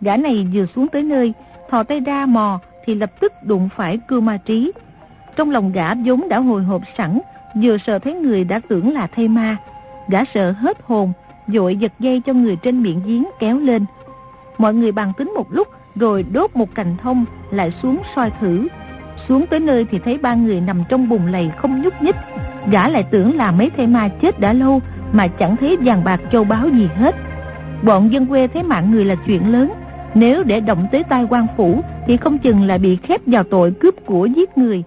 Gã 0.00 0.16
này 0.16 0.46
vừa 0.54 0.66
xuống 0.74 0.88
tới 0.88 1.02
nơi, 1.02 1.32
thò 1.70 1.82
tay 1.82 2.00
ra 2.00 2.26
mò 2.26 2.58
thì 2.84 2.94
lập 2.94 3.20
tức 3.20 3.32
đụng 3.44 3.68
phải 3.76 3.98
cưu 4.08 4.20
ma 4.20 4.36
trí. 4.36 4.72
Trong 5.36 5.50
lòng 5.50 5.72
gã 5.72 5.94
vốn 5.94 6.28
đã 6.28 6.38
hồi 6.38 6.62
hộp 6.62 6.82
sẵn, 6.98 7.18
vừa 7.62 7.76
sợ 7.86 7.98
thấy 7.98 8.14
người 8.14 8.44
đã 8.44 8.60
tưởng 8.68 8.92
là 8.92 9.06
thây 9.06 9.28
ma. 9.28 9.56
Gã 10.08 10.24
sợ 10.34 10.52
hết 10.52 10.78
hồn, 10.84 11.12
dội 11.48 11.76
giật 11.76 11.92
dây 11.98 12.20
cho 12.20 12.32
người 12.32 12.56
trên 12.56 12.82
miệng 12.82 13.00
giếng 13.06 13.24
kéo 13.38 13.58
lên. 13.58 13.84
Mọi 14.58 14.74
người 14.74 14.92
bàn 14.92 15.12
tính 15.18 15.32
một 15.36 15.52
lúc 15.52 15.68
rồi 15.94 16.24
đốt 16.32 16.56
một 16.56 16.74
cành 16.74 16.96
thông 17.02 17.24
lại 17.50 17.72
xuống 17.82 17.98
soi 18.16 18.30
thử. 18.40 18.68
Xuống 19.28 19.46
tới 19.46 19.60
nơi 19.60 19.86
thì 19.90 19.98
thấy 19.98 20.18
ba 20.18 20.34
người 20.34 20.60
nằm 20.60 20.82
trong 20.88 21.08
bùn 21.08 21.26
lầy 21.26 21.50
không 21.56 21.82
nhúc 21.82 22.02
nhích. 22.02 22.16
Gã 22.70 22.88
lại 22.88 23.04
tưởng 23.10 23.36
là 23.36 23.50
mấy 23.50 23.70
thây 23.70 23.86
ma 23.86 24.08
chết 24.08 24.40
đã 24.40 24.52
lâu 24.52 24.80
mà 25.12 25.28
chẳng 25.28 25.56
thấy 25.56 25.76
vàng 25.76 26.04
bạc 26.04 26.20
châu 26.32 26.44
báu 26.44 26.68
gì 26.68 26.88
hết. 26.96 27.14
Bọn 27.82 28.12
dân 28.12 28.26
quê 28.26 28.46
thấy 28.46 28.62
mạng 28.62 28.90
người 28.90 29.04
là 29.04 29.14
chuyện 29.26 29.52
lớn. 29.52 29.72
Nếu 30.14 30.42
để 30.42 30.60
động 30.60 30.86
tới 30.92 31.02
tai 31.02 31.26
quan 31.30 31.46
phủ 31.56 31.80
thì 32.06 32.16
không 32.16 32.38
chừng 32.38 32.66
là 32.66 32.78
bị 32.78 32.96
khép 32.96 33.20
vào 33.26 33.42
tội 33.42 33.70
cướp 33.80 33.94
của 34.06 34.26
giết 34.26 34.58
người. 34.58 34.82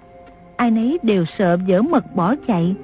Ai 0.56 0.72
nấy 0.72 1.00
đều 1.04 1.26
sợ 1.38 1.58
dở 1.66 1.82
mật 1.82 2.16
bỏ 2.16 2.36
chạy. 2.48 2.76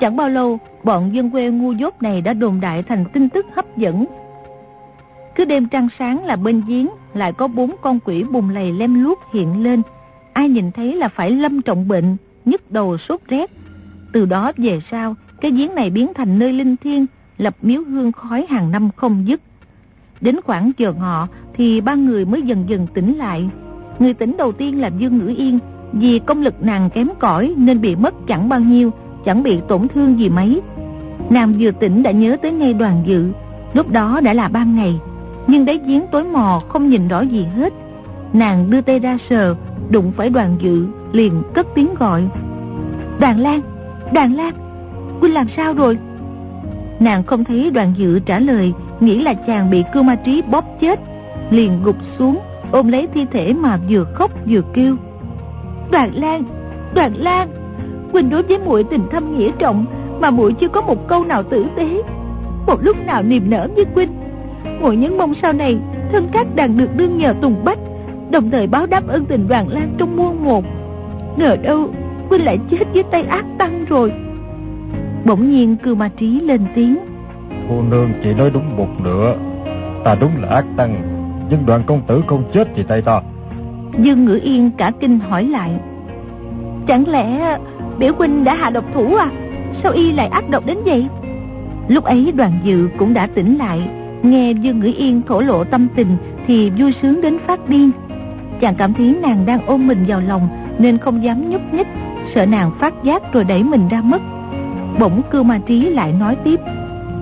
Chẳng 0.00 0.16
bao 0.16 0.28
lâu, 0.28 0.58
bọn 0.84 1.14
dân 1.14 1.30
quê 1.30 1.50
ngu 1.50 1.72
dốt 1.72 2.02
này 2.02 2.20
đã 2.20 2.32
đồn 2.32 2.60
đại 2.60 2.82
thành 2.82 3.04
tin 3.12 3.28
tức 3.28 3.46
hấp 3.54 3.76
dẫn. 3.76 4.04
Cứ 5.34 5.44
đêm 5.44 5.68
trăng 5.68 5.88
sáng 5.98 6.24
là 6.24 6.36
bên 6.36 6.62
giếng 6.66 6.88
lại 7.14 7.32
có 7.32 7.48
bốn 7.48 7.74
con 7.82 7.98
quỷ 8.04 8.24
bùng 8.24 8.50
lầy 8.50 8.72
lem 8.72 9.04
luốc 9.04 9.18
hiện 9.32 9.62
lên. 9.62 9.82
Ai 10.32 10.48
nhìn 10.48 10.72
thấy 10.72 10.96
là 10.96 11.08
phải 11.08 11.30
lâm 11.30 11.62
trọng 11.62 11.88
bệnh, 11.88 12.16
nhức 12.44 12.70
đầu 12.70 12.98
sốt 12.98 13.20
rét. 13.28 13.50
Từ 14.12 14.26
đó 14.26 14.52
về 14.56 14.80
sau, 14.90 15.14
cái 15.40 15.50
giếng 15.50 15.74
này 15.74 15.90
biến 15.90 16.12
thành 16.14 16.38
nơi 16.38 16.52
linh 16.52 16.76
thiêng, 16.76 17.06
lập 17.38 17.56
miếu 17.62 17.82
hương 17.84 18.12
khói 18.12 18.46
hàng 18.48 18.70
năm 18.70 18.90
không 18.96 19.24
dứt. 19.26 19.40
Đến 20.20 20.40
khoảng 20.44 20.72
giờ 20.78 20.92
ngọ 20.92 21.28
thì 21.54 21.80
ba 21.80 21.94
người 21.94 22.24
mới 22.24 22.42
dần 22.42 22.64
dần 22.68 22.86
tỉnh 22.94 23.16
lại. 23.16 23.48
Người 23.98 24.14
tỉnh 24.14 24.36
đầu 24.36 24.52
tiên 24.52 24.80
là 24.80 24.90
Dương 24.98 25.18
Ngữ 25.18 25.34
Yên, 25.36 25.58
vì 25.92 26.18
công 26.18 26.42
lực 26.42 26.62
nàng 26.62 26.90
kém 26.90 27.08
cỏi 27.18 27.54
nên 27.56 27.80
bị 27.80 27.96
mất 27.96 28.14
chẳng 28.26 28.48
bao 28.48 28.60
nhiêu, 28.60 28.90
chẳng 29.24 29.42
bị 29.42 29.60
tổn 29.68 29.88
thương 29.88 30.18
gì 30.18 30.28
mấy. 30.28 30.60
Nàng 31.30 31.54
vừa 31.58 31.70
tỉnh 31.70 32.02
đã 32.02 32.10
nhớ 32.10 32.36
tới 32.42 32.52
ngay 32.52 32.74
đoàn 32.74 33.02
dự, 33.06 33.32
lúc 33.74 33.90
đó 33.90 34.20
đã 34.20 34.34
là 34.34 34.48
ban 34.48 34.76
ngày, 34.76 35.00
nhưng 35.46 35.64
đáy 35.64 35.80
giếng 35.86 36.06
tối 36.12 36.24
mò 36.24 36.62
không 36.68 36.88
nhìn 36.88 37.08
rõ 37.08 37.20
gì 37.20 37.46
hết. 37.56 37.72
Nàng 38.32 38.70
đưa 38.70 38.80
tay 38.80 38.98
ra 38.98 39.18
sờ, 39.30 39.54
đụng 39.90 40.12
phải 40.16 40.30
đoàn 40.30 40.56
dự, 40.58 40.86
liền 41.12 41.42
cất 41.54 41.66
tiếng 41.74 41.94
gọi. 41.94 42.28
Đoàn 43.20 43.40
Lan, 43.40 43.60
Đoàn 44.12 44.34
Lan, 44.34 44.54
huynh 45.20 45.34
làm 45.34 45.46
sao 45.56 45.74
rồi? 45.74 45.98
Nàng 47.00 47.24
không 47.24 47.44
thấy 47.44 47.70
đoàn 47.70 47.94
dự 47.96 48.18
trả 48.18 48.38
lời, 48.38 48.72
nghĩ 49.00 49.22
là 49.22 49.34
chàng 49.34 49.70
bị 49.70 49.84
cưu 49.92 50.02
ma 50.02 50.14
trí 50.14 50.42
bóp 50.42 50.64
chết, 50.80 51.00
liền 51.50 51.82
gục 51.84 51.96
xuống, 52.18 52.38
ôm 52.72 52.88
lấy 52.88 53.06
thi 53.14 53.24
thể 53.32 53.52
mà 53.52 53.78
vừa 53.88 54.04
khóc 54.14 54.30
vừa 54.46 54.60
kêu. 54.74 54.96
Đoàn 55.90 56.10
Lan, 56.14 56.42
Đoàn 56.94 57.12
Lan, 57.16 57.48
Quỳnh 58.12 58.30
đối 58.30 58.42
với 58.42 58.58
muội 58.58 58.84
tình 58.84 59.06
thâm 59.10 59.38
nghĩa 59.38 59.50
trọng 59.58 59.86
mà 60.20 60.30
muội 60.30 60.52
chưa 60.52 60.68
có 60.68 60.80
một 60.80 61.08
câu 61.08 61.24
nào 61.24 61.42
tử 61.42 61.66
tế, 61.76 62.02
một 62.66 62.76
lúc 62.82 62.96
nào 63.06 63.22
niềm 63.22 63.50
nở 63.50 63.68
với 63.76 63.84
Quỳnh. 63.84 64.23
Muội 64.80 64.96
nhấn 64.96 65.18
mong 65.18 65.32
sau 65.42 65.52
này 65.52 65.78
thân 66.12 66.28
các 66.32 66.46
đàn 66.54 66.76
được 66.76 66.96
đương 66.96 67.18
nhờ 67.18 67.34
Tùng 67.42 67.64
Bách, 67.64 67.78
đồng 68.30 68.50
thời 68.50 68.66
báo 68.66 68.86
đáp 68.86 69.06
ơn 69.06 69.24
tình 69.24 69.48
Đoàn 69.48 69.68
Lan 69.68 69.94
trong 69.98 70.16
muôn 70.16 70.44
một. 70.44 70.64
Ngờ 71.36 71.56
đâu 71.62 71.88
Quỳnh 72.28 72.44
lại 72.44 72.58
chết 72.70 72.84
với 72.94 73.02
tay 73.02 73.22
ác 73.22 73.44
tăng 73.58 73.84
rồi. 73.84 74.12
Bỗng 75.24 75.50
nhiên 75.50 75.76
cư 75.76 75.94
ma 75.94 76.10
trí 76.16 76.40
lên 76.40 76.60
tiếng. 76.74 76.96
Cô 77.68 77.82
nương 77.82 78.10
chỉ 78.22 78.34
nói 78.34 78.50
đúng 78.54 78.76
một 78.76 78.88
nửa. 79.04 79.36
Ta 80.04 80.14
đúng 80.20 80.30
là 80.42 80.48
ác 80.48 80.64
tăng, 80.76 81.02
nhưng 81.50 81.66
đoàn 81.66 81.82
công 81.86 82.02
tử 82.06 82.22
không 82.26 82.44
chết 82.52 82.68
vì 82.76 82.82
tay 82.82 83.02
ta. 83.02 83.20
Dương 83.98 84.24
Ngữ 84.24 84.40
Yên 84.42 84.70
cả 84.78 84.92
kinh 85.00 85.18
hỏi 85.18 85.44
lại. 85.44 85.70
Chẳng 86.86 87.08
lẽ 87.08 87.58
biểu 87.98 88.12
huynh 88.18 88.44
đã 88.44 88.54
hạ 88.54 88.70
độc 88.70 88.84
thủ 88.94 89.14
à? 89.14 89.30
Sao 89.82 89.92
y 89.92 90.12
lại 90.12 90.28
ác 90.28 90.48
độc 90.50 90.66
đến 90.66 90.78
vậy? 90.84 91.08
Lúc 91.88 92.04
ấy 92.04 92.32
đoàn 92.36 92.52
dự 92.64 92.88
cũng 92.98 93.14
đã 93.14 93.26
tỉnh 93.26 93.58
lại, 93.58 93.88
nghe 94.24 94.52
Dương 94.52 94.80
Ngữ 94.80 94.92
Yên 94.96 95.22
thổ 95.22 95.40
lộ 95.40 95.64
tâm 95.64 95.88
tình 95.96 96.16
thì 96.46 96.70
vui 96.70 96.94
sướng 97.02 97.20
đến 97.20 97.38
phát 97.46 97.68
điên. 97.68 97.90
Chàng 98.60 98.74
cảm 98.74 98.94
thấy 98.94 99.16
nàng 99.22 99.46
đang 99.46 99.66
ôm 99.66 99.86
mình 99.86 100.04
vào 100.08 100.20
lòng 100.28 100.48
nên 100.78 100.98
không 100.98 101.24
dám 101.24 101.50
nhúc 101.50 101.74
nhích, 101.74 101.86
sợ 102.34 102.46
nàng 102.46 102.70
phát 102.80 102.94
giác 103.02 103.32
rồi 103.32 103.44
đẩy 103.44 103.62
mình 103.62 103.88
ra 103.88 104.00
mất. 104.00 104.22
Bỗng 104.98 105.22
cư 105.30 105.42
ma 105.42 105.60
trí 105.66 105.90
lại 105.90 106.12
nói 106.12 106.36
tiếp. 106.44 106.60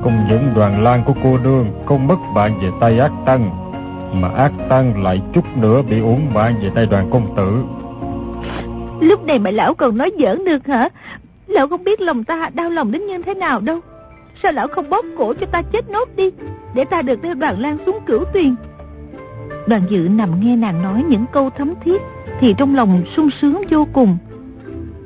Không 0.03 0.25
những 0.29 0.53
đoàn 0.55 0.83
lan 0.83 1.03
của 1.07 1.15
cô 1.23 1.39
nương 1.39 1.67
không 1.87 2.07
mất 2.07 2.19
bạn 2.35 2.59
về 2.63 2.69
tay 2.81 2.99
ác 2.99 3.13
tăng, 3.27 3.51
mà 4.21 4.29
ác 4.29 4.53
tăng 4.69 5.03
lại 5.03 5.23
chút 5.33 5.45
nữa 5.57 5.83
bị 5.91 6.01
uổng 6.01 6.35
mạng 6.35 6.55
về 6.63 6.71
tay 6.75 6.87
đoàn 6.87 7.11
công 7.11 7.37
tử. 7.37 7.65
Lúc 9.01 9.27
này 9.27 9.39
mà 9.39 9.51
lão 9.51 9.75
còn 9.75 9.97
nói 9.97 10.11
giỡn 10.19 10.45
được 10.45 10.67
hả? 10.67 10.89
Lão 11.47 11.69
không 11.69 11.85
biết 11.85 12.01
lòng 12.01 12.25
ta 12.25 12.51
đau 12.55 12.71
lòng 12.71 12.93
đến 12.93 13.07
như 13.07 13.23
thế 13.23 13.35
nào 13.35 13.61
đâu. 13.61 13.81
Sao 14.43 14.53
lão 14.53 14.69
không 14.69 14.91
bóp 14.91 15.05
cổ 15.19 15.35
cho 15.41 15.47
ta 15.47 15.63
chết 15.63 15.91
nốt 15.91 16.09
đi, 16.17 16.31
để 16.75 16.85
ta 16.85 17.03
được 17.03 17.23
đưa 17.23 17.35
đoàn 17.35 17.61
lan 17.61 17.77
xuống 17.87 17.99
cửu 18.07 18.25
tuyền. 18.25 18.55
Đoàn 19.67 19.83
dự 19.89 20.09
nằm 20.11 20.31
nghe 20.41 20.57
nàng 20.57 20.83
nói 20.83 21.05
những 21.09 21.25
câu 21.33 21.51
thấm 21.51 21.75
thiết, 21.85 22.03
thì 22.41 22.55
trong 22.59 22.75
lòng 22.75 23.03
sung 23.17 23.29
sướng 23.41 23.63
vô 23.71 23.87
cùng. 23.93 24.19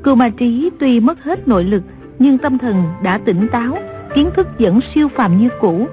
Cưu 0.05 0.15
ma 0.15 0.29
trí 0.29 0.71
tuy 0.81 1.01
mất 1.01 1.25
hết 1.25 1.49
nội 1.49 1.65
lực, 1.65 1.83
nhưng 2.19 2.39
tâm 2.39 2.59
thần 2.59 2.85
đã 3.03 3.19
tỉnh 3.19 3.49
táo, 3.49 3.79
kiến 4.15 4.31
thức 4.37 4.49
vẫn 4.59 4.81
siêu 4.95 5.09
phàm 5.09 5.39
như 5.39 5.49
cũ. 5.61 5.87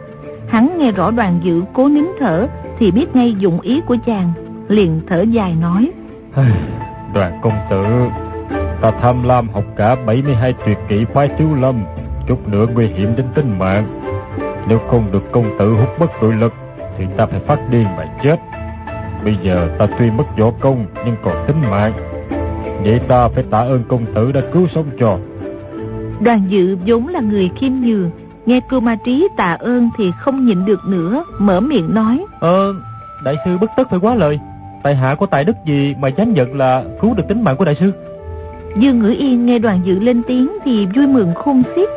Hắn 0.48 0.78
nghe 0.78 0.92
rõ 0.92 1.12
đoàn 1.12 1.40
dự 1.44 1.62
cố 1.74 1.90
nín 1.90 2.06
thở 2.20 2.48
thì 2.80 2.92
biết 2.92 3.16
ngay 3.16 3.36
dụng 3.40 3.62
ý 3.62 3.82
của 3.82 3.98
chàng, 4.06 4.32
liền 4.68 5.02
thở 5.08 5.22
dài 5.22 5.56
nói. 5.62 5.92
Đoàn 7.14 7.40
công 7.42 7.58
tử, 7.70 7.86
ta 8.82 8.92
tham 9.02 9.24
lam 9.24 9.50
học 9.50 9.64
cả 9.76 9.96
72 10.06 10.54
tuyệt 10.66 10.78
kỹ 10.88 11.06
phái 11.14 11.30
thiếu 11.38 11.56
lâm, 11.62 11.84
chút 12.28 12.48
nữa 12.48 12.66
nguy 12.74 12.88
hiểm 12.88 13.16
đến 13.18 13.26
tính 13.36 13.60
mạng. 13.60 14.00
Nếu 14.68 14.80
không 14.90 15.12
được 15.12 15.32
công 15.32 15.58
tử 15.60 15.74
hút 15.74 15.90
bất 16.00 16.12
tội 16.22 16.34
lực, 16.34 16.54
thì 16.98 17.06
ta 17.18 17.26
phải 17.26 17.40
phát 17.40 17.60
điên 17.72 17.84
mà 17.98 18.06
chết. 18.24 18.40
Bây 19.24 19.38
giờ 19.44 19.70
ta 19.80 19.88
tuy 20.00 20.12
mất 20.12 20.38
võ 20.38 20.52
công 20.60 20.86
nhưng 21.06 21.16
còn 21.24 21.36
tính 21.48 21.62
mạng. 21.72 21.94
Vậy 22.84 23.00
ta 23.08 23.28
phải 23.28 23.44
tạ 23.52 23.60
ơn 23.60 23.84
công 23.88 24.06
tử 24.16 24.32
đã 24.32 24.42
cứu 24.54 24.68
sống 24.76 24.86
cho. 25.00 25.18
Đoàn 26.20 26.42
dự 26.48 26.78
vốn 26.86 27.08
là 27.08 27.20
người 27.20 27.50
khiêm 27.56 27.72
nhường, 27.74 28.12
nghe 28.46 28.60
cô 28.70 28.80
ma 28.80 28.96
trí 29.06 29.28
tạ 29.38 29.58
ơn 29.60 29.90
thì 29.98 30.12
không 30.20 30.46
nhịn 30.46 30.66
được 30.66 30.80
nữa, 30.88 31.24
mở 31.40 31.60
miệng 31.60 31.94
nói. 31.94 32.26
Ờ, 32.40 32.74
đại 33.24 33.36
sư 33.46 33.58
bất 33.58 33.72
tất 33.78 33.90
phải 33.90 34.00
quá 34.00 34.16
lời. 34.16 34.40
Tại 34.84 34.96
hạ 34.96 35.16
có 35.16 35.26
tài 35.26 35.44
đức 35.44 35.56
gì 35.66 35.96
mà 36.00 36.08
dám 36.08 36.34
nhận 36.34 36.58
là 36.58 36.84
cứu 37.02 37.14
được 37.14 37.24
tính 37.28 37.44
mạng 37.44 37.58
của 37.58 37.66
đại 37.66 37.76
sư? 37.80 37.92
Dương 38.78 39.00
Ngữ 39.00 39.16
Yên 39.18 39.46
nghe 39.46 39.60
đoàn 39.60 39.82
dự 39.84 40.00
lên 40.00 40.22
tiếng 40.28 40.52
thì 40.66 40.88
vui 40.96 41.08
mừng 41.08 41.34
khôn 41.36 41.64
xiết. 41.76 41.90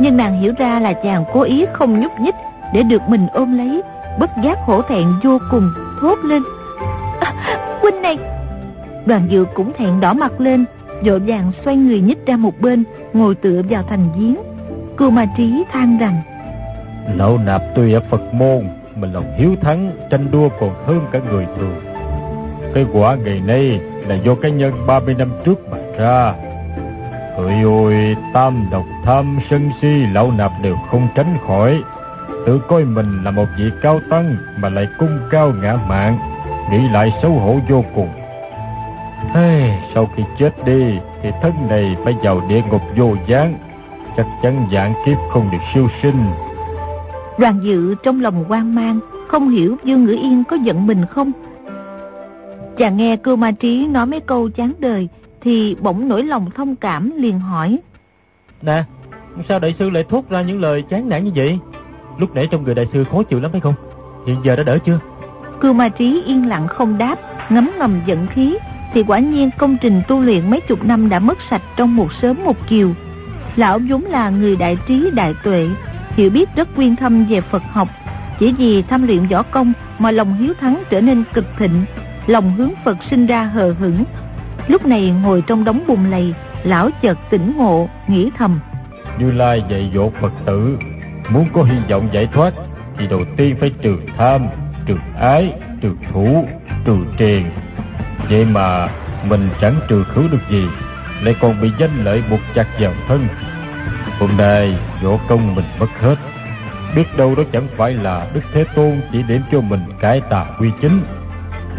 Nhưng 0.00 0.16
nàng 0.16 0.40
hiểu 0.40 0.52
ra 0.58 0.80
là 0.80 0.92
chàng 0.92 1.24
cố 1.32 1.42
ý 1.42 1.66
không 1.72 2.00
nhúc 2.00 2.20
nhích 2.20 2.34
để 2.74 2.82
được 2.82 3.02
mình 3.08 3.26
ôm 3.32 3.58
lấy. 3.58 3.82
Bất 4.18 4.30
giác 4.44 4.58
hổ 4.66 4.82
thẹn 4.82 5.06
vô 5.22 5.38
cùng, 5.50 5.70
thốt 6.00 6.18
lên. 6.24 6.42
À, 7.20 7.32
huynh 7.80 8.02
này! 8.02 8.18
Đoàn 9.06 9.26
dự 9.28 9.44
cũng 9.54 9.72
thẹn 9.78 10.00
đỏ 10.00 10.12
mặt 10.12 10.40
lên, 10.40 10.64
dội 11.04 11.18
vàng 11.18 11.52
xoay 11.64 11.76
người 11.76 12.00
nhích 12.00 12.26
ra 12.26 12.36
một 12.36 12.60
bên, 12.60 12.84
ngồi 13.12 13.34
tựa 13.34 13.62
vào 13.70 13.82
thành 13.82 14.08
giếng. 14.18 14.36
Cô 14.96 15.10
Ma 15.10 15.26
Trí 15.36 15.64
than 15.72 15.98
rằng. 15.98 16.22
Lão 17.16 17.38
nạp 17.46 17.62
tuy 17.74 17.92
ở 17.92 18.00
Phật 18.10 18.34
môn, 18.34 18.68
mà 18.96 19.08
lòng 19.12 19.32
hiếu 19.38 19.56
thắng, 19.60 19.90
tranh 20.10 20.30
đua 20.30 20.48
còn 20.60 20.70
hơn 20.86 21.00
cả 21.12 21.20
người 21.30 21.46
thường. 21.56 21.80
Cái 22.74 22.86
quả 22.92 23.16
ngày 23.24 23.40
nay 23.46 23.80
là 24.08 24.14
do 24.14 24.34
cái 24.34 24.50
nhân 24.50 24.72
30 24.86 25.14
năm 25.18 25.32
trước 25.44 25.70
mà 25.70 25.78
ra. 25.98 26.34
Hỡi 27.38 27.62
ôi, 27.62 28.16
tam 28.32 28.66
độc 28.70 28.84
tham 29.04 29.38
sân 29.50 29.70
si 29.82 30.06
lão 30.12 30.32
nạp 30.38 30.52
đều 30.62 30.76
không 30.90 31.08
tránh 31.14 31.36
khỏi. 31.46 31.82
Tự 32.46 32.60
coi 32.68 32.84
mình 32.84 33.24
là 33.24 33.30
một 33.30 33.46
vị 33.58 33.64
cao 33.82 34.00
tăng 34.10 34.36
mà 34.56 34.68
lại 34.68 34.88
cung 34.98 35.18
cao 35.30 35.52
ngã 35.62 35.78
mạng, 35.88 36.18
nghĩ 36.70 36.88
lại 36.92 37.12
xấu 37.22 37.30
hổ 37.32 37.58
vô 37.68 37.84
cùng. 37.94 38.08
Hey, 39.34 39.70
sau 39.94 40.10
khi 40.16 40.22
chết 40.38 40.64
đi 40.64 40.98
thì 41.22 41.30
thân 41.42 41.52
này 41.68 41.96
phải 42.04 42.16
vào 42.22 42.42
địa 42.48 42.62
ngục 42.70 42.82
vô 42.96 43.14
gián, 43.26 43.54
chắc 44.16 44.26
chắn 44.42 44.66
dạng 44.72 44.94
kiếp 45.06 45.18
không 45.32 45.48
được 45.52 45.58
siêu 45.74 45.88
sinh. 46.02 46.24
Đoàn 47.38 47.60
dự 47.62 47.94
trong 48.02 48.20
lòng 48.20 48.44
quan 48.48 48.74
mang, 48.74 49.00
không 49.28 49.48
hiểu 49.48 49.76
Dương 49.84 50.04
Ngữ 50.04 50.12
Yên 50.22 50.44
có 50.44 50.56
giận 50.56 50.86
mình 50.86 51.06
không? 51.10 51.32
Chàng 52.76 52.96
nghe 52.96 53.16
cưu 53.16 53.36
ma 53.36 53.50
trí 53.50 53.86
nói 53.86 54.06
mấy 54.06 54.20
câu 54.20 54.48
chán 54.50 54.72
đời 54.78 55.08
thì 55.48 55.76
bỗng 55.80 56.08
nổi 56.08 56.24
lòng 56.24 56.50
thông 56.50 56.76
cảm 56.76 57.12
liền 57.16 57.40
hỏi. 57.40 57.78
Nè, 58.62 58.84
sao 59.48 59.58
đại 59.58 59.74
sư 59.78 59.90
lại 59.90 60.04
thốt 60.08 60.22
ra 60.30 60.42
những 60.42 60.60
lời 60.60 60.82
chán 60.82 61.08
nản 61.08 61.24
như 61.24 61.30
vậy? 61.34 61.58
Lúc 62.18 62.34
nãy 62.34 62.48
trong 62.50 62.64
người 62.64 62.74
đại 62.74 62.86
sư 62.92 63.04
khó 63.04 63.22
chịu 63.22 63.40
lắm 63.40 63.50
phải 63.52 63.60
không? 63.60 63.74
Hiện 64.26 64.36
giờ 64.44 64.56
đã 64.56 64.62
đỡ 64.62 64.78
chưa? 64.86 65.00
Cưu 65.60 65.72
ma 65.72 65.88
trí 65.88 66.22
yên 66.26 66.48
lặng 66.48 66.68
không 66.68 66.98
đáp, 66.98 67.18
ngấm 67.50 67.70
ngầm 67.78 68.00
giận 68.06 68.26
khí, 68.26 68.58
thì 68.94 69.02
quả 69.02 69.18
nhiên 69.18 69.50
công 69.58 69.76
trình 69.80 70.02
tu 70.08 70.20
luyện 70.20 70.50
mấy 70.50 70.60
chục 70.60 70.84
năm 70.84 71.08
đã 71.08 71.18
mất 71.18 71.38
sạch 71.50 71.62
trong 71.76 71.96
một 71.96 72.08
sớm 72.22 72.44
một 72.44 72.56
chiều. 72.68 72.94
Lão 73.56 73.78
vốn 73.88 74.04
là 74.04 74.30
người 74.30 74.56
đại 74.56 74.78
trí 74.88 75.10
đại 75.14 75.34
tuệ, 75.44 75.68
hiểu 76.10 76.30
biết 76.30 76.48
rất 76.56 76.68
quyên 76.76 76.96
thâm 76.96 77.24
về 77.24 77.40
Phật 77.40 77.62
học, 77.72 77.88
chỉ 78.38 78.52
vì 78.52 78.82
tham 78.82 79.06
luyện 79.06 79.26
võ 79.26 79.42
công 79.42 79.72
mà 79.98 80.10
lòng 80.10 80.34
hiếu 80.34 80.54
thắng 80.60 80.82
trở 80.90 81.00
nên 81.00 81.24
cực 81.32 81.44
thịnh, 81.58 81.84
lòng 82.26 82.54
hướng 82.56 82.72
Phật 82.84 82.96
sinh 83.10 83.26
ra 83.26 83.42
hờ 83.42 83.74
hững. 83.80 84.04
Lúc 84.68 84.86
này 84.86 85.10
ngồi 85.10 85.42
trong 85.46 85.64
đống 85.64 85.84
bùn 85.88 86.10
lầy, 86.10 86.34
lão 86.62 86.90
chợt 87.02 87.18
tỉnh 87.30 87.56
ngộ, 87.56 87.88
nghĩ 88.08 88.30
thầm. 88.38 88.60
Như 89.18 89.30
Lai 89.30 89.62
dạy 89.70 89.90
dỗ 89.94 90.10
Phật 90.20 90.32
tử, 90.46 90.78
muốn 91.28 91.46
có 91.52 91.62
hy 91.62 91.76
vọng 91.90 92.08
giải 92.12 92.28
thoát, 92.32 92.54
thì 92.98 93.06
đầu 93.06 93.20
tiên 93.36 93.56
phải 93.60 93.70
trừ 93.82 93.96
tham, 94.16 94.46
trừ 94.86 94.94
ái, 95.20 95.52
trừ 95.80 95.92
thủ, 96.12 96.44
trừ 96.84 96.96
triền. 97.16 97.50
Vậy 98.30 98.44
mà 98.44 98.88
mình 99.24 99.48
chẳng 99.60 99.80
trừ 99.88 100.04
khử 100.04 100.28
được 100.32 100.42
gì, 100.50 100.66
lại 101.22 101.34
còn 101.40 101.60
bị 101.60 101.70
danh 101.78 102.04
lợi 102.04 102.22
buộc 102.30 102.40
chặt 102.54 102.66
vào 102.80 102.92
thân. 103.08 103.26
Hôm 104.20 104.36
nay 104.36 104.78
võ 105.02 105.10
công 105.28 105.54
mình 105.54 105.64
mất 105.78 105.90
hết, 106.00 106.16
biết 106.96 107.16
đâu 107.16 107.34
đó 107.34 107.42
chẳng 107.52 107.66
phải 107.76 107.94
là 107.94 108.26
Đức 108.34 108.40
Thế 108.52 108.64
Tôn 108.74 109.00
chỉ 109.12 109.22
điểm 109.22 109.40
cho 109.52 109.60
mình 109.60 109.80
cải 110.00 110.20
tà 110.20 110.46
quy 110.60 110.70
chính 110.82 111.00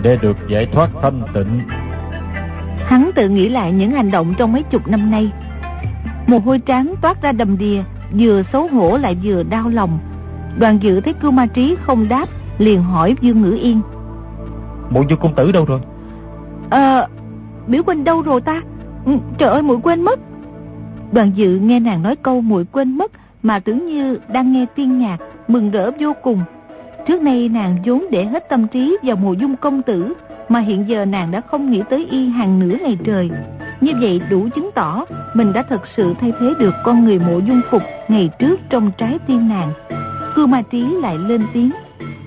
để 0.02 0.18
được 0.22 0.38
giải 0.48 0.66
thoát 0.66 0.90
thanh 1.02 1.22
tịnh. 1.34 1.62
Hắn 2.90 3.12
tự 3.16 3.30
nghĩ 3.30 3.50
lại 3.50 3.72
những 3.72 3.92
hành 3.92 4.12
động 4.12 4.34
trong 4.38 4.54
mấy 4.54 4.64
chục 4.64 4.88
năm 4.88 5.12
nay. 5.12 5.32
Mồ 6.28 6.40
hôi 6.40 6.60
trán 6.60 6.94
toát 7.02 7.22
ra 7.22 7.32
đầm 7.32 7.58
đìa, 7.58 7.84
vừa 8.20 8.44
xấu 8.54 8.68
hổ 8.68 8.98
lại 8.98 9.18
vừa 9.24 9.44
đau 9.44 9.70
lòng. 9.70 10.00
Đoàn 10.58 10.78
dự 10.82 11.02
thấy 11.02 11.14
cưu 11.14 11.32
ma 11.32 11.46
trí 11.46 11.76
không 11.82 12.10
đáp, 12.10 12.26
liền 12.58 12.84
hỏi 12.84 13.16
Dương 13.22 13.42
Ngữ 13.42 13.58
Yên. 13.62 13.82
Bộ 14.92 15.04
dương 15.10 15.20
công 15.22 15.36
tử 15.36 15.52
đâu 15.52 15.66
rồi? 15.66 15.80
Ờ, 16.70 17.08
biểu 17.68 17.84
huynh 17.86 18.04
đâu 18.04 18.22
rồi 18.22 18.42
ta? 18.42 18.62
Ừ, 19.06 19.12
trời 19.38 19.50
ơi, 19.50 19.62
muội 19.62 19.78
quên 19.84 20.02
mất. 20.02 20.20
Đoàn 21.12 21.32
dự 21.36 21.60
nghe 21.60 21.80
nàng 21.80 22.04
nói 22.04 22.16
câu 22.16 22.42
muội 22.42 22.66
quên 22.66 22.98
mất 22.98 23.12
mà 23.44 23.60
tưởng 23.60 23.86
như 23.86 24.20
đang 24.34 24.54
nghe 24.54 24.66
tiên 24.76 25.00
nhạc, 25.00 25.18
mừng 25.48 25.72
rỡ 25.72 25.92
vô 26.00 26.14
cùng. 26.24 26.42
Trước 27.08 27.22
nay 27.22 27.50
nàng 27.50 27.78
vốn 27.86 28.06
để 28.12 28.26
hết 28.26 28.50
tâm 28.50 28.68
trí 28.68 28.98
vào 29.04 29.16
mùa 29.16 29.34
dung 29.34 29.56
công 29.56 29.82
tử, 29.82 30.14
mà 30.50 30.60
hiện 30.60 30.90
giờ 30.90 31.06
nàng 31.06 31.32
đã 31.32 31.42
không 31.42 31.72
nghĩ 31.72 31.82
tới 31.90 32.08
y 32.12 32.30
hàng 32.30 32.60
nửa 32.60 32.76
ngày 32.84 32.98
trời. 33.04 33.30
Như 33.82 33.92
vậy 34.02 34.22
đủ 34.30 34.48
chứng 34.56 34.70
tỏ 34.76 35.06
mình 35.34 35.54
đã 35.54 35.64
thật 35.64 35.82
sự 35.98 36.14
thay 36.22 36.32
thế 36.40 36.54
được 36.60 36.74
con 36.86 37.06
người 37.06 37.20
mộ 37.20 37.40
dung 37.40 37.62
phục 37.72 37.82
ngày 38.08 38.30
trước 38.40 38.60
trong 38.70 38.92
trái 38.98 39.20
tim 39.28 39.50
nàng. 39.50 39.72
Cư 40.36 40.46
ma 40.46 40.62
trí 40.62 40.96
lại 41.02 41.18
lên 41.18 41.48
tiếng. 41.54 41.72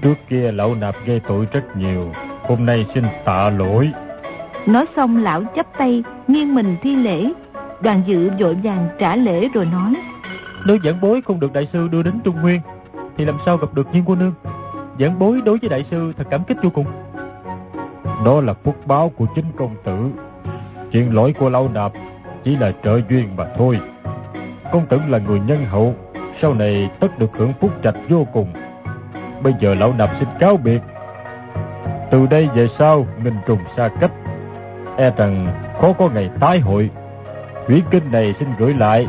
Trước 0.03 0.15
kia 0.29 0.53
lão 0.53 0.75
nạp 0.75 0.95
gây 1.07 1.21
tội 1.29 1.47
rất 1.53 1.77
nhiều, 1.77 2.13
hôm 2.43 2.67
nay 2.67 2.87
xin 2.95 3.05
tạ 3.25 3.51
lỗi. 3.51 3.93
Nói 4.67 4.87
xong 4.97 5.17
lão 5.17 5.43
chắp 5.57 5.67
tay, 5.79 6.05
nghiêng 6.29 6.55
mình 6.55 6.77
thi 6.83 6.97
lễ. 6.97 7.33
Đoàn 7.83 8.03
dự 8.07 8.31
vội 8.41 8.57
vàng 8.63 8.89
trả 8.99 9.17
lễ 9.17 9.49
rồi 9.55 9.69
nói. 9.73 9.95
Nếu 10.67 10.79
giảng 10.85 11.01
bối 11.01 11.21
không 11.25 11.41
được 11.41 11.53
đại 11.53 11.69
sư 11.73 11.89
đưa 11.93 12.03
đến 12.03 12.15
Trung 12.25 12.41
Nguyên, 12.43 12.61
thì 13.17 13.25
làm 13.25 13.35
sao 13.47 13.57
gặp 13.57 13.69
được 13.75 13.87
nhiên 13.93 14.05
cô 14.07 14.15
nương? 14.15 14.33
Giảng 14.99 15.19
bối 15.19 15.41
đối 15.45 15.59
với 15.59 15.71
đại 15.71 15.85
sư 15.91 16.13
thật 16.17 16.25
cảm 16.31 16.41
kích 16.45 16.57
vô 16.63 16.71
cùng. 16.71 16.87
Đó 18.25 18.41
là 18.41 18.55
phúc 18.55 18.77
báo 18.87 19.13
của 19.17 19.27
chính 19.35 19.45
công 19.59 19.77
tử. 19.85 20.11
Chuyện 20.93 21.15
lỗi 21.15 21.35
của 21.39 21.49
lão 21.49 21.69
nạp 21.75 21.93
chỉ 22.45 22.57
là 22.57 22.73
trợ 22.85 23.01
duyên 23.11 23.37
mà 23.37 23.47
thôi. 23.57 23.79
Công 24.73 24.87
tử 24.87 25.01
là 25.09 25.19
người 25.19 25.41
nhân 25.41 25.65
hậu, 25.65 25.95
sau 26.43 26.55
này 26.55 26.91
tất 27.01 27.19
được 27.19 27.31
hưởng 27.33 27.53
phúc 27.61 27.71
trạch 27.85 27.95
vô 28.09 28.27
cùng. 28.33 28.53
Bây 29.43 29.55
giờ 29.61 29.75
lão 29.75 29.95
nạp 29.99 30.11
xin 30.19 30.29
cáo 30.41 30.57
biệt. 30.57 30.83
Từ 32.11 32.27
đây 32.27 32.49
về 32.55 32.69
sau, 32.79 33.07
nghìn 33.25 33.35
trùng 33.47 33.61
xa 33.77 33.89
cách. 34.01 34.13
E 34.97 35.11
rằng 35.17 35.47
khó 35.81 35.93
có 35.93 36.09
ngày 36.15 36.31
tái 36.41 36.61
hội. 36.61 36.91
Quyển 37.67 37.81
kinh 37.91 38.13
này 38.13 38.35
xin 38.39 38.49
gửi 38.59 38.75
lại. 38.75 39.09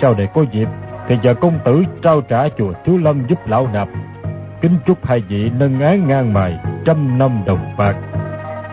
Sau 0.00 0.14
này 0.14 0.28
có 0.34 0.44
dịp, 0.52 0.68
thì 1.08 1.18
giờ 1.22 1.34
công 1.34 1.58
tử 1.64 1.84
trao 2.02 2.20
trả 2.20 2.48
chùa 2.48 2.72
Thiếu 2.84 2.98
Lâm 2.98 3.26
giúp 3.26 3.38
lão 3.46 3.68
nạp. 3.72 3.88
Kính 4.60 4.78
chúc 4.86 5.06
hai 5.06 5.20
vị 5.20 5.50
nâng 5.58 5.80
án 5.80 6.08
ngang 6.08 6.32
mài, 6.32 6.58
trăm 6.84 7.18
năm 7.18 7.42
đồng 7.46 7.76
bạc. 7.76 7.96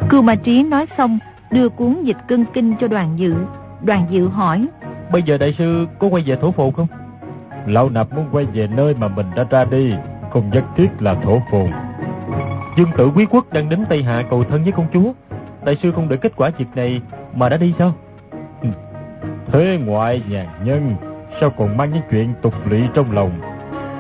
Cưu 0.09 0.21
Ma 0.21 0.35
Trí 0.35 0.63
nói 0.63 0.85
xong, 0.97 1.19
đưa 1.51 1.69
cuốn 1.69 2.03
dịch 2.03 2.17
cân 2.27 2.45
kinh 2.53 2.75
cho 2.79 2.87
đoàn 2.87 3.09
dự. 3.19 3.35
Đoàn 3.81 4.05
dự 4.09 4.27
hỏi. 4.27 4.67
Bây 5.11 5.23
giờ 5.23 5.37
đại 5.37 5.55
sư 5.57 5.87
có 5.99 6.07
quay 6.07 6.23
về 6.25 6.35
thổ 6.35 6.51
phồn 6.51 6.71
không? 6.71 6.87
Lão 7.65 7.89
nạp 7.89 8.13
muốn 8.13 8.25
quay 8.31 8.45
về 8.45 8.67
nơi 8.67 8.95
mà 8.99 9.07
mình 9.15 9.25
đã 9.35 9.43
ra 9.49 9.65
đi, 9.71 9.93
không 10.33 10.49
nhất 10.49 10.63
thiết 10.75 10.87
là 10.99 11.15
thổ 11.15 11.41
phồn. 11.51 11.67
Dương 12.77 12.89
tử 12.97 13.11
quý 13.15 13.25
quốc 13.25 13.53
đang 13.53 13.69
đến 13.69 13.85
Tây 13.89 14.03
Hạ 14.03 14.23
cầu 14.29 14.43
thân 14.43 14.63
với 14.63 14.71
công 14.71 14.87
chúa. 14.93 15.13
Đại 15.65 15.77
sư 15.83 15.91
không 15.91 16.09
đợi 16.09 16.17
kết 16.17 16.31
quả 16.35 16.51
việc 16.57 16.67
này 16.75 17.01
mà 17.35 17.49
đã 17.49 17.57
đi 17.57 17.73
sao? 17.79 17.93
Thế 19.51 19.79
ngoại 19.85 20.23
nhàn 20.29 20.47
nhân, 20.63 20.95
sao 21.41 21.49
còn 21.49 21.77
mang 21.77 21.93
những 21.93 22.03
chuyện 22.11 22.33
tục 22.41 22.53
lụy 22.69 22.81
trong 22.93 23.11
lòng? 23.11 23.31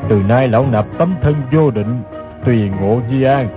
Từ 0.09 0.21
nay 0.27 0.47
lão 0.47 0.65
nạp 0.71 0.85
tấm 0.97 1.15
thân 1.21 1.35
vô 1.51 1.71
định, 1.71 2.01
tùy 2.45 2.69
ngộ 2.81 3.01
di 3.09 3.23
an, 3.23 3.49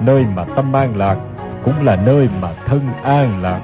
nơi 0.00 0.24
mà 0.34 0.44
tâm 0.56 0.76
an 0.76 0.96
lạc, 0.96 1.16
cũng 1.64 1.84
là 1.84 1.96
nơi 2.06 2.28
mà 2.40 2.48
thân 2.66 2.80
an 3.02 3.42
lạc. 3.42 3.60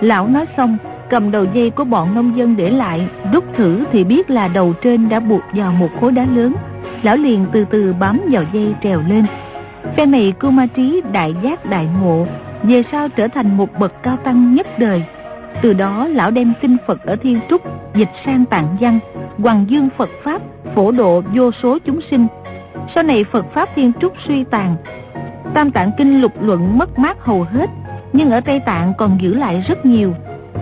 Lão 0.00 0.28
nói 0.28 0.46
xong, 0.56 0.76
cầm 1.10 1.30
đầu 1.30 1.44
dây 1.54 1.70
của 1.70 1.84
bọn 1.84 2.14
nông 2.14 2.36
dân 2.36 2.56
để 2.56 2.70
lại, 2.70 3.08
rút 3.32 3.44
thử 3.56 3.84
thì 3.92 4.04
biết 4.04 4.30
là 4.30 4.48
đầu 4.48 4.72
trên 4.82 5.08
đã 5.08 5.20
buộc 5.20 5.42
vào 5.52 5.72
một 5.72 5.88
khối 6.00 6.12
đá 6.12 6.26
lớn. 6.34 6.54
Lão 7.02 7.16
liền 7.16 7.46
từ 7.52 7.64
từ 7.70 7.94
bám 8.00 8.20
vào 8.30 8.42
dây 8.52 8.74
trèo 8.82 9.02
lên. 9.08 9.26
Phen 9.96 10.10
này 10.10 10.32
cưu 10.40 10.50
ma 10.50 10.66
trí 10.66 11.02
đại 11.12 11.34
giác 11.42 11.66
đại 11.66 11.88
ngộ, 12.00 12.26
về 12.62 12.82
sau 12.92 13.08
trở 13.08 13.28
thành 13.28 13.56
một 13.56 13.78
bậc 13.78 14.02
cao 14.02 14.16
tăng 14.24 14.54
nhất 14.54 14.66
đời. 14.78 15.04
Từ 15.62 15.72
đó 15.72 16.06
lão 16.06 16.30
đem 16.30 16.52
kinh 16.60 16.76
Phật 16.86 17.06
ở 17.06 17.16
Thiên 17.16 17.40
Trúc 17.50 17.62
dịch 17.94 18.10
sang 18.26 18.44
tạng 18.44 18.66
văn, 18.80 18.98
Hoàng 19.38 19.64
dương 19.68 19.88
Phật 19.96 20.10
Pháp 20.22 20.42
phổ 20.74 20.90
độ 20.90 21.22
vô 21.34 21.50
số 21.62 21.78
chúng 21.84 22.00
sinh. 22.10 22.26
Sau 22.94 23.02
này 23.02 23.24
Phật 23.24 23.46
Pháp 23.52 23.68
Thiên 23.74 23.92
Trúc 24.00 24.12
suy 24.26 24.44
tàn, 24.44 24.76
Tam 25.54 25.70
Tạng 25.70 25.90
Kinh 25.98 26.20
lục 26.20 26.32
luận 26.40 26.78
mất 26.78 26.98
mát 26.98 27.24
hầu 27.24 27.42
hết, 27.42 27.70
nhưng 28.12 28.30
ở 28.30 28.40
Tây 28.40 28.60
Tạng 28.60 28.92
còn 28.98 29.18
giữ 29.20 29.34
lại 29.34 29.64
rất 29.68 29.86
nhiều. 29.86 30.14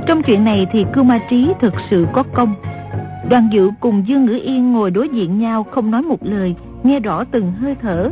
Trong 0.06 0.22
chuyện 0.22 0.44
này 0.44 0.66
thì 0.72 0.84
Cư 0.92 1.02
Ma 1.02 1.18
Trí 1.30 1.52
thực 1.60 1.74
sự 1.90 2.06
có 2.12 2.22
công. 2.22 2.54
Đoàn 3.30 3.48
dự 3.52 3.70
cùng 3.80 4.02
Dương 4.06 4.24
Ngữ 4.24 4.40
Yên 4.42 4.72
ngồi 4.72 4.90
đối 4.90 5.08
diện 5.08 5.38
nhau 5.38 5.62
không 5.62 5.90
nói 5.90 6.02
một 6.02 6.18
lời, 6.22 6.54
nghe 6.82 7.00
rõ 7.00 7.24
từng 7.24 7.52
hơi 7.52 7.76
thở. 7.82 8.10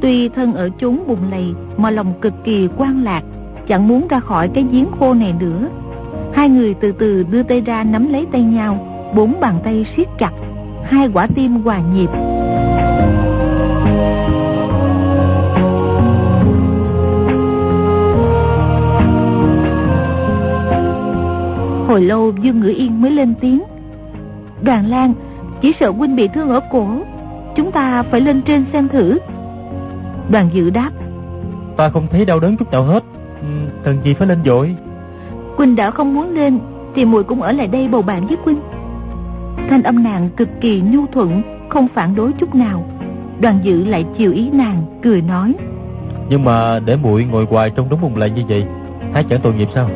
Tuy 0.00 0.28
thân 0.28 0.54
ở 0.54 0.70
chốn 0.80 0.98
bùng 1.06 1.30
lầy 1.30 1.54
mà 1.76 1.90
lòng 1.90 2.12
cực 2.20 2.44
kỳ 2.44 2.68
quan 2.76 3.04
lạc, 3.04 3.22
chẳng 3.68 3.88
muốn 3.88 4.08
ra 4.08 4.20
khỏi 4.20 4.48
cái 4.54 4.64
giếng 4.72 4.86
khô 4.98 5.14
này 5.14 5.34
nữa. 5.40 5.68
Hai 6.34 6.48
người 6.48 6.74
từ 6.74 6.92
từ 6.92 7.24
đưa 7.30 7.42
tay 7.42 7.60
ra 7.60 7.84
nắm 7.84 8.12
lấy 8.12 8.26
tay 8.32 8.42
nhau, 8.42 8.86
bốn 9.14 9.40
bàn 9.40 9.60
tay 9.64 9.86
siết 9.96 10.06
chặt, 10.18 10.32
hai 10.84 11.08
quả 11.14 11.26
tim 11.34 11.62
hòa 11.62 11.80
nhịp. 11.94 12.10
Hồi 22.00 22.06
lâu 22.06 22.32
Dương 22.42 22.60
Ngữ 22.60 22.68
Yên 22.68 23.02
mới 23.02 23.10
lên 23.10 23.34
tiếng. 23.40 23.62
Đoàn 24.62 24.86
Lan 24.86 25.14
Chỉ 25.62 25.74
sợ 25.80 25.90
huynh 25.90 26.16
bị 26.16 26.28
thương 26.28 26.48
ở 26.48 26.60
cổ 26.70 26.88
Chúng 27.56 27.72
ta 27.72 28.02
phải 28.02 28.20
lên 28.20 28.42
trên 28.42 28.64
xem 28.72 28.88
thử. 28.88 29.18
Đoàn 30.30 30.48
dự 30.52 30.70
đáp. 30.70 30.90
Ta 31.76 31.88
không 31.88 32.06
thấy 32.10 32.24
đau 32.24 32.40
đớn 32.40 32.56
chút 32.56 32.72
nào 32.72 32.84
hết 32.84 33.04
Cần 33.84 33.98
gì 34.04 34.14
phải 34.14 34.28
lên 34.28 34.38
dội. 34.44 34.76
Quỳnh 35.56 35.76
đã 35.76 35.90
không 35.90 36.14
muốn 36.14 36.34
lên 36.34 36.58
Thì 36.94 37.04
muội 37.04 37.24
cũng 37.24 37.42
ở 37.42 37.52
lại 37.52 37.68
đây 37.68 37.88
bầu 37.88 38.02
bạn 38.02 38.26
với 38.26 38.36
Quỳnh. 38.44 38.60
Thanh 39.70 39.82
âm 39.82 40.02
nàng 40.02 40.28
cực 40.36 40.48
kỳ 40.60 40.80
nhu 40.80 41.06
thuận 41.06 41.42
Không 41.68 41.88
phản 41.94 42.14
đối 42.14 42.32
chút 42.32 42.54
nào. 42.54 42.82
Đoàn 43.40 43.58
dự 43.62 43.84
lại 43.84 44.04
chiều 44.18 44.32
ý 44.32 44.50
nàng 44.50 44.82
Cười 45.02 45.22
nói. 45.22 45.54
Nhưng 46.28 46.44
mà 46.44 46.78
để 46.78 46.96
muội 46.96 47.24
ngồi 47.24 47.46
hoài 47.50 47.70
trong 47.70 47.88
đống 47.90 48.00
bùng 48.00 48.16
lại 48.16 48.30
như 48.30 48.42
vậy 48.48 48.64
Há 49.14 49.22
chẳng 49.22 49.40
tội 49.42 49.54
nghiệp 49.54 49.68
sao 49.74 49.90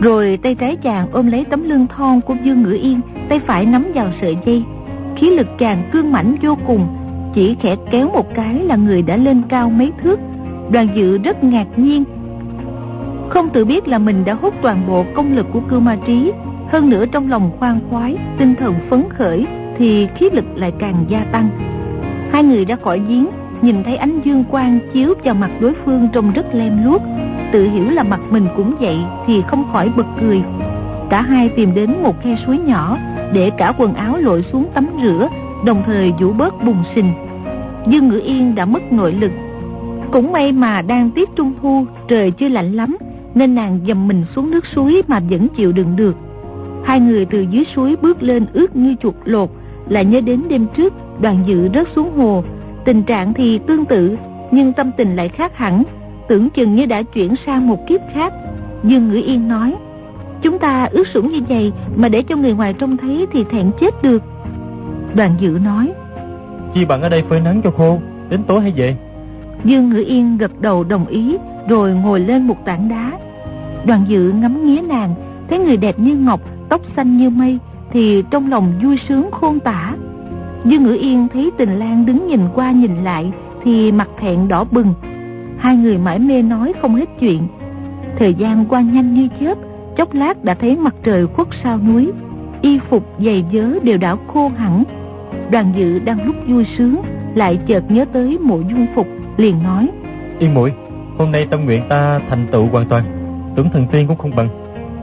rồi 0.00 0.38
tay 0.42 0.54
trái 0.54 0.76
chàng 0.76 1.08
ôm 1.12 1.26
lấy 1.26 1.44
tấm 1.50 1.68
lưng 1.68 1.86
thon 1.96 2.20
của 2.20 2.34
Dương 2.44 2.62
Ngữ 2.62 2.72
Yên, 2.72 3.00
Tay 3.28 3.40
phải 3.46 3.66
nắm 3.66 3.86
vào 3.94 4.08
sợi 4.20 4.36
dây. 4.46 4.62
Khí 5.16 5.30
lực 5.30 5.46
chàng 5.58 5.90
cương 5.92 6.12
mãnh 6.12 6.36
vô 6.42 6.56
cùng, 6.66 6.86
Chỉ 7.34 7.56
khẽ 7.60 7.76
kéo 7.90 8.10
một 8.14 8.34
cái 8.34 8.54
là 8.54 8.76
người 8.76 9.02
đã 9.02 9.16
lên 9.16 9.42
cao 9.48 9.70
mấy 9.70 9.92
thước. 10.02 10.20
Đoàn 10.70 10.88
dự 10.94 11.18
rất 11.18 11.44
ngạc 11.44 11.66
nhiên. 11.76 12.04
Không 13.28 13.48
tự 13.48 13.64
biết 13.64 13.88
là 13.88 13.98
mình 13.98 14.24
đã 14.24 14.34
hút 14.34 14.54
toàn 14.62 14.86
bộ 14.88 15.04
công 15.14 15.36
lực 15.36 15.46
của 15.52 15.60
cư 15.60 15.78
ma 15.78 15.96
trí, 16.06 16.32
Hơn 16.68 16.90
nữa 16.90 17.04
trong 17.12 17.30
lòng 17.30 17.50
khoan 17.58 17.80
khoái, 17.90 18.16
Tinh 18.38 18.54
thần 18.54 18.74
phấn 18.90 19.04
khởi, 19.18 19.46
Thì 19.78 20.08
khí 20.14 20.28
lực 20.32 20.44
lại 20.54 20.72
càng 20.78 21.04
gia 21.08 21.24
tăng. 21.24 21.48
Hai 22.32 22.42
người 22.42 22.64
ra 22.64 22.76
khỏi 22.76 23.00
giếng 23.08 23.26
Nhìn 23.62 23.82
thấy 23.84 23.96
ánh 23.96 24.20
dương 24.24 24.44
quang 24.50 24.78
chiếu 24.92 25.14
vào 25.24 25.34
mặt 25.34 25.50
đối 25.60 25.72
phương 25.84 26.08
trông 26.12 26.32
rất 26.32 26.46
lem 26.54 26.84
luốc. 26.84 27.02
Tự 27.52 27.68
hiểu 27.70 27.90
là 27.90 28.02
mặt 28.02 28.20
mình 28.30 28.46
cũng 28.56 28.74
vậy 28.80 28.98
thì 29.26 29.42
không 29.48 29.64
khỏi 29.72 29.92
bật 29.96 30.06
cười. 30.20 30.42
Cả 31.10 31.22
hai 31.22 31.48
tìm 31.48 31.74
đến 31.74 32.02
một 32.02 32.22
khe 32.22 32.36
suối 32.46 32.58
nhỏ 32.58 32.98
để 33.32 33.50
cả 33.50 33.72
quần 33.78 33.94
áo 33.94 34.16
lội 34.16 34.44
xuống 34.52 34.66
tắm 34.74 34.88
rửa, 35.02 35.28
đồng 35.66 35.82
thời 35.86 36.12
vũ 36.20 36.32
bớt 36.32 36.64
bùng 36.64 36.82
sình 36.94 37.12
dương 37.86 38.08
ngữ 38.08 38.20
yên 38.24 38.54
đã 38.54 38.64
mất 38.64 38.92
nội 38.92 39.12
lực. 39.12 39.32
Cũng 40.12 40.32
may 40.32 40.52
mà 40.52 40.82
đang 40.82 41.10
tiết 41.10 41.28
trung 41.36 41.52
thu, 41.62 41.84
trời 42.08 42.30
chưa 42.30 42.48
lạnh 42.48 42.72
lắm, 42.72 42.96
nên 43.34 43.54
nàng 43.54 43.80
dầm 43.86 44.08
mình 44.08 44.24
xuống 44.34 44.50
nước 44.50 44.64
suối 44.74 45.02
mà 45.08 45.20
vẫn 45.30 45.48
chịu 45.56 45.72
đựng 45.72 45.96
được. 45.96 46.16
Hai 46.84 47.00
người 47.00 47.24
từ 47.24 47.46
dưới 47.50 47.64
suối 47.74 47.96
bước 48.02 48.22
lên 48.22 48.46
ướt 48.52 48.76
như 48.76 48.94
chuột 49.02 49.14
lột 49.24 49.50
lại 49.88 50.04
nhớ 50.04 50.20
đến 50.20 50.42
đêm 50.48 50.66
trước, 50.76 50.94
đoàn 51.20 51.42
dự 51.46 51.68
rớt 51.74 51.88
xuống 51.94 52.16
hồ 52.16 52.44
tình 52.84 53.02
trạng 53.02 53.34
thì 53.34 53.58
tương 53.66 53.84
tự 53.84 54.16
nhưng 54.50 54.72
tâm 54.72 54.90
tình 54.96 55.16
lại 55.16 55.28
khác 55.28 55.56
hẳn. 55.56 55.82
Tưởng 56.28 56.50
chừng 56.50 56.74
như 56.74 56.86
đã 56.86 57.02
chuyển 57.02 57.34
sang 57.46 57.68
một 57.68 57.86
kiếp 57.86 58.00
khác. 58.12 58.32
Dương 58.84 59.08
Ngữ 59.08 59.22
Yên 59.26 59.48
nói 59.48 59.74
Chúng 60.42 60.58
ta 60.58 60.88
ướt 60.90 61.04
sũng 61.14 61.32
như 61.32 61.40
vậy 61.48 61.72
Mà 61.96 62.08
để 62.08 62.22
cho 62.22 62.36
người 62.36 62.52
ngoài 62.52 62.72
trông 62.72 62.96
thấy 62.96 63.26
thì 63.32 63.44
thẹn 63.44 63.70
chết 63.80 64.02
được. 64.02 64.22
Đoàn 65.14 65.34
dự 65.38 65.58
nói 65.64 65.92
Chi 66.74 66.84
bằng 66.84 67.02
ở 67.02 67.08
đây 67.08 67.22
phơi 67.28 67.40
nắng 67.40 67.60
cho 67.64 67.70
khô 67.70 67.98
Đến 68.28 68.42
tối 68.42 68.60
hay 68.60 68.72
về? 68.76 68.96
Dương 69.64 69.88
Ngữ 69.88 70.04
Yên 70.06 70.38
gật 70.38 70.60
đầu 70.60 70.84
đồng 70.84 71.06
ý 71.06 71.36
Rồi 71.68 71.92
ngồi 71.92 72.20
lên 72.20 72.46
một 72.46 72.56
tảng 72.64 72.88
đá. 72.88 73.12
Đoàn 73.86 74.04
dự 74.08 74.32
ngắm 74.32 74.66
nghía 74.66 74.80
nàng 74.80 75.14
Thấy 75.48 75.58
người 75.58 75.76
đẹp 75.76 75.98
như 75.98 76.14
ngọc 76.14 76.40
Tóc 76.68 76.80
xanh 76.96 77.16
như 77.16 77.30
mây 77.30 77.58
Thì 77.92 78.22
trong 78.30 78.50
lòng 78.50 78.72
vui 78.82 78.98
sướng 79.08 79.30
khôn 79.30 79.60
tả 79.60 79.94
Dương 80.64 80.82
Ngữ 80.82 80.96
Yên 81.00 81.28
thấy 81.32 81.50
tình 81.58 81.78
lang 81.78 82.06
đứng 82.06 82.26
nhìn 82.26 82.40
qua 82.54 82.70
nhìn 82.70 83.04
lại 83.04 83.32
Thì 83.64 83.92
mặt 83.92 84.08
thẹn 84.20 84.48
đỏ 84.48 84.64
bừng. 84.72 84.94
Hai 85.58 85.76
người 85.76 85.98
mãi 85.98 86.18
mê 86.18 86.42
nói 86.42 86.72
không 86.82 86.94
hết 86.94 87.08
chuyện. 87.20 87.48
Thời 88.18 88.34
gian 88.34 88.64
qua 88.68 88.80
nhanh 88.80 89.14
như 89.14 89.28
chớp, 89.40 89.58
Chốc 89.96 90.14
lát 90.14 90.44
đã 90.44 90.54
thấy 90.54 90.76
mặt 90.76 90.94
trời 91.02 91.26
khuất 91.26 91.48
sau 91.62 91.78
núi. 91.78 92.12
Y 92.62 92.78
phục, 92.90 93.04
giày 93.18 93.44
vớ 93.52 93.78
đều 93.82 93.98
đã 93.98 94.16
khô 94.32 94.50
hẳn. 94.56 94.84
Đoàn 95.50 95.72
dự 95.76 95.98
đang 95.98 96.26
lúc 96.26 96.36
vui 96.48 96.66
sướng, 96.78 96.96
Lại 97.34 97.58
chợt 97.66 97.90
nhớ 97.90 98.04
tới 98.12 98.38
mộ 98.42 98.60
dung 98.60 98.86
phục, 98.94 99.06
Liền 99.36 99.62
nói. 99.62 99.88
Yên 100.38 100.54
mũi 100.54 100.70
Hôm 101.18 101.32
nay 101.32 101.46
tâm 101.50 101.64
nguyện 101.64 101.82
ta 101.88 102.20
thành 102.28 102.46
tựu 102.52 102.66
hoàn 102.66 102.86
toàn. 102.86 103.04
Tưởng 103.56 103.70
thần 103.72 103.86
tiên 103.92 104.06
cũng 104.08 104.18
không 104.18 104.36
bằng. 104.36 104.48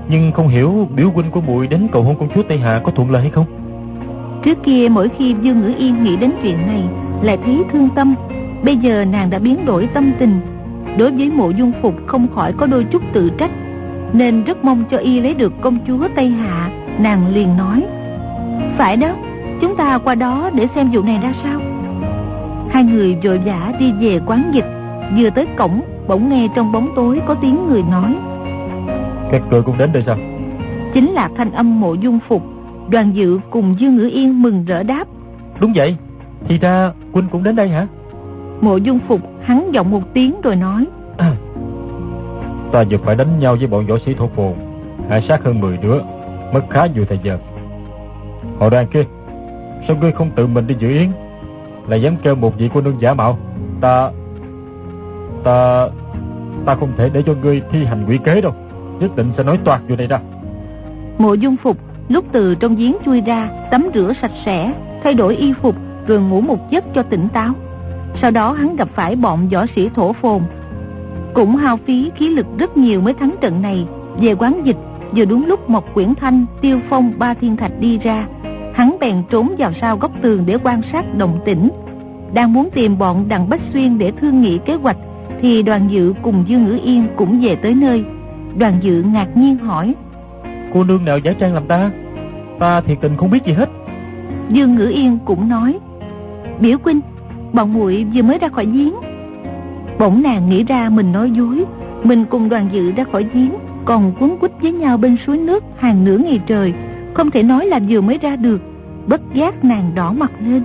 Nhưng 0.10 0.32
không 0.32 0.48
hiểu 0.48 0.88
biểu 0.96 1.10
huynh 1.10 1.32
của 1.32 1.42
muội 1.42 1.68
đến 1.68 1.88
cầu 1.92 2.04
hôn 2.04 2.16
công 2.20 2.30
chúa 2.36 2.44
Tây 2.50 2.58
Hạ 2.58 2.82
có 2.84 2.92
thuận 2.92 3.12
lợi 3.12 3.22
hay 3.22 3.32
không? 3.32 3.46
Trước 4.44 4.64
kia 4.64 4.88
mỗi 4.92 5.10
khi 5.10 5.36
Dương 5.42 5.62
Ngữ 5.62 5.74
Yên 5.78 6.04
nghĩ 6.04 6.16
đến 6.16 6.32
chuyện 6.44 6.58
này 6.68 6.84
Lại 7.22 7.38
thấy 7.46 7.64
thương 7.72 7.90
tâm. 7.96 8.16
Bây 8.64 8.78
giờ 8.78 9.06
nàng 9.06 9.30
đã 9.30 9.40
biến 9.40 9.66
đổi 9.66 9.88
tâm 9.94 10.12
tình. 10.20 10.40
Đối 10.98 11.12
với 11.12 11.32
mộ 11.32 11.50
dung 11.50 11.72
phục 11.82 11.94
không 12.06 12.28
khỏi 12.36 12.54
có 12.54 12.66
đôi 12.66 12.84
chút 12.84 13.02
tự 13.14 13.30
trách 13.38 13.52
Nên 14.14 14.44
rất 14.44 14.66
mong 14.66 14.84
cho 14.92 14.98
y 14.98 15.20
lấy 15.20 15.34
được 15.34 15.54
công 15.62 15.78
chúa 15.88 16.08
Tây 16.16 16.30
Hạ 16.30 16.70
Nàng 17.00 17.28
liền 17.28 17.58
nói. 17.58 17.84
Phải 18.78 18.98
đó 18.98 19.16
Chúng 19.62 19.76
ta 19.76 19.98
qua 19.98 20.16
đó 20.16 20.50
để 20.54 20.68
xem 20.76 20.90
vụ 20.92 21.02
này 21.02 21.20
ra 21.24 21.34
sao. 21.44 21.60
Hai 22.70 22.84
người 22.84 23.18
vội 23.24 23.38
vã 23.38 23.74
đi 23.80 23.92
về 23.92 24.20
quán 24.26 24.52
dịch 24.54 24.66
Vừa 25.18 25.30
tới 25.30 25.48
cổng 25.58 25.82
Bỗng 26.08 26.30
nghe 26.30 26.48
trong 26.56 26.72
bóng 26.72 26.90
tối 26.96 27.22
có 27.28 27.36
tiếng 27.42 27.68
người 27.70 27.84
nói. 27.92 28.16
Các 29.32 29.42
người 29.50 29.62
cũng 29.62 29.78
đến 29.78 29.90
đây 29.94 30.04
sao? 30.06 30.18
Chính 30.94 31.12
là 31.12 31.30
thanh 31.38 31.52
âm 31.52 31.80
mộ 31.80 31.94
dung 31.94 32.20
phục 32.28 32.44
Đoàn 32.90 33.12
dự 33.16 33.40
cùng 33.50 33.76
Dương 33.80 33.96
Ngữ 33.96 34.10
Yên 34.14 34.42
mừng 34.42 34.66
rỡ 34.66 34.84
đáp. 34.84 35.08
Đúng 35.60 35.74
vậy 35.76 35.96
Thì 36.48 36.58
ra 36.58 36.92
Quynh 37.12 37.28
cũng 37.32 37.44
đến 37.44 37.56
đây 37.56 37.70
hả? 37.70 37.88
Mộ 38.62 38.78
dung 38.78 39.00
phục 39.08 39.22
hắn 39.42 39.70
giọng 39.74 39.92
một 39.92 40.14
tiếng 40.14 40.42
rồi 40.42 40.56
nói. 40.56 40.86
Ta 42.72 42.84
vừa 42.90 42.98
phải 42.98 43.16
đánh 43.16 43.40
nhau 43.40 43.56
với 43.60 43.68
bọn 43.68 43.88
võ 43.88 43.96
sĩ 44.06 44.14
thổ 44.14 44.28
phồn. 44.28 44.54
Hạ 45.10 45.22
sát 45.28 45.44
hơn 45.44 45.60
10 45.60 45.78
đứa 45.78 46.00
Mất 46.54 46.62
khá 46.70 46.86
nhiều 46.86 47.06
thời 47.10 47.20
giờ. 47.24 47.38
Họ 48.60 48.70
đang 48.70 48.88
kia 48.88 49.04
Sao 49.88 49.98
ngươi 50.02 50.12
không 50.12 50.32
tự 50.36 50.48
mình 50.48 50.68
đi 50.68 50.76
dự 50.80 50.90
yến? 50.90 51.10
Lại 51.88 52.02
dám 52.02 52.16
kêu 52.24 52.36
một 52.36 52.58
vị 52.58 52.70
cô 52.74 52.82
nương 52.82 53.02
giả 53.02 53.14
mạo 53.14 53.38
Ta 53.82 54.12
Ta 55.44 55.88
Ta 56.66 56.76
không 56.76 56.90
thể 56.98 57.10
để 57.14 57.24
cho 57.26 57.34
ngươi 57.34 57.62
thi 57.72 57.86
hành 57.86 58.06
quỷ 58.08 58.20
kế 58.24 58.42
đâu. 58.42 58.54
Nhất 59.00 59.12
định 59.16 59.32
sẽ 59.38 59.44
nói 59.44 59.58
toạc 59.64 59.82
vô 59.90 59.96
đây 59.96 60.08
ra. 60.08 60.20
Mộ 61.18 61.34
dung 61.34 61.58
phục 61.58 61.78
lúc 62.10 62.26
từ 62.32 62.56
trong 62.56 62.76
giếng 62.76 62.96
chui 63.06 63.22
ra, 63.22 63.50
Tắm 63.72 63.90
rửa 63.94 64.14
sạch 64.22 64.32
sẽ, 64.46 64.74
Thay 65.04 65.14
đổi 65.14 65.36
y 65.36 65.54
phục, 65.62 65.76
Rồi 66.08 66.22
ngủ 66.22 66.42
một 66.42 66.72
giấc 66.72 66.84
cho 66.94 67.04
tỉnh 67.04 67.28
táo. 67.34 67.54
Sau 68.22 68.32
đó 68.32 68.52
hắn 68.52 68.76
gặp 68.76 68.88
phải 68.96 69.16
bọn 69.16 69.50
võ 69.50 69.66
sĩ 69.76 69.90
thổ 69.96 70.14
phồn. 70.14 70.42
Cũng 71.34 71.56
hao 71.56 71.78
phí 71.78 72.12
khí 72.16 72.30
lực 72.30 72.46
rất 72.58 72.78
nhiều 72.78 73.02
mới 73.02 73.14
thắng 73.14 73.36
trận 73.42 73.62
này. 73.62 73.86
Về 74.22 74.36
quán 74.36 74.62
dịch, 74.64 74.78
Vừa 75.16 75.26
đúng 75.26 75.46
lúc 75.46 75.70
Mộc 75.70 75.94
Quyển 75.94 76.16
Thanh, 76.16 76.46
Tiêu 76.62 76.80
Phong, 76.90 77.14
Ba 77.18 77.34
Thiên 77.34 77.58
Thạch 77.58 77.72
đi 77.80 77.98
ra, 77.98 78.28
Hắn 78.74 78.98
bèn 79.00 79.24
trốn 79.30 79.56
vào 79.58 79.72
sau 79.82 79.98
góc 79.98 80.12
tường 80.22 80.44
để 80.46 80.58
quan 80.64 80.82
sát 80.92 81.16
động 81.18 81.40
tĩnh. 81.46 81.70
Đang 82.34 82.54
muốn 82.54 82.70
tìm 82.76 82.98
bọn 82.98 83.28
Đặng 83.28 83.50
Bách 83.50 83.62
Xuyên 83.74 83.98
để 83.98 84.12
thương 84.12 84.42
nghị 84.42 84.58
kế 84.58 84.74
hoạch, 84.74 84.98
Thì 85.42 85.64
đoàn 85.64 85.88
dự 85.90 86.14
cùng 86.22 86.44
Dương 86.48 86.66
Ngữ 86.66 86.80
Yên 86.84 87.08
cũng 87.16 87.42
về 87.42 87.56
tới 87.56 87.74
nơi. 87.74 88.04
Đoàn 88.58 88.74
dự 88.82 89.02
ngạc 89.02 89.38
nhiên 89.38 89.58
hỏi 89.58 89.96
Cô 90.78 90.84
nương 90.84 91.06
nào 91.06 91.18
giả 91.18 91.34
trang 91.34 91.54
làm 91.54 91.66
ta? 91.68 91.92
Ta 92.60 92.82
thiệt 92.82 92.98
tình 93.02 93.18
không 93.18 93.32
biết 93.32 93.46
gì 93.46 93.54
hết. 93.54 93.70
Dương 94.50 94.76
Ngữ 94.76 94.88
Yên 94.88 95.18
cũng 95.26 95.50
nói, 95.50 95.80
Biểu 96.60 96.78
Quynh, 96.78 97.00
bọn 97.54 97.74
muội 97.74 98.06
vừa 98.14 98.22
mới 98.22 98.40
ra 98.40 98.50
khỏi 98.50 98.66
giếng. 98.66 98.94
Bỗng 100.00 100.24
nàng 100.24 100.50
nghĩ 100.50 100.64
ra 100.64 100.90
mình 100.90 101.12
nói 101.12 101.32
dối, 101.32 101.66
mình 102.04 102.26
cùng 102.26 102.50
đoàn 102.50 102.70
dự 102.72 102.92
ra 102.92 103.04
khỏi 103.12 103.26
giếng, 103.34 103.52
còn 103.86 104.14
quấn 104.20 104.38
quýt 104.40 104.52
với 104.62 104.72
nhau 104.72 104.98
bên 104.98 105.18
suối 105.26 105.38
nước 105.38 105.64
hàng 105.78 106.06
nửa 106.06 106.18
ngày 106.18 106.40
trời, 106.48 106.74
không 107.14 107.32
thể 107.32 107.44
nói 107.44 107.66
là 107.66 107.80
vừa 107.90 108.02
mới 108.02 108.18
ra 108.22 108.36
được, 108.36 108.62
bất 109.08 109.22
giác 109.34 109.64
nàng 109.64 109.92
đỏ 109.96 110.12
mặt 110.12 110.32
lên. 110.40 110.64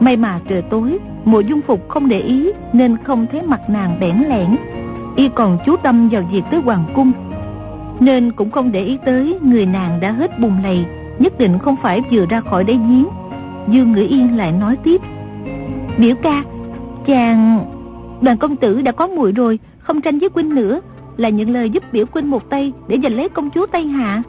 May 0.00 0.16
mà 0.16 0.38
trời 0.48 0.62
tối, 0.62 0.98
mùa 1.24 1.40
dung 1.40 1.60
phục 1.66 1.88
không 1.88 2.08
để 2.08 2.20
ý, 2.20 2.52
nên 2.72 2.96
không 3.04 3.26
thấy 3.32 3.42
mặt 3.42 3.60
nàng 3.68 3.96
bẽn 4.00 4.16
lẽn. 4.28 4.56
Y 5.16 5.28
còn 5.34 5.58
chú 5.66 5.76
tâm 5.82 6.08
vào 6.08 6.22
việc 6.32 6.42
tới 6.50 6.60
hoàng 6.60 6.84
cung 6.94 7.12
nên 8.00 8.32
cũng 8.32 8.50
không 8.50 8.72
để 8.72 8.80
ý 8.80 8.98
tới 9.06 9.38
người 9.42 9.66
nàng 9.66 10.00
đã 10.00 10.12
hết 10.12 10.38
bùng 10.40 10.62
lầy 10.62 10.84
Nhất 11.18 11.38
định 11.38 11.58
không 11.58 11.76
phải 11.82 12.02
vừa 12.10 12.26
ra 12.26 12.40
khỏi 12.40 12.64
đáy 12.64 12.76
giếng. 12.76 13.08
Dương 13.68 13.92
Ngữ 13.92 14.06
Yên 14.08 14.36
lại 14.36 14.52
nói 14.52 14.76
tiếp. 14.84 15.00
Biểu 15.98 16.14
ca 16.22 16.42
Chàng 17.06 17.64
Đoàn 18.20 18.36
công 18.36 18.56
tử 18.56 18.82
đã 18.82 18.92
có 18.92 19.06
muội 19.06 19.32
rồi 19.32 19.58
Không 19.78 20.00
tranh 20.00 20.18
với 20.18 20.28
huynh 20.34 20.54
nữa. 20.54 20.80
Là 21.16 21.28
những 21.28 21.50
lời 21.50 21.70
giúp 21.70 21.82
biểu 21.92 22.04
huynh 22.12 22.30
một 22.30 22.50
tay 22.50 22.72
Để 22.88 22.98
giành 23.02 23.16
lấy 23.16 23.28
công 23.28 23.50
chúa 23.50 23.66
Tây 23.66 23.86
Hạ 23.86 24.22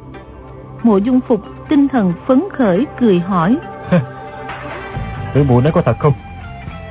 Mộ 0.84 0.98
dung 0.98 1.20
phục 1.28 1.40
tinh 1.70 1.88
thần 1.88 2.14
phấn 2.28 2.44
khởi 2.54 2.86
cười 3.00 3.20
hỏi. 3.20 3.58
Tử 5.34 5.44
muội 5.44 5.62
nói 5.62 5.72
có 5.72 5.82
thật 5.82 5.96
không? 6.00 6.14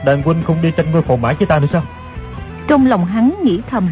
Đàn 0.05 0.23
huynh 0.23 0.43
không 0.47 0.57
đi 0.63 0.71
tranh 0.77 0.93
ngôi 0.93 1.03
phò 1.03 1.17
mã 1.17 1.33
với 1.33 1.47
ta 1.47 1.59
nữa 1.59 1.67
sao? 1.73 1.83
Trong 2.69 2.87
lòng 2.87 3.05
hắn 3.05 3.35
nghĩ 3.43 3.61
thầm 3.71 3.89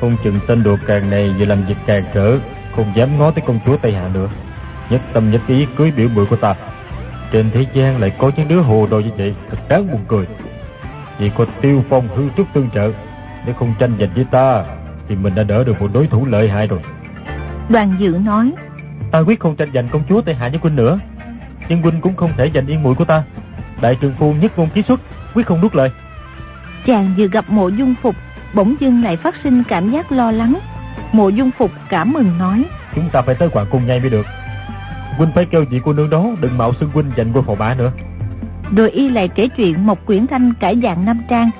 Không 0.00 0.16
chừng 0.24 0.40
tên 0.46 0.62
đồ 0.62 0.76
càng 0.86 1.10
này 1.10 1.34
vừa 1.38 1.44
làm 1.44 1.66
việc 1.66 1.76
càng 1.86 2.04
trở 2.14 2.38
Không 2.76 2.92
dám 2.96 3.18
ngó 3.18 3.30
tới 3.30 3.44
công 3.46 3.60
chúa 3.66 3.76
Tây 3.76 3.92
Hạ 3.92 4.08
nữa. 4.14 4.28
Nhất 4.90 5.00
tâm 5.12 5.30
nhất 5.30 5.40
ý 5.48 5.66
cưới 5.76 5.92
biểu 5.96 6.08
bự 6.08 6.26
của 6.30 6.36
ta. 6.36 6.54
Trên 7.32 7.50
thế 7.50 7.66
gian 7.72 8.00
lại 8.00 8.12
có 8.18 8.30
những 8.36 8.48
đứa 8.48 8.60
hồ 8.60 8.86
đồ 8.90 9.00
như 9.00 9.10
vậy 9.16 9.34
Thật 9.50 9.58
đáng 9.68 9.92
buồn 9.92 10.04
cười. 10.08 10.26
Chỉ 11.18 11.30
có 11.36 11.46
tiêu 11.60 11.84
phong 11.90 12.08
hư 12.16 12.28
trúc 12.36 12.46
tương 12.52 12.70
trợ 12.70 12.92
Nếu 13.46 13.54
không 13.54 13.74
tranh 13.78 13.96
giành 14.00 14.10
với 14.14 14.24
ta 14.30 14.64
Thì 15.08 15.16
mình 15.16 15.34
đã 15.34 15.42
đỡ 15.42 15.64
được 15.64 15.80
một 15.80 15.90
đối 15.94 16.06
thủ 16.06 16.26
lợi 16.26 16.48
hại 16.48 16.66
rồi. 16.66 16.80
Đoàn 17.68 17.96
dự 17.98 18.18
nói 18.24 18.52
Ta 19.10 19.18
quyết 19.18 19.40
không 19.40 19.56
tranh 19.56 19.70
giành 19.74 19.88
công 19.88 20.02
chúa 20.08 20.20
Tây 20.20 20.34
Hạ 20.34 20.48
với 20.48 20.58
huynh 20.62 20.76
nữa. 20.76 20.98
Nhưng 21.68 21.82
huynh 21.82 22.00
cũng 22.00 22.16
không 22.16 22.32
thể 22.36 22.50
giành 22.54 22.66
yên 22.66 22.82
muội 22.82 22.94
của 22.94 23.04
ta. 23.04 23.22
Đại 23.80 23.96
trường 24.00 24.14
phu 24.18 24.32
nhất 24.32 24.58
ngôn 24.58 24.68
ký 24.74 24.82
xuất 24.82 25.00
Quyết 25.34 25.46
không 25.46 25.60
nuốt 25.60 25.74
lời. 25.74 25.90
Chàng 26.86 27.14
vừa 27.18 27.28
gặp 27.28 27.50
mộ 27.50 27.68
dung 27.68 27.94
phục 28.02 28.14
Bỗng 28.54 28.74
dưng 28.80 29.04
lại 29.04 29.16
phát 29.16 29.34
sinh 29.44 29.62
cảm 29.68 29.90
giác 29.90 30.12
lo 30.12 30.32
lắng. 30.32 30.58
Mộ 31.12 31.28
dung 31.28 31.50
phục 31.58 31.70
cảm 31.88 32.12
mừng 32.12 32.38
nói. 32.38 32.64
Chúng 32.94 33.10
ta 33.12 33.22
phải 33.22 33.34
tới 33.34 33.48
hoàng 33.52 33.66
cung 33.70 33.86
ngay 33.86 34.00
mới 34.00 34.10
được. 34.10 34.26
Huynh 35.16 35.30
phải 35.34 35.44
kêu 35.44 35.64
vị 35.70 35.80
cô 35.84 35.92
nương 35.92 36.10
đó 36.10 36.26
Đừng 36.40 36.58
mạo 36.58 36.72
xưng 36.80 36.90
huynh 36.90 37.10
giành 37.16 37.32
ngôi 37.32 37.42
phò 37.42 37.54
mã 37.54 37.74
nữa. 37.78 37.92
Rồi 38.76 38.90
y 38.90 39.08
lại 39.08 39.28
kể 39.28 39.48
chuyện 39.48 39.86
Mộc 39.86 40.06
Quyển 40.06 40.26
Thanh 40.26 40.54
cải 40.60 40.80
dạng 40.82 41.04
Nam 41.04 41.22
Trang. 41.28 41.50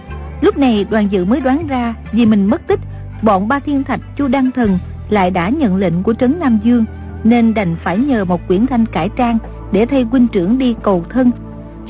Lúc 0.41 0.57
này 0.57 0.87
đoàn 0.91 1.09
dự 1.11 1.25
mới 1.25 1.41
đoán 1.41 1.67
ra 1.67 1.95
Vì 2.13 2.27
mình 2.27 2.47
mất 2.47 2.67
tích 2.67 2.81
Bọn 3.23 3.49
ba 3.49 3.59
thiên 3.61 3.85
thạch 3.85 4.01
chu 4.17 4.29
đăng 4.29 4.51
thần 4.51 4.79
Lại 5.09 5.31
đã 5.31 5.49
nhận 5.49 5.77
lệnh 5.77 6.03
của 6.03 6.15
Trấn 6.15 6.39
Nam 6.41 6.59
Dương 6.63 6.85
Nên 7.25 7.55
đành 7.55 7.77
phải 7.85 7.99
nhờ 7.99 8.25
Mộc 8.25 8.49
Quyển 8.49 8.67
Thanh 8.67 8.87
cải 8.87 9.09
trang 9.09 9.39
Để 9.73 9.87
thay 9.87 10.03
huynh 10.03 10.29
trưởng 10.29 10.59
đi 10.59 10.75
cầu 10.83 11.05
thân. 11.11 11.31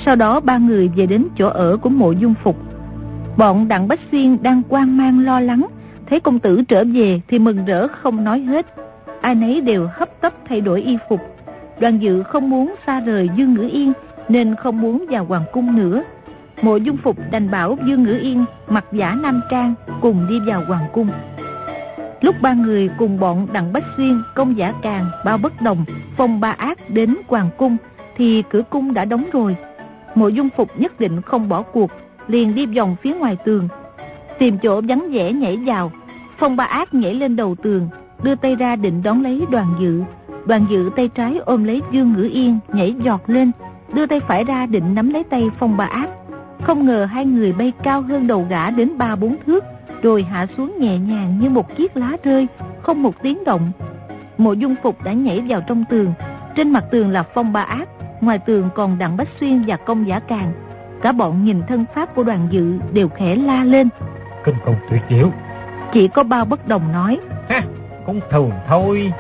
Sau 0.04 0.16
đó 0.16 0.40
ba 0.40 0.58
người 0.58 0.90
về 0.96 1.06
đến 1.06 1.26
chỗ 1.38 1.48
ở 1.48 1.76
của 1.76 1.90
mộ 1.90 2.12
dung 2.12 2.34
phục 2.42 2.56
Bọn 3.36 3.68
Đặng 3.68 3.88
Bách 3.88 4.00
Xuyên 4.10 4.42
đang 4.42 4.62
quan 4.68 4.96
mang 4.96 5.24
lo 5.24 5.40
lắng. 5.40 5.66
Thấy 6.06 6.20
công 6.20 6.38
tử 6.38 6.62
trở 6.68 6.84
về 6.94 7.20
thì 7.28 7.38
mừng 7.38 7.64
rỡ 7.64 7.88
không 7.88 8.24
nói 8.24 8.40
hết. 8.40 8.66
Ai 9.20 9.34
nấy 9.34 9.60
đều 9.60 9.88
hấp 9.92 10.20
tấp 10.20 10.32
thay 10.48 10.60
đổi 10.60 10.82
y 10.82 10.98
phục. 11.08 11.20
Đoàn 11.80 11.98
dự 11.98 12.22
không 12.22 12.50
muốn 12.50 12.74
xa 12.86 13.00
rời 13.00 13.28
Dương 13.36 13.54
Ngữ 13.54 13.68
Yên 13.72 13.92
Nên 14.28 14.54
không 14.54 14.80
muốn 14.80 15.06
vào 15.10 15.24
hoàng 15.24 15.44
cung 15.52 15.76
nữa. 15.76 16.02
Mộ 16.62 16.76
dung 16.76 16.96
phục 16.96 17.16
đành 17.30 17.50
bảo 17.50 17.76
Dương 17.86 18.02
Ngữ 18.02 18.18
Yên 18.22 18.44
Mặc 18.68 18.84
giả 18.92 19.14
nam 19.22 19.40
trang 19.50 19.74
cùng 20.00 20.26
đi 20.28 20.40
vào 20.46 20.64
hoàng 20.68 20.86
cung. 20.92 21.08
Lúc 22.20 22.34
ba 22.42 22.52
người 22.52 22.90
cùng 22.98 23.20
bọn 23.20 23.46
Đặng 23.52 23.72
Bách 23.72 23.84
Xuyên 23.96 24.22
Công 24.34 24.58
giả 24.58 24.72
Càng, 24.82 25.06
Bao 25.24 25.38
Bất 25.38 25.62
Đồng 25.62 25.84
Phong 26.16 26.40
Ba 26.40 26.50
Ác 26.50 26.90
đến 26.90 27.16
hoàng 27.28 27.50
cung 27.56 27.76
Thì 28.16 28.42
cửa 28.50 28.62
cung 28.70 28.94
đã 28.94 29.04
đóng 29.04 29.24
rồi. 29.32 29.56
Mộ 30.14 30.28
dung 30.28 30.48
phục 30.56 30.80
nhất 30.80 31.00
định 31.00 31.20
không 31.20 31.48
bỏ 31.48 31.62
cuộc. 31.62 31.90
Liền 32.28 32.54
đi 32.54 32.66
vòng 32.66 32.96
phía 33.02 33.14
ngoài 33.14 33.36
tường. 33.44 33.68
Tìm 34.38 34.58
chỗ 34.62 34.80
vắng 34.88 35.08
vẻ 35.12 35.32
nhảy 35.32 35.56
vào, 35.56 35.92
Phong 36.38 36.56
Ba 36.56 36.64
Ác 36.64 36.94
nhảy 36.94 37.14
lên 37.14 37.36
đầu 37.36 37.54
tường, 37.62 37.88
Đưa 38.24 38.34
tay 38.34 38.56
ra 38.56 38.76
định 38.76 39.02
đón 39.02 39.22
lấy 39.22 39.44
đoàn 39.50 39.66
dự. 39.80 40.02
Đoàn 40.46 40.66
dự 40.70 40.90
tay 40.96 41.08
trái 41.08 41.38
ôm 41.44 41.64
lấy 41.64 41.82
Dương 41.90 42.12
Ngữ 42.12 42.28
Yên, 42.32 42.58
Nhảy 42.68 42.94
giọt 43.04 43.20
lên, 43.26 43.52
Đưa 43.94 44.06
tay 44.06 44.20
phải 44.20 44.44
ra 44.44 44.66
định 44.66 44.94
nắm 44.94 45.10
lấy 45.10 45.24
tay 45.24 45.50
Phong 45.58 45.76
Ba 45.76 45.84
Ác. 45.84 46.08
Không 46.62 46.86
ngờ 46.86 47.04
hai 47.04 47.24
người 47.24 47.52
bay 47.52 47.72
cao 47.82 48.02
hơn 48.02 48.26
đầu 48.26 48.46
gã 48.48 48.70
đến 48.70 48.98
ba 48.98 49.16
bốn 49.16 49.36
thước, 49.46 49.64
Rồi 50.02 50.22
hạ 50.22 50.46
xuống 50.56 50.74
nhẹ 50.78 50.98
nhàng 50.98 51.38
như 51.40 51.50
một 51.50 51.76
chiếc 51.76 51.96
lá 51.96 52.16
rơi, 52.22 52.46
Không 52.82 53.02
một 53.02 53.22
tiếng 53.22 53.44
động. 53.44 53.72
Mộ 54.38 54.52
dung 54.52 54.74
phục 54.82 55.04
đã 55.04 55.12
nhảy 55.12 55.40
vào 55.48 55.60
trong 55.60 55.84
tường, 55.90 56.12
Trên 56.56 56.70
mặt 56.70 56.84
tường 56.90 57.10
là 57.10 57.22
Phong 57.22 57.52
Ba 57.52 57.62
Ác, 57.62 57.88
Ngoài 58.20 58.38
tường 58.38 58.68
còn 58.74 58.98
Đặng 58.98 59.16
Bách 59.16 59.28
Xuyên 59.40 59.62
và 59.66 59.76
Công 59.76 60.08
Giả 60.08 60.20
Càng. 60.20 60.52
Cả 61.04 61.12
bọn 61.12 61.44
nhìn 61.44 61.62
thân 61.68 61.84
pháp 61.94 62.14
của 62.14 62.24
đoàn 62.24 62.48
dự 62.50 62.78
Đều 62.92 63.08
khẽ 63.08 63.36
la 63.36 63.64
lên. 63.64 63.88
Kinh 64.44 64.54
công 64.64 64.76
tuyệt 64.90 65.00
diệu. 65.10 65.30
Chỉ 65.92 66.08
có 66.08 66.24
bao 66.24 66.44
bất 66.44 66.68
đồng 66.68 66.92
nói. 66.92 67.18
Ha, 67.48 67.62
cũng 68.06 68.20
thường 68.30 68.50
thôi. 68.68 69.12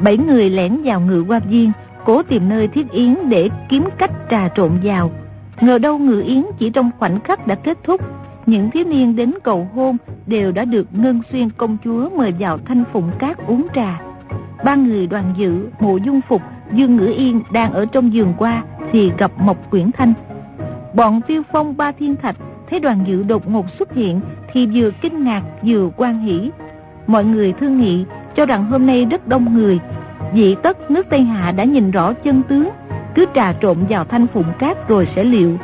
Bảy 0.00 0.16
người 0.16 0.50
lẻn 0.50 0.82
vào 0.84 1.00
ngự 1.00 1.24
qua 1.28 1.38
viên 1.38 1.72
Cố 2.04 2.22
tìm 2.22 2.48
nơi 2.48 2.68
thiết 2.68 2.90
yến 2.90 3.16
để 3.28 3.48
kiếm 3.68 3.84
cách 3.98 4.10
trà 4.30 4.48
trộn 4.48 4.72
vào. 4.82 5.10
Ngờ 5.60 5.78
đâu 5.78 5.98
ngự 5.98 6.22
yến 6.22 6.44
chỉ 6.58 6.70
trong 6.70 6.90
khoảnh 6.98 7.20
khắc 7.20 7.46
đã 7.46 7.54
kết 7.54 7.78
thúc 7.84 8.00
Những 8.46 8.70
thiếu 8.70 8.84
niên 8.84 9.16
đến 9.16 9.34
cầu 9.42 9.68
hôn 9.74 9.96
Đều 10.26 10.52
đã 10.52 10.64
được 10.64 10.86
Ngân 10.92 11.20
Xuyên 11.32 11.50
công 11.50 11.76
chúa 11.84 12.08
mời 12.16 12.34
vào 12.38 12.58
thanh 12.64 12.84
phụng 12.92 13.10
cát 13.18 13.38
uống 13.46 13.66
trà. 13.74 14.00
Ba 14.64 14.74
người 14.74 15.06
đoàn 15.06 15.24
dự, 15.36 15.68
mộ 15.80 15.96
dung 15.96 16.20
phục, 16.28 16.42
dương 16.72 16.96
ngữ 16.96 17.12
yên 17.16 17.42
đang 17.52 17.72
ở 17.72 17.86
trong 17.86 18.12
giường 18.12 18.34
qua 18.38 18.62
Thì 18.92 19.12
gặp 19.18 19.32
Mộc 19.38 19.70
Quyển 19.70 19.90
Thanh 19.92 20.14
Bọn 20.94 21.20
tiêu 21.20 21.42
phong 21.52 21.76
ba 21.76 21.92
thiên 21.92 22.16
thạch 22.16 22.36
thấy 22.70 22.80
đoàn 22.80 23.04
dự 23.06 23.22
đột 23.22 23.50
ngột 23.50 23.66
xuất 23.78 23.94
hiện 23.94 24.20
Thì 24.52 24.66
vừa 24.66 24.90
kinh 25.02 25.24
ngạc 25.24 25.42
vừa 25.62 25.90
quan 25.96 26.20
hỷ 26.20 26.50
Mọi 27.06 27.24
người 27.24 27.52
thương 27.60 27.80
nghị 27.80 28.04
cho 28.36 28.46
rằng 28.46 28.64
hôm 28.64 28.86
nay 28.86 29.04
rất 29.10 29.26
đông 29.26 29.54
người. 29.54 29.78
Dị 30.34 30.54
tất 30.62 30.90
nước 30.90 31.06
Tây 31.10 31.20
Hạ 31.20 31.52
đã 31.52 31.64
nhìn 31.64 31.90
rõ 31.90 32.12
chân 32.12 32.42
tướng, 32.48 32.68
cứ 33.14 33.26
trà 33.34 33.52
trộn 33.52 33.76
vào 33.88 34.04
thanh 34.04 34.26
phụng 34.26 34.52
cát 34.58 34.88
rồi 34.88 35.08
sẽ 35.16 35.24
liệu. 35.24 35.56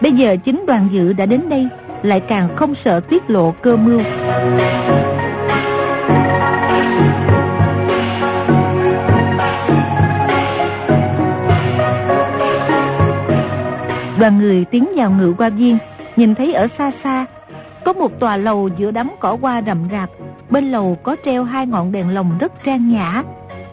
Bây 0.00 0.12
giờ 0.12 0.36
chính 0.44 0.64
đoàn 0.66 0.88
dự 0.90 1.12
đã 1.12 1.26
đến 1.26 1.48
đây, 1.48 1.68
lại 2.02 2.20
càng 2.20 2.48
không 2.56 2.74
sợ 2.84 3.00
tiết 3.00 3.30
lộ 3.30 3.54
cơ 3.62 3.76
mưu. 3.76 4.00
Đoàn 14.20 14.38
người 14.38 14.64
tiến 14.64 14.88
vào 14.96 15.10
ngự 15.10 15.34
qua 15.38 15.48
viên, 15.48 15.78
nhìn 16.16 16.34
thấy 16.34 16.54
ở 16.54 16.66
xa 16.78 16.92
xa, 17.04 17.26
có 17.84 17.92
một 17.92 18.20
tòa 18.20 18.36
lầu 18.36 18.68
giữa 18.78 18.90
đám 18.90 19.10
cỏ 19.20 19.36
hoa 19.40 19.62
rậm 19.62 19.78
rạp, 19.92 20.08
Bên 20.50 20.70
lầu 20.70 20.96
có 21.02 21.16
treo 21.24 21.44
hai 21.44 21.66
ngọn 21.66 21.92
đèn 21.92 22.14
lồng 22.14 22.30
rất 22.40 22.52
trang 22.64 22.88
nhã. 22.88 23.22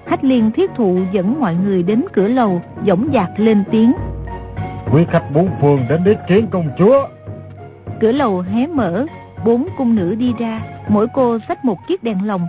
Hách 0.05 0.23
liên 0.23 0.51
thiết 0.51 0.71
thụ 0.75 0.99
dẫn 1.11 1.39
mọi 1.39 1.55
người 1.55 1.83
đến 1.83 2.03
cửa 2.13 2.27
lầu 2.27 2.61
Dõng 2.85 3.09
dạc 3.13 3.29
lên 3.37 3.63
tiếng. 3.71 3.93
Quý 4.93 5.05
khách 5.11 5.31
bốn 5.33 5.49
phương 5.61 5.79
đến 5.89 6.03
đích 6.03 6.17
kiến 6.27 6.47
công 6.51 6.69
chúa. 6.77 7.07
Cửa 8.01 8.11
lầu 8.11 8.41
hé 8.41 8.67
mở 8.67 9.05
Bốn 9.45 9.67
cung 9.77 9.95
nữ 9.95 10.15
đi 10.15 10.33
ra. 10.39 10.61
Mỗi 10.87 11.07
cô 11.13 11.37
xách 11.47 11.65
một 11.65 11.77
chiếc 11.87 12.03
đèn 12.03 12.27
lồng. 12.27 12.47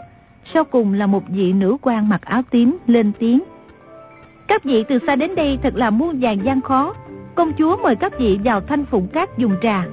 Sau 0.55 0.65
cùng 0.65 0.93
là 0.93 1.07
một 1.07 1.23
vị 1.29 1.53
nữ 1.53 1.77
quan 1.83 2.09
mặc 2.09 2.23
áo 2.25 2.43
tím 2.51 2.79
lên 2.87 3.13
tiếng. 3.19 3.43
Các 4.49 4.65
vị 4.65 4.85
từ 4.89 4.99
xa 5.07 5.17
đến 5.17 5.35
đây 5.35 5.59
thật 5.63 5.75
là 5.77 5.91
muôn 5.91 6.21
vàng 6.21 6.45
gian 6.45 6.61
khó 6.61 6.95
Công 7.39 7.53
chúa 7.53 7.77
mời 7.77 7.97
các 7.97 8.19
vị 8.19 8.39
vào 8.45 8.61
thanh 8.61 8.85
phụng 8.85 9.09
cát 9.09 9.39
dùng 9.39 9.57
trà. 9.63 9.85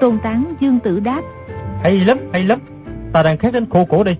Tôn 0.00 0.18
tán 0.22 0.54
dương 0.60 0.78
tử 0.78 1.00
đáp 1.00 1.22
Hay 1.82 2.00
lắm, 2.00 2.18
hay 2.32 2.44
lắm. 2.44 2.58
Ta 3.12 3.22
đang 3.22 3.38
khát 3.38 3.52
đến 3.52 3.66
khô 3.70 3.84
cổ 3.84 4.04
đây. 4.04 4.16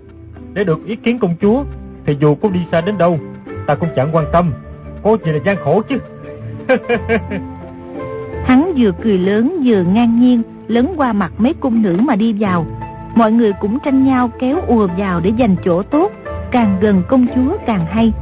Để 0.53 0.64
được 0.64 0.86
ý 0.86 0.97
kiến 0.97 1.18
công 1.18 1.34
chúa 1.41 1.64
Thì 2.07 2.16
dù 2.20 2.34
có 2.34 2.49
đi 2.49 2.61
xa 2.72 2.80
đến 2.80 2.99
đâu 2.99 3.18
Ta 3.66 3.74
cũng 3.74 3.88
chẳng 3.97 4.16
quan 4.16 4.26
tâm. 4.32 4.53
Có 5.03 5.16
gì 5.24 5.32
là 5.32 5.38
gian 5.45 5.57
khổ 5.64 5.82
chứ. 5.88 5.99
Hắn 8.45 8.72
vừa 8.76 8.91
cười 9.03 9.18
lớn 9.18 9.62
vừa 9.64 9.82
ngang 9.82 10.20
nhiên 10.20 10.43
Lấn 10.66 10.88
qua 10.97 11.12
mặt 11.12 11.32
mấy 11.38 11.55
cung 11.55 11.82
nữ 11.82 11.97
mà 12.03 12.16
đi 12.16 12.32
vào. 12.41 12.66
Mọi 13.14 13.32
người 13.32 13.53
cũng 13.61 13.78
tranh 13.84 14.05
nhau 14.05 14.30
kéo 14.38 14.61
ùa 14.66 14.88
vào 14.99 15.20
để 15.20 15.32
giành 15.38 15.57
chỗ 15.64 15.82
tốt. 15.82 16.12
Càng 16.51 16.78
gần 16.80 17.03
công 17.09 17.26
chúa 17.34 17.57
càng 17.66 17.86
hay. 17.86 18.12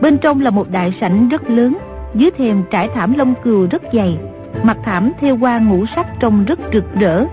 Bên 0.00 0.18
trong 0.18 0.40
là 0.40 0.50
một 0.50 0.70
đại 0.70 0.94
sảnh 1.00 1.28
rất 1.28 1.50
lớn 1.50 1.78
dưới 2.14 2.30
thềm 2.30 2.62
trải 2.70 2.88
thảm 2.94 3.14
lông 3.16 3.34
cừu 3.44 3.66
rất 3.70 3.82
dày 3.92 4.18
Mặt 4.62 4.76
thảm 4.84 5.12
theo 5.20 5.36
hoa 5.36 5.58
ngũ 5.58 5.84
sắc 5.96 6.06
trông 6.20 6.44
rất 6.44 6.58
rực 6.72 6.84
rỡ 6.94 7.26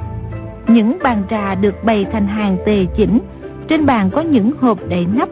những 0.68 0.98
bàn 1.04 1.24
trà 1.30 1.56
được 1.56 1.84
bày 1.84 2.06
thành 2.12 2.28
hàng 2.28 2.58
tề 2.66 2.86
chỉnh, 2.96 3.20
trên 3.68 3.86
bàn 3.86 4.10
có 4.14 4.22
những 4.22 4.52
hộp 4.60 4.80
đậy 4.90 5.06
nắp, 5.14 5.30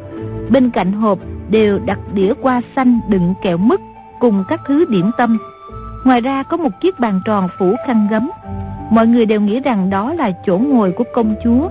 bên 0.50 0.70
cạnh 0.70 0.92
hộp 0.92 1.20
đều 1.50 1.80
đặt 1.86 2.00
đĩa 2.14 2.34
qua 2.42 2.62
xanh 2.76 3.00
đựng 3.10 3.34
kẹo 3.42 3.58
mứt 3.58 3.80
cùng 4.20 4.44
các 4.50 4.60
thứ 4.68 4.86
điểm 4.90 5.12
tâm. 5.18 5.38
Ngoài 6.06 6.22
ra 6.22 6.44
có 6.44 6.58
một 6.58 6.70
chiếc 6.82 7.00
bàn 7.00 7.22
tròn 7.26 7.48
phủ 7.60 7.76
khăn 7.88 8.08
gấm. 8.12 8.30
Mọi 8.92 9.08
người 9.08 9.26
đều 9.26 9.42
nghĩ 9.42 9.60
rằng 9.60 9.90
đó 9.90 10.14
là 10.14 10.32
chỗ 10.46 10.58
ngồi 10.58 10.92
của 10.92 11.04
công 11.14 11.36
chúa. 11.44 11.70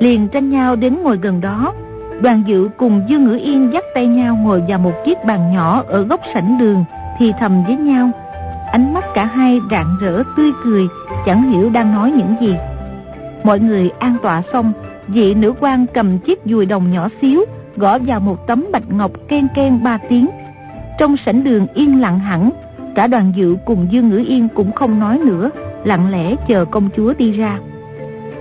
Liền 0.00 0.28
tranh 0.28 0.50
nhau 0.50 0.76
đến 0.76 1.02
ngồi 1.02 1.16
gần 1.16 1.40
đó. 1.40 1.72
Đoàn 2.22 2.42
dự 2.46 2.68
cùng 2.76 3.00
Dương 3.08 3.24
Ngữ 3.24 3.36
Yên 3.36 3.72
dắt 3.72 3.84
tay 3.94 4.06
nhau 4.06 4.38
ngồi 4.42 4.62
vào 4.68 4.78
một 4.78 4.92
chiếc 5.04 5.24
bàn 5.24 5.52
nhỏ 5.52 5.82
ở 5.88 6.02
góc 6.02 6.20
sảnh 6.34 6.58
đường, 6.58 6.84
thì 7.18 7.32
thầm 7.40 7.64
với 7.64 7.76
nhau. 7.76 8.10
Ánh 8.72 8.94
mắt 8.94 9.04
cả 9.14 9.24
hai 9.24 9.60
rạng 9.70 9.96
rỡ 10.00 10.22
tươi 10.36 10.52
cười, 10.64 10.88
chẳng 11.26 11.50
hiểu 11.50 11.70
đang 11.70 11.94
nói 11.94 12.12
những 12.12 12.36
gì. 12.40 12.56
Mọi 13.44 13.60
người 13.60 13.90
an 13.98 14.16
tọa 14.22 14.42
xong, 14.52 14.72
vị 15.08 15.34
nữ 15.34 15.52
quan 15.60 15.86
cầm 15.94 16.18
chiếc 16.18 16.40
dùi 16.44 16.66
đồng 16.66 16.90
nhỏ 16.90 17.08
xíu, 17.20 17.44
gõ 17.76 17.98
vào 17.98 18.20
một 18.20 18.46
tấm 18.46 18.66
bạch 18.72 18.90
ngọc 18.90 19.10
ken 19.28 19.48
ken 19.54 19.82
ba 19.82 19.98
tiếng, 20.08 20.28
Trong 20.98 21.16
sảnh 21.26 21.44
đường 21.44 21.66
yên 21.74 22.00
lặng 22.00 22.18
hẳn, 22.18 22.50
cả 22.94 23.06
đoàn 23.06 23.32
dự 23.36 23.56
cùng 23.64 23.86
Dương 23.90 24.08
Ngữ 24.08 24.24
Yên 24.26 24.48
cũng 24.54 24.72
không 24.72 25.00
nói 25.00 25.18
nữa, 25.18 25.50
lặng 25.84 26.10
lẽ 26.10 26.36
chờ 26.48 26.64
công 26.64 26.88
chúa 26.96 27.14
đi 27.18 27.32
ra. 27.32 27.58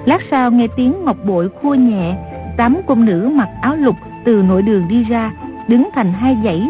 Lát 0.05 0.21
sau 0.31 0.51
nghe 0.51 0.67
tiếng 0.75 0.93
ngọc 1.05 1.17
bội 1.25 1.49
khua 1.49 1.73
nhẹ, 1.75 2.15
tám 2.57 2.81
cung 2.87 3.05
nữ 3.05 3.31
mặc 3.35 3.49
áo 3.61 3.75
lục 3.75 3.95
từ 4.25 4.43
nội 4.43 4.61
đường 4.61 4.87
đi 4.87 5.03
ra, 5.03 5.31
đứng 5.67 5.89
thành 5.93 6.13
hai 6.13 6.37
dãy, 6.43 6.69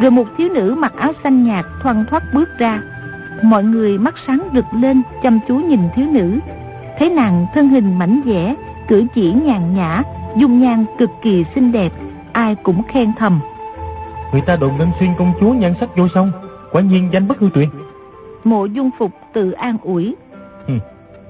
rồi 0.00 0.10
một 0.10 0.24
thiếu 0.38 0.48
nữ 0.48 0.74
mặc 0.78 0.92
áo 0.96 1.12
xanh 1.24 1.44
nhạt 1.44 1.64
thoăn 1.82 2.04
thoắt 2.10 2.22
bước 2.34 2.48
ra. 2.58 2.82
Mọi 3.42 3.64
người 3.64 3.98
mắt 3.98 4.14
sáng 4.26 4.48
rực 4.54 4.64
lên 4.72 5.02
chăm 5.22 5.40
chú 5.48 5.56
nhìn 5.56 5.80
thiếu 5.94 6.06
nữ, 6.10 6.38
thấy 6.98 7.10
nàng 7.10 7.46
thân 7.54 7.68
hình 7.68 7.98
mảnh 7.98 8.20
dẻ, 8.26 8.54
cử 8.88 9.06
chỉ 9.14 9.32
nhàn 9.32 9.74
nhã, 9.74 10.02
dung 10.36 10.60
nhan 10.60 10.84
cực 10.98 11.10
kỳ 11.22 11.44
xinh 11.54 11.72
đẹp, 11.72 11.92
ai 12.32 12.54
cũng 12.54 12.82
khen 12.82 13.12
thầm. 13.18 13.40
Người 14.32 14.40
ta 14.40 14.56
đồn 14.56 14.76
ngân 14.78 14.90
xuyên 15.00 15.10
công 15.18 15.32
chúa 15.40 15.52
nhan 15.52 15.74
sắc 15.80 15.96
vô 15.96 16.08
song, 16.14 16.32
quả 16.72 16.82
nhiên 16.82 17.08
danh 17.12 17.28
bất 17.28 17.38
hư 17.38 17.50
truyền. 17.54 17.68
Mộ 18.44 18.64
dung 18.64 18.90
phục 18.98 19.12
tự 19.32 19.50
an 19.50 19.76
ủi. 19.82 20.16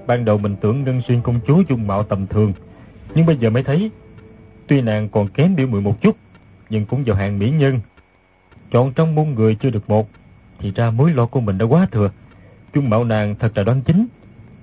Ban 0.06 0.24
đầu 0.24 0.38
mình 0.38 0.56
tưởng 0.60 0.84
ngân 0.84 1.02
xuyên 1.08 1.22
công 1.22 1.40
chúa 1.46 1.62
dung 1.68 1.86
mạo 1.86 2.02
tầm 2.02 2.26
thường, 2.26 2.52
nhưng 3.14 3.26
bây 3.26 3.36
giờ 3.36 3.50
mới 3.50 3.62
thấy, 3.62 3.90
tuy 4.66 4.80
nàng 4.80 5.08
còn 5.08 5.28
kém 5.28 5.56
biểu 5.56 5.66
mười 5.66 5.80
một 5.80 6.00
chút, 6.00 6.16
nhưng 6.70 6.86
cũng 6.86 7.04
vào 7.04 7.16
hàng 7.16 7.38
mỹ 7.38 7.50
nhân. 7.50 7.80
Chọn 8.70 8.92
trong 8.92 9.14
muôn 9.14 9.34
người 9.34 9.54
chưa 9.54 9.70
được 9.70 9.90
một, 9.90 10.08
thì 10.58 10.72
ra 10.74 10.90
mối 10.90 11.12
lo 11.12 11.26
của 11.26 11.40
mình 11.40 11.58
đã 11.58 11.66
quá 11.66 11.86
thừa. 11.92 12.10
Dung 12.74 12.90
mạo 12.90 13.04
nàng 13.04 13.34
thật 13.38 13.52
là 13.54 13.62
đoan 13.62 13.80
chính, 13.82 14.06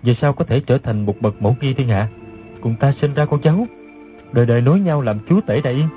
về 0.03 0.15
sao 0.21 0.33
có 0.33 0.45
thể 0.45 0.59
trở 0.59 0.77
thành 0.77 1.05
một 1.05 1.21
bậc 1.21 1.41
mẫu 1.41 1.55
nghi 1.61 1.73
thiên 1.73 1.87
hạ, 1.87 2.07
cùng 2.61 2.75
ta 2.75 2.93
sinh 3.01 3.13
ra 3.13 3.25
con 3.25 3.41
cháu, 3.41 3.67
đời 4.31 4.45
đời 4.45 4.61
nối 4.61 4.79
nhau 4.79 5.01
làm 5.01 5.19
chúa 5.29 5.41
tể 5.41 5.61
đại 5.61 5.73
yên. 5.73 5.87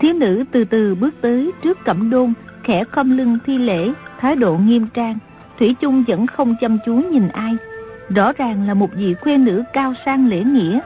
Thiếu 0.00 0.14
nữ 0.14 0.44
từ 0.52 0.64
từ 0.64 0.94
bước 0.94 1.14
tới 1.20 1.52
trước 1.62 1.78
cẩm 1.84 2.10
đôn, 2.10 2.32
khẽ 2.62 2.84
khom 2.84 3.16
lưng 3.16 3.38
thi 3.46 3.58
lễ, 3.58 3.92
thái 4.20 4.36
độ 4.36 4.58
nghiêm 4.58 4.86
trang. 4.94 5.18
Thủy 5.58 5.74
chung 5.80 6.04
vẫn 6.08 6.26
không 6.26 6.54
chăm 6.60 6.78
chú 6.86 6.94
nhìn 6.94 7.28
ai. 7.28 7.56
Rõ 8.08 8.32
ràng 8.32 8.66
là 8.66 8.74
một 8.74 8.90
vị 8.94 9.14
khuê 9.14 9.38
nữ 9.38 9.62
cao 9.72 9.92
sang 10.04 10.28
lễ 10.28 10.44
nghĩa. 10.44 10.80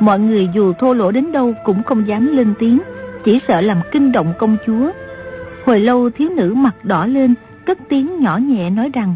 Mọi 0.00 0.20
người 0.20 0.48
dù 0.54 0.72
thô 0.72 0.92
lỗ 0.92 1.10
đến 1.10 1.32
đâu 1.32 1.54
cũng 1.64 1.82
không 1.82 2.08
dám 2.08 2.36
lên 2.36 2.54
tiếng, 2.58 2.78
chỉ 3.24 3.40
sợ 3.48 3.60
làm 3.60 3.80
kinh 3.92 4.12
động 4.12 4.32
công 4.38 4.56
chúa. 4.66 4.90
Hồi 5.66 5.80
lâu 5.80 6.10
thiếu 6.10 6.30
nữ 6.36 6.54
mặt 6.56 6.84
đỏ 6.84 7.06
lên, 7.06 7.34
cất 7.66 7.78
tiếng 7.88 8.20
nhỏ 8.20 8.36
nhẹ 8.36 8.70
nói 8.70 8.90
rằng 8.94 9.14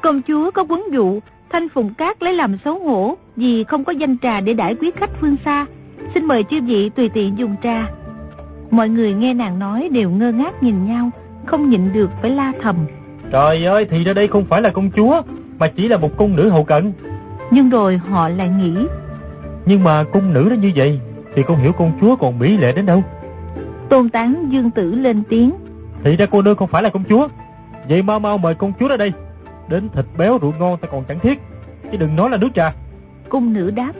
Công 0.00 0.22
chúa 0.22 0.50
có 0.50 0.64
quấn 0.68 0.84
dụ, 0.92 1.20
Thanh 1.50 1.68
Phùng 1.68 1.94
Cát 1.94 2.22
lấy 2.22 2.34
làm 2.34 2.58
xấu 2.64 2.78
hổ 2.78 3.16
vì 3.36 3.64
không 3.64 3.84
có 3.84 3.92
danh 3.92 4.18
trà 4.18 4.40
để 4.40 4.54
đãi 4.54 4.74
quý 4.74 4.90
khách 4.96 5.10
phương 5.20 5.36
xa. 5.44 5.66
Xin 6.14 6.24
mời 6.24 6.44
chư 6.50 6.60
vị 6.60 6.88
tùy 6.88 7.08
tiện 7.08 7.38
dùng 7.38 7.54
trà. 7.62 7.86
Mọi 8.70 8.88
người 8.88 9.14
nghe 9.14 9.34
nàng 9.34 9.58
nói 9.58 9.88
đều 9.92 10.10
ngơ 10.10 10.32
ngác 10.32 10.62
nhìn 10.62 10.86
nhau, 10.86 11.10
không 11.46 11.70
nhịn 11.70 11.92
được 11.92 12.10
phải 12.22 12.30
la 12.30 12.52
thầm. 12.62 12.76
Trời 13.32 13.64
ơi, 13.64 13.86
thì 13.90 14.04
ra 14.04 14.12
đây 14.12 14.28
không 14.28 14.44
phải 14.44 14.62
là 14.62 14.70
công 14.70 14.90
chúa, 14.96 15.22
mà 15.58 15.68
chỉ 15.76 15.88
là 15.88 15.96
một 15.96 16.16
cung 16.16 16.36
nữ 16.36 16.48
hậu 16.48 16.64
cận. 16.64 16.92
Nhưng 17.50 17.70
rồi 17.70 17.96
họ 17.96 18.28
lại 18.28 18.48
nghĩ. 18.48 18.74
Nhưng 19.68 19.84
mà 19.84 20.04
cung 20.04 20.32
nữ 20.32 20.48
đó 20.48 20.54
như 20.54 20.72
vậy, 20.76 21.00
thì 21.34 21.42
không 21.42 21.58
hiểu 21.58 21.72
công 21.72 21.92
chúa 22.00 22.16
còn 22.16 22.38
mỹ 22.38 22.56
lệ 22.56 22.72
đến 22.72 22.86
đâu. 22.86 23.02
Tôn 23.88 24.08
tán 24.08 24.46
dương 24.48 24.70
tử 24.70 24.94
lên 24.94 25.22
tiếng. 25.28 25.52
Thì 26.04 26.16
ra 26.16 26.26
cô 26.26 26.42
nương 26.42 26.56
không 26.56 26.68
phải 26.68 26.82
là 26.82 26.88
công 26.88 27.04
chúa. 27.04 27.28
Vậy 27.88 28.02
mau 28.02 28.18
mau 28.18 28.38
mời 28.38 28.54
công 28.54 28.72
chúa 28.80 28.88
ra 28.88 28.96
đây. 28.96 29.12
Đến 29.68 29.88
thịt 29.88 30.04
béo 30.18 30.38
rượu 30.38 30.52
ngon 30.58 30.78
ta 30.78 30.88
còn 30.92 31.04
chẳng 31.04 31.18
thiết. 31.18 31.40
Chứ 31.92 31.98
đừng 31.98 32.16
nói 32.16 32.30
là 32.30 32.36
nước 32.36 32.48
trà. 32.54 32.74
Cung 33.28 33.52
nữ 33.52 33.70
đáp. 33.70 33.92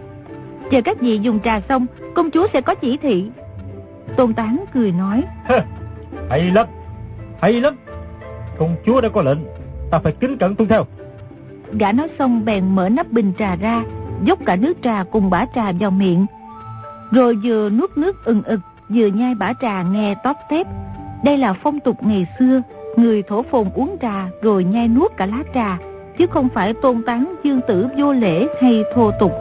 Chờ 0.70 0.80
các 0.80 1.00
vị 1.00 1.18
dùng 1.18 1.40
trà 1.40 1.60
xong, 1.68 1.86
công 2.14 2.30
chúa 2.30 2.46
sẽ 2.52 2.60
có 2.60 2.74
chỉ 2.74 2.96
thị. 2.96 3.30
Tôn 4.16 4.34
Tán 4.34 4.64
cười 4.74 4.92
nói. 4.92 5.24
hay 6.30 6.42
lắm, 6.42 6.66
hay 7.40 7.52
lắm. 7.52 7.76
Công 8.58 8.76
chúa 8.86 9.00
đã 9.00 9.08
có 9.08 9.22
lệnh, 9.22 9.38
ta 9.90 9.98
phải 9.98 10.12
kính 10.12 10.38
cẩn 10.38 10.54
tuân 10.54 10.68
theo. 10.68 10.86
Gã 11.72 11.92
nói 11.92 12.08
xong 12.18 12.44
bèn 12.44 12.74
mở 12.74 12.88
nắp 12.88 13.10
bình 13.10 13.32
trà 13.38 13.56
ra, 13.56 13.82
dốc 14.22 14.38
cả 14.46 14.56
nước 14.56 14.74
trà 14.82 15.04
cùng 15.12 15.30
bả 15.30 15.44
trà 15.54 15.72
vào 15.80 15.90
miệng. 15.90 16.26
Rồi 17.10 17.38
vừa 17.42 17.70
nuốt 17.70 17.90
nước 17.96 18.24
ừng 18.24 18.42
ực, 18.42 18.60
vừa 18.88 19.06
nhai 19.06 19.34
bả 19.34 19.52
trà 19.60 19.82
nghe 19.82 20.14
tóp 20.24 20.36
tép. 20.48 20.66
Đây 21.24 21.38
là 21.38 21.52
phong 21.52 21.80
tục 21.80 21.96
ngày 22.00 22.26
xưa, 22.38 22.62
người 22.96 23.22
thổ 23.22 23.42
phồn 23.42 23.68
uống 23.74 23.96
trà 24.02 24.26
rồi 24.42 24.64
nhai 24.64 24.88
nuốt 24.88 25.12
cả 25.16 25.26
lá 25.26 25.42
trà, 25.54 25.78
chứ 26.18 26.26
không 26.26 26.48
phải 26.54 26.74
tôn 26.74 27.02
tán 27.06 27.34
dương 27.42 27.60
tử 27.68 27.86
vô 27.98 28.12
lễ 28.12 28.46
hay 28.62 28.84
thô 28.94 29.10
tục. 29.20 29.32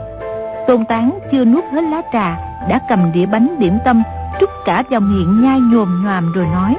Tôn 0.68 0.86
tán 0.86 1.20
chưa 1.32 1.46
nuốt 1.46 1.64
hết 1.64 1.82
lá 1.82 2.02
trà, 2.14 2.38
đã 2.70 2.80
cầm 2.90 3.12
đĩa 3.14 3.26
bánh 3.26 3.56
điểm 3.60 3.74
tâm, 3.86 4.04
trút 4.40 4.50
cả 4.66 4.84
vào 4.90 5.02
miệng 5.02 5.42
nhai 5.42 5.60
nhồm 5.60 6.04
nhòm 6.06 6.32
rồi 6.32 6.46
nói. 6.46 6.76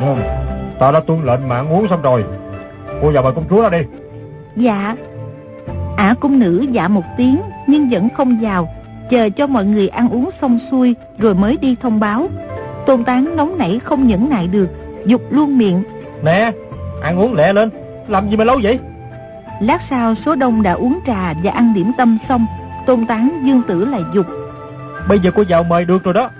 Ừ, 0.00 0.14
ta 0.78 0.90
đã 0.90 1.00
tuân 1.00 1.20
lệnh 1.24 1.48
mà 1.48 1.58
uống 1.58 1.88
xong 1.90 2.02
rồi, 2.02 2.24
cô 3.02 3.10
vào 3.10 3.22
mời 3.22 3.32
công 3.32 3.44
chúa 3.50 3.62
ra 3.62 3.68
đi. 3.68 3.78
Dạ. 4.56 4.96
Ả 5.96 6.14
cung 6.20 6.38
nữ 6.38 6.66
dạ 6.70 6.88
một 6.88 7.04
tiếng 7.16 7.40
nhưng 7.66 7.88
vẫn 7.88 8.08
không 8.16 8.38
vào, 8.40 8.68
chờ 9.10 9.28
cho 9.36 9.46
mọi 9.46 9.64
người 9.64 9.88
ăn 9.88 10.08
uống 10.08 10.30
xong 10.40 10.58
xuôi 10.70 10.96
rồi 11.18 11.34
mới 11.34 11.56
đi 11.56 11.76
thông 11.82 12.00
báo. 12.00 12.28
Tôn 12.86 13.04
tán 13.04 13.36
nóng 13.36 13.58
nảy 13.58 13.80
không 13.84 14.06
nhẫn 14.06 14.30
nại 14.30 14.46
được, 14.46 14.68
dục 15.06 15.22
luôn 15.30 15.58
miệng. 15.58 15.82
Nè, 16.24 16.52
ăn 17.02 17.18
uống 17.18 17.34
lẹ 17.34 17.52
lên, 17.52 17.70
làm 18.08 18.28
gì 18.28 18.36
mà 18.36 18.44
lâu 18.44 18.58
vậy? 18.62 18.78
Lát 19.60 19.80
sau 19.90 20.14
số 20.26 20.34
đông 20.34 20.62
đã 20.62 20.72
uống 20.72 20.98
trà 21.06 21.34
và 21.42 21.50
ăn 21.50 21.74
điểm 21.74 21.92
tâm 21.98 22.18
xong, 22.28 22.46
tôn 22.86 23.06
tán 23.06 23.42
dương 23.44 23.62
tử 23.68 23.84
lại 23.84 24.02
dục. 24.14 24.26
Bây 25.08 25.18
giờ 25.18 25.30
cô 25.34 25.42
vào 25.48 25.62
mời 25.62 25.84
được 25.84 26.04
rồi 26.04 26.14
đó. 26.14 26.30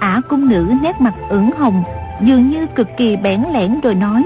Ả 0.00 0.20
cung 0.28 0.48
nữ 0.48 0.72
nét 0.82 1.00
mặt 1.00 1.14
ửng 1.28 1.50
hồng, 1.58 1.82
dường 2.20 2.48
như 2.48 2.66
cực 2.66 2.88
kỳ 2.96 3.16
bẽn 3.16 3.42
lẽn 3.52 3.80
rồi 3.80 3.94
nói. 3.94 4.24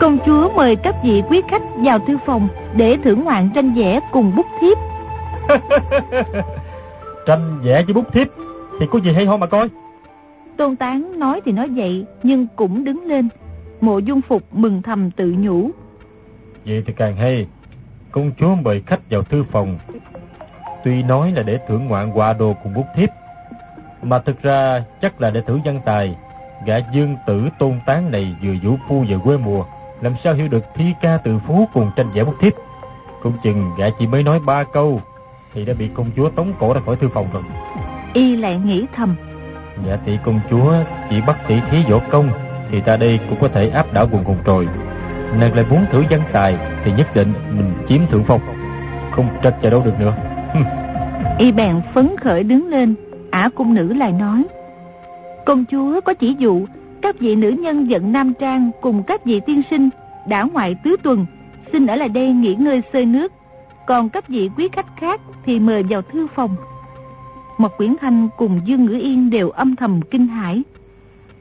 Công 0.00 0.18
chúa 0.26 0.50
mời 0.56 0.76
các 0.76 0.94
vị 1.04 1.22
quý 1.28 1.42
khách 1.48 1.62
vào 1.76 1.98
thư 1.98 2.18
phòng 2.26 2.48
để 2.76 2.96
thưởng 3.04 3.24
ngoạn 3.24 3.50
tranh 3.54 3.74
vẽ 3.74 4.00
cùng 4.12 4.36
bút 4.36 4.46
thiếp. 4.60 4.78
tranh 7.26 7.60
vẽ 7.62 7.82
với 7.82 7.94
bút 7.94 8.12
thiếp 8.12 8.26
thì 8.80 8.86
có 8.90 8.98
gì 8.98 9.12
hay 9.12 9.26
ho 9.26 9.36
mà 9.36 9.46
coi. 9.46 9.68
Tôn 10.56 10.76
Tán 10.76 11.18
nói 11.18 11.40
thì 11.44 11.52
nói 11.52 11.68
vậy 11.68 12.06
nhưng 12.22 12.46
cũng 12.56 12.84
đứng 12.84 13.04
lên. 13.04 13.28
Mộ 13.80 13.98
dung 13.98 14.20
phục 14.20 14.42
mừng 14.52 14.82
thầm 14.82 15.10
tự 15.10 15.34
nhủ. 15.38 15.70
Vậy 16.66 16.82
thì 16.86 16.92
càng 16.96 17.16
hay. 17.16 17.46
Công 18.10 18.30
chúa 18.38 18.54
mời 18.54 18.82
khách 18.86 19.10
vào 19.10 19.22
thư 19.22 19.44
phòng. 19.52 19.78
Tuy 20.84 21.02
nói 21.02 21.32
là 21.32 21.42
để 21.42 21.58
thưởng 21.68 21.86
ngoạn 21.86 22.10
quà 22.14 22.32
đồ 22.32 22.54
cùng 22.62 22.74
bút 22.74 22.86
thiếp. 22.96 23.08
Mà 24.02 24.18
thực 24.18 24.42
ra 24.42 24.84
chắc 25.00 25.20
là 25.20 25.30
để 25.30 25.40
thử 25.40 25.58
văn 25.64 25.80
tài. 25.84 26.16
Gã 26.66 26.76
dương 26.92 27.16
tử 27.26 27.48
tôn 27.58 27.80
tán 27.86 28.10
này 28.10 28.36
vừa 28.42 28.54
vũ 28.62 28.76
phu 28.88 29.04
vừa 29.08 29.18
quê 29.18 29.36
mùa. 29.36 29.64
Làm 30.04 30.14
sao 30.24 30.34
hiểu 30.34 30.48
được 30.48 30.64
thi 30.74 30.84
ca 31.00 31.18
tự 31.24 31.38
phú 31.46 31.68
cùng 31.74 31.90
tranh 31.96 32.10
vẽ 32.14 32.24
bút 32.24 32.34
thiếp. 32.40 32.52
Cũng 33.22 33.32
chừng 33.42 33.70
gã 33.78 33.86
chỉ 33.98 34.06
mới 34.06 34.22
nói 34.22 34.40
ba 34.46 34.64
câu. 34.64 35.00
Thì 35.54 35.64
đã 35.64 35.74
bị 35.74 35.88
công 35.94 36.10
chúa 36.16 36.30
tống 36.30 36.52
cổ 36.58 36.74
ra 36.74 36.80
khỏi 36.86 36.96
thư 36.96 37.08
phòng 37.14 37.26
rồi. 37.32 37.42
Y 38.12 38.36
lại 38.36 38.56
nghĩ 38.64 38.86
thầm. 38.96 39.16
Dạ 39.86 39.96
tỷ 39.96 40.18
công 40.24 40.40
chúa 40.50 40.74
chỉ 41.10 41.20
bắt 41.26 41.36
tỷ 41.48 41.54
thí 41.70 41.84
võ 41.90 41.98
công 42.10 42.30
thì 42.70 42.80
ta 42.80 42.96
đây 42.96 43.20
cũng 43.28 43.38
có 43.40 43.48
thể 43.48 43.68
áp 43.68 43.92
đảo 43.92 44.08
quần 44.12 44.24
hùng 44.24 44.38
rồi. 44.44 44.68
Nàng 45.40 45.54
lại 45.54 45.64
muốn 45.70 45.86
thử 45.92 46.04
văn 46.10 46.20
tài 46.32 46.56
thì 46.84 46.92
nhất 46.92 47.14
định 47.14 47.32
mình 47.50 47.72
chiếm 47.88 48.00
thượng 48.10 48.24
phong. 48.24 48.40
Không 49.10 49.28
trách 49.42 49.54
cho 49.62 49.70
đâu 49.70 49.82
được 49.84 50.00
nữa. 50.00 50.14
y 51.38 51.52
bèn 51.52 51.80
phấn 51.94 52.16
khởi 52.20 52.42
đứng 52.42 52.68
lên, 52.68 52.94
ả 53.30 53.50
cung 53.54 53.74
nữ 53.74 53.94
lại 53.94 54.12
nói. 54.12 54.44
Công 55.46 55.64
chúa 55.70 56.00
có 56.00 56.14
chỉ 56.14 56.36
dụ 56.38 56.66
các 57.04 57.18
vị 57.18 57.36
nữ 57.36 57.50
nhân 57.50 57.90
giận 57.90 58.12
nam 58.12 58.34
trang 58.34 58.70
cùng 58.80 59.02
các 59.02 59.24
vị 59.24 59.40
tiên 59.46 59.62
sinh 59.70 59.90
đã 60.28 60.42
ngoại 60.42 60.76
tứ 60.84 60.96
tuần 61.02 61.26
xin 61.72 61.86
ở 61.86 61.96
lại 61.96 62.08
đây 62.08 62.32
nghỉ 62.32 62.54
ngơi 62.54 62.82
xơi 62.92 63.06
nước 63.06 63.32
còn 63.86 64.08
các 64.08 64.28
vị 64.28 64.50
quý 64.56 64.68
khách 64.72 64.86
khác 64.96 65.20
thì 65.44 65.60
mời 65.60 65.82
vào 65.82 66.02
thư 66.02 66.26
phòng 66.34 66.56
Mộc 67.58 67.76
Quyển 67.76 67.96
Thanh 68.00 68.28
cùng 68.36 68.60
Dương 68.64 68.84
Ngữ 68.84 68.98
Yên 68.98 69.30
đều 69.30 69.50
âm 69.50 69.76
thầm 69.76 70.00
kinh 70.10 70.26
hãi. 70.26 70.62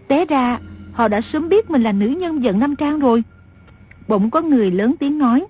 Té 0.08 0.26
ra, 0.26 0.60
họ 0.94 1.08
đã 1.08 1.22
sớm 1.34 1.50
biết 1.50 1.70
mình 1.70 1.84
là 1.84 1.92
nữ 1.92 2.08
nhân 2.08 2.44
giận 2.44 2.60
Nam 2.60 2.76
Trang 2.76 3.00
rồi. 3.00 3.24
Bỗng 4.08 4.30
có 4.30 4.42
người 4.42 4.72
lớn 4.72 4.96
tiếng 5.00 5.18
nói. 5.18 5.46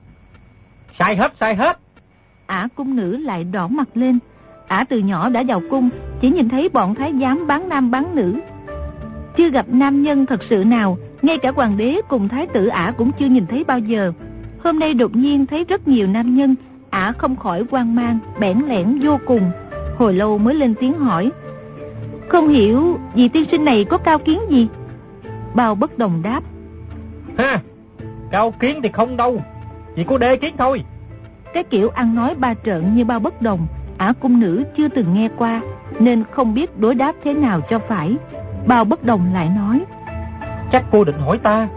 Sai 0.99 1.15
hết, 1.15 1.33
sai 1.39 1.55
hết. 1.55 1.79
Ả 2.45 2.67
cung 2.75 2.95
nữ 2.95 3.17
lại 3.17 3.43
đỏ 3.43 3.67
mặt 3.67 3.87
lên. 3.93 4.19
Ả 4.67 4.85
từ 4.89 4.99
nhỏ 4.99 5.29
đã 5.29 5.43
vào 5.47 5.61
cung, 5.69 5.89
chỉ 6.21 6.29
nhìn 6.29 6.49
thấy 6.49 6.69
bọn 6.69 6.95
thái 6.95 7.13
giám 7.21 7.47
bán 7.47 7.69
nam 7.69 7.91
bán 7.91 8.15
nữ. 8.15 8.39
Chưa 9.37 9.49
gặp 9.49 9.65
nam 9.69 10.01
nhân 10.01 10.25
thật 10.25 10.39
sự 10.49 10.63
nào, 10.63 10.97
ngay 11.21 11.37
cả 11.37 11.51
hoàng 11.55 11.77
đế 11.77 11.97
cùng 12.09 12.29
thái 12.29 12.47
tử 12.47 12.67
Ả 12.67 12.93
cũng 12.97 13.11
chưa 13.19 13.25
nhìn 13.25 13.45
thấy 13.47 13.63
bao 13.63 13.79
giờ. 13.79 14.11
Hôm 14.63 14.79
nay 14.79 14.93
đột 14.93 15.15
nhiên 15.15 15.45
thấy 15.45 15.65
rất 15.69 15.87
nhiều 15.87 16.07
nam 16.07 16.35
nhân, 16.35 16.55
Ả 16.89 17.11
không 17.17 17.35
khỏi 17.35 17.63
quan 17.71 17.95
mang, 17.95 18.19
bẽn 18.39 18.61
lẽn 18.67 18.99
vô 19.03 19.19
cùng 19.25 19.51
hồi 19.97 20.13
lâu 20.13 20.37
mới 20.37 20.53
lên 20.53 20.75
tiếng 20.79 20.93
hỏi. 20.93 21.31
Không 22.27 22.49
hiểu 22.49 22.99
vị 23.13 23.27
tiên 23.27 23.45
sinh 23.51 23.65
này 23.65 23.85
có 23.85 23.97
cao 23.97 24.19
kiến 24.19 24.39
gì? 24.49 24.67
Bao 25.55 25.75
bất 25.75 25.97
đồng 25.97 26.21
đáp. 26.23 26.41
Ha, 27.37 27.61
cao 28.31 28.51
kiến 28.51 28.79
thì 28.83 28.89
không 28.93 29.17
đâu, 29.17 29.41
chỉ 29.95 30.03
có 30.03 30.17
đê 30.17 30.35
kiến 30.35 30.55
thôi. 30.57 30.83
Cái 31.53 31.63
kiểu 31.63 31.89
ăn 31.89 32.15
nói 32.15 32.35
ba 32.35 32.53
trợn 32.65 32.95
như 32.95 33.05
bao 33.05 33.19
bất 33.19 33.41
đồng, 33.41 33.67
ả 33.97 34.13
cung 34.19 34.39
nữ 34.39 34.63
chưa 34.77 34.87
từng 34.87 35.13
nghe 35.13 35.29
qua, 35.37 35.61
nên 35.99 36.23
không 36.31 36.53
biết 36.53 36.79
đối 36.79 36.95
đáp 36.95 37.15
thế 37.23 37.33
nào 37.33 37.61
cho 37.69 37.79
phải. 37.79 38.15
Bao 38.67 38.85
bất 38.85 39.03
đồng 39.03 39.33
lại 39.33 39.49
nói. 39.55 39.85
Chắc 40.71 40.83
cô 40.91 41.03
định 41.03 41.19
hỏi 41.19 41.37
ta. 41.37 41.67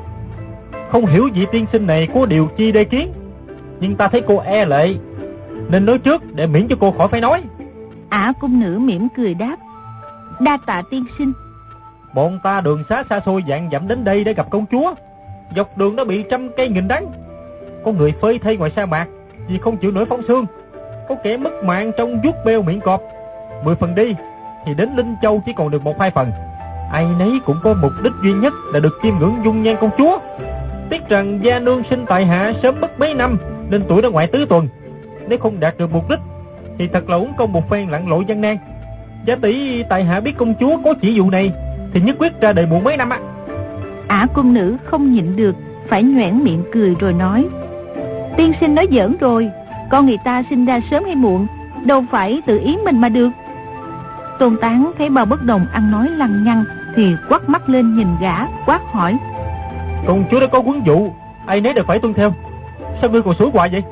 Không 0.91 1.07
hiểu 1.07 1.29
vị 1.35 1.47
tiên 1.53 1.67
sinh 1.73 1.87
này 1.87 2.09
có 2.15 2.27
điều 2.27 2.49
chi 2.57 2.73
đê 2.73 2.85
kiến 2.85 3.13
Nhưng 3.81 3.97
ta 3.97 4.09
thấy 4.09 4.23
cô 4.27 4.39
e 4.39 4.65
lệ 4.65 4.95
Nên 5.69 5.87
nói 5.87 5.99
trước 5.99 6.35
để 6.35 6.47
miễn 6.47 6.69
cho 6.69 6.77
cô 6.81 6.91
khỏi 6.91 7.09
phải 7.09 7.21
nói. 7.21 7.43
Ả 8.09 8.33
cung 8.41 8.61
nữ 8.61 8.79
mỉm 8.79 9.09
cười 9.17 9.35
đáp 9.35 9.57
Đa 10.41 10.59
tạ 10.67 10.83
tiên 10.91 11.05
sinh. 11.19 11.33
Bọn 12.15 12.39
ta 12.43 12.61
đường 12.61 12.85
xá 12.89 13.03
xa 13.11 13.21
xôi 13.27 13.45
dạng 13.49 13.69
dặm 13.73 13.89
đến 13.89 14.05
đây 14.05 14.25
để 14.25 14.35
gặp 14.35 14.47
công 14.51 14.67
chúa. 14.71 14.95
Dọc 15.57 15.79
đường 15.79 15.97
đã 15.97 16.05
bị 16.05 16.25
trăm 16.31 16.49
cây 16.57 16.69
nghìn 16.69 16.89
đắng. 16.89 17.07
Có 17.85 17.93
người 17.93 18.13
phơi 18.21 18.39
thây 18.39 18.57
ngoài 18.57 18.73
sa 18.77 18.87
mạc 18.87 19.07
Vì 19.49 19.59
không 19.59 19.77
chịu 19.77 19.93
nổi 19.93 20.05
phong 20.09 20.23
xương. 20.29 20.47
Có 21.09 21.15
kẻ 21.25 21.37
mất 21.37 21.65
mạng 21.65 21.93
trong 21.99 22.21
vuốt 22.25 22.35
beo 22.45 22.63
miệng 22.63 22.81
cọp. 22.81 23.03
Mười 23.65 23.75
phần 23.75 23.95
đi 23.95 24.15
Thì 24.67 24.75
đến 24.75 24.91
Linh 24.97 25.15
Châu 25.23 25.43
chỉ 25.47 25.53
còn 25.57 25.71
được 25.71 25.85
một 25.85 26.01
hai 26.01 26.11
phần 26.11 26.31
Ai 26.93 27.07
nấy 27.19 27.41
cũng 27.47 27.57
có 27.63 27.75
mục 27.75 27.93
đích 28.03 28.13
duy 28.23 28.33
nhất 28.33 28.53
Là 28.73 28.81
được 28.81 28.99
chiêm 29.03 29.19
ngưỡng 29.19 29.37
dung 29.45 29.63
nhan 29.63 29.77
công 29.81 29.91
chúa. 29.99 30.19
Tiếc 30.91 31.09
rằng 31.09 31.41
gia 31.43 31.59
nương 31.59 31.83
sinh 31.91 32.05
tại 32.09 32.27
hạ 32.27 32.53
sớm 32.63 32.81
mất 32.81 33.01
mấy 33.01 33.15
năm, 33.15 33.39
Nên 33.71 33.83
tuổi 33.89 34.03
đã 34.03 34.09
ngoại 34.09 34.27
tứ 34.27 34.47
tuần. 34.49 34.69
Nếu 35.29 35.39
không 35.39 35.61
đạt 35.61 35.79
được 35.79 35.93
mục 35.93 36.11
đích, 36.11 36.19
Thì 36.79 36.89
thật 36.89 37.11
là 37.11 37.17
uống 37.17 37.33
công 37.37 37.53
một 37.53 37.71
phen 37.71 37.89
lặn 37.89 38.09
lội 38.09 38.25
gian 38.25 38.41
nan. 38.41 38.57
Giá 39.27 39.37
tỷ 39.37 39.83
tại 39.83 40.05
hạ 40.05 40.21
biết 40.21 40.37
công 40.37 40.55
chúa 40.61 40.77
có 40.85 40.95
chỉ 41.03 41.21
vụ 41.21 41.31
này, 41.31 41.53
Thì 41.95 42.01
nhất 42.01 42.17
quyết 42.19 42.41
ra 42.41 42.53
đời 42.53 42.67
muộn 42.67 42.85
mấy 42.85 42.97
năm 42.97 43.11
á 43.11 43.19
Ả 44.09 44.27
cung 44.35 44.55
nữ 44.55 44.77
không 44.85 45.13
nhịn 45.13 45.37
được, 45.37 45.57
Phải 45.89 46.03
nhoẻn 46.03 46.45
miệng 46.45 46.63
cười 46.73 46.97
rồi 47.01 47.13
nói, 47.13 47.47
Tiên 48.37 48.53
sinh 48.61 48.75
nói 48.75 48.87
giỡn 48.91 49.17
rồi, 49.21 49.51
Con 49.91 50.07
người 50.07 50.19
ta 50.25 50.43
sinh 50.51 50.65
ra 50.65 50.81
sớm 50.91 51.05
hay 51.05 51.15
muộn, 51.15 51.47
Đâu 51.85 52.05
phải 52.11 52.43
tự 52.47 52.59
ý 52.59 52.77
mình 52.85 53.01
mà 53.01 53.09
được. 53.09 53.29
Tôn 54.39 54.57
tán 54.57 54.93
thấy 54.99 55.11
bao 55.11 55.27
bất 55.27 55.43
đồng 55.43 55.67
ăn 55.73 55.91
nói 55.91 56.09
lăng 56.11 56.45
nhăng 56.45 56.65
Thì 56.97 57.15
quắt 57.29 57.49
mắt 57.49 57.69
lên 57.69 57.95
nhìn 57.95 58.09
gã 58.21 58.47
Quát 58.67 58.81
hỏi. 58.93 59.17
Công 60.07 60.25
chúa 60.31 60.41
đã 60.41 60.47
có 60.47 60.59
quấn 60.59 60.87
dụ 60.87 61.11
Ai 61.47 61.61
nấy 61.61 61.73
đều 61.73 61.85
phải 61.85 61.99
tuân 61.99 62.15
theo. 62.15 62.35
Sao 63.01 63.11
ngươi 63.11 63.23
còn 63.23 63.35
suối 63.35 63.51
quạ 63.53 63.69
vậy? 63.73 63.83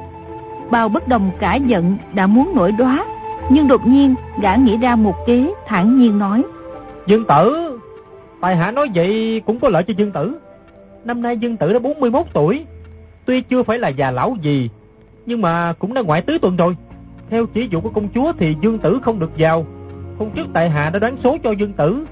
Bao 0.70 0.88
bất 0.88 1.08
đồng 1.08 1.30
cả 1.38 1.54
giận 1.54 1.96
đã 2.14 2.26
muốn 2.26 2.52
nổi 2.54 2.72
đóa 2.72 3.04
Nhưng 3.50 3.68
đột 3.68 3.86
nhiên 3.86 4.14
gã 4.40 4.54
nghĩ 4.54 4.76
ra 4.76 4.96
một 4.96 5.14
kế 5.26 5.52
thản 5.66 5.98
nhiên 5.98 6.18
nói. 6.18 6.42
Dương 7.06 7.24
tử 7.24 7.70
Tài 8.40 8.56
hạ 8.56 8.70
nói 8.70 8.90
vậy 8.94 9.42
cũng 9.46 9.60
có 9.60 9.68
lợi 9.68 9.82
cho 9.82 9.94
Dương 9.96 10.12
tử. 10.12 10.38
Năm 11.04 11.22
nay 11.22 11.36
Dương 11.36 11.56
tử 11.56 11.72
đã 11.72 11.78
41 11.78 12.26
tuổi 12.32 12.64
Tuy 13.24 13.40
chưa 13.40 13.62
phải 13.62 13.78
là 13.78 13.88
già 13.88 14.10
lão 14.10 14.36
gì 14.42 14.70
Nhưng 15.26 15.40
mà 15.40 15.72
cũng 15.78 15.94
đã 15.94 16.02
ngoại 16.02 16.22
tứ 16.22 16.38
tuần 16.38 16.56
rồi. 16.56 16.76
Theo 17.30 17.46
chỉ 17.54 17.68
dụ 17.70 17.80
của 17.80 17.90
công 17.90 18.08
chúa 18.14 18.32
thì 18.38 18.56
Dương 18.60 18.78
tử 18.78 18.98
không 19.02 19.18
được 19.18 19.30
vào 19.38 19.66
Hôm 20.18 20.30
trước 20.34 20.46
tại 20.52 20.70
hạ 20.70 20.90
đã 20.90 20.98
đoán 20.98 21.16
số 21.24 21.36
cho 21.44 21.50
Dương 21.50 21.72
tử. 21.72 22.06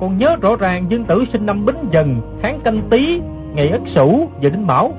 Còn 0.00 0.18
nhớ 0.18 0.36
rõ 0.40 0.56
ràng 0.56 0.84
Dương 0.88 1.04
tử 1.04 1.24
sinh 1.32 1.46
năm 1.46 1.64
Bính 1.64 1.76
Dần 1.92 2.20
Tháng 2.42 2.60
canh 2.64 2.80
tý, 2.90 3.20
Ngày 3.54 3.68
Ất 3.68 3.82
Sửu 3.94 4.28
Giờ 4.40 4.50
Đinh 4.50 4.66
Mão 4.66 4.92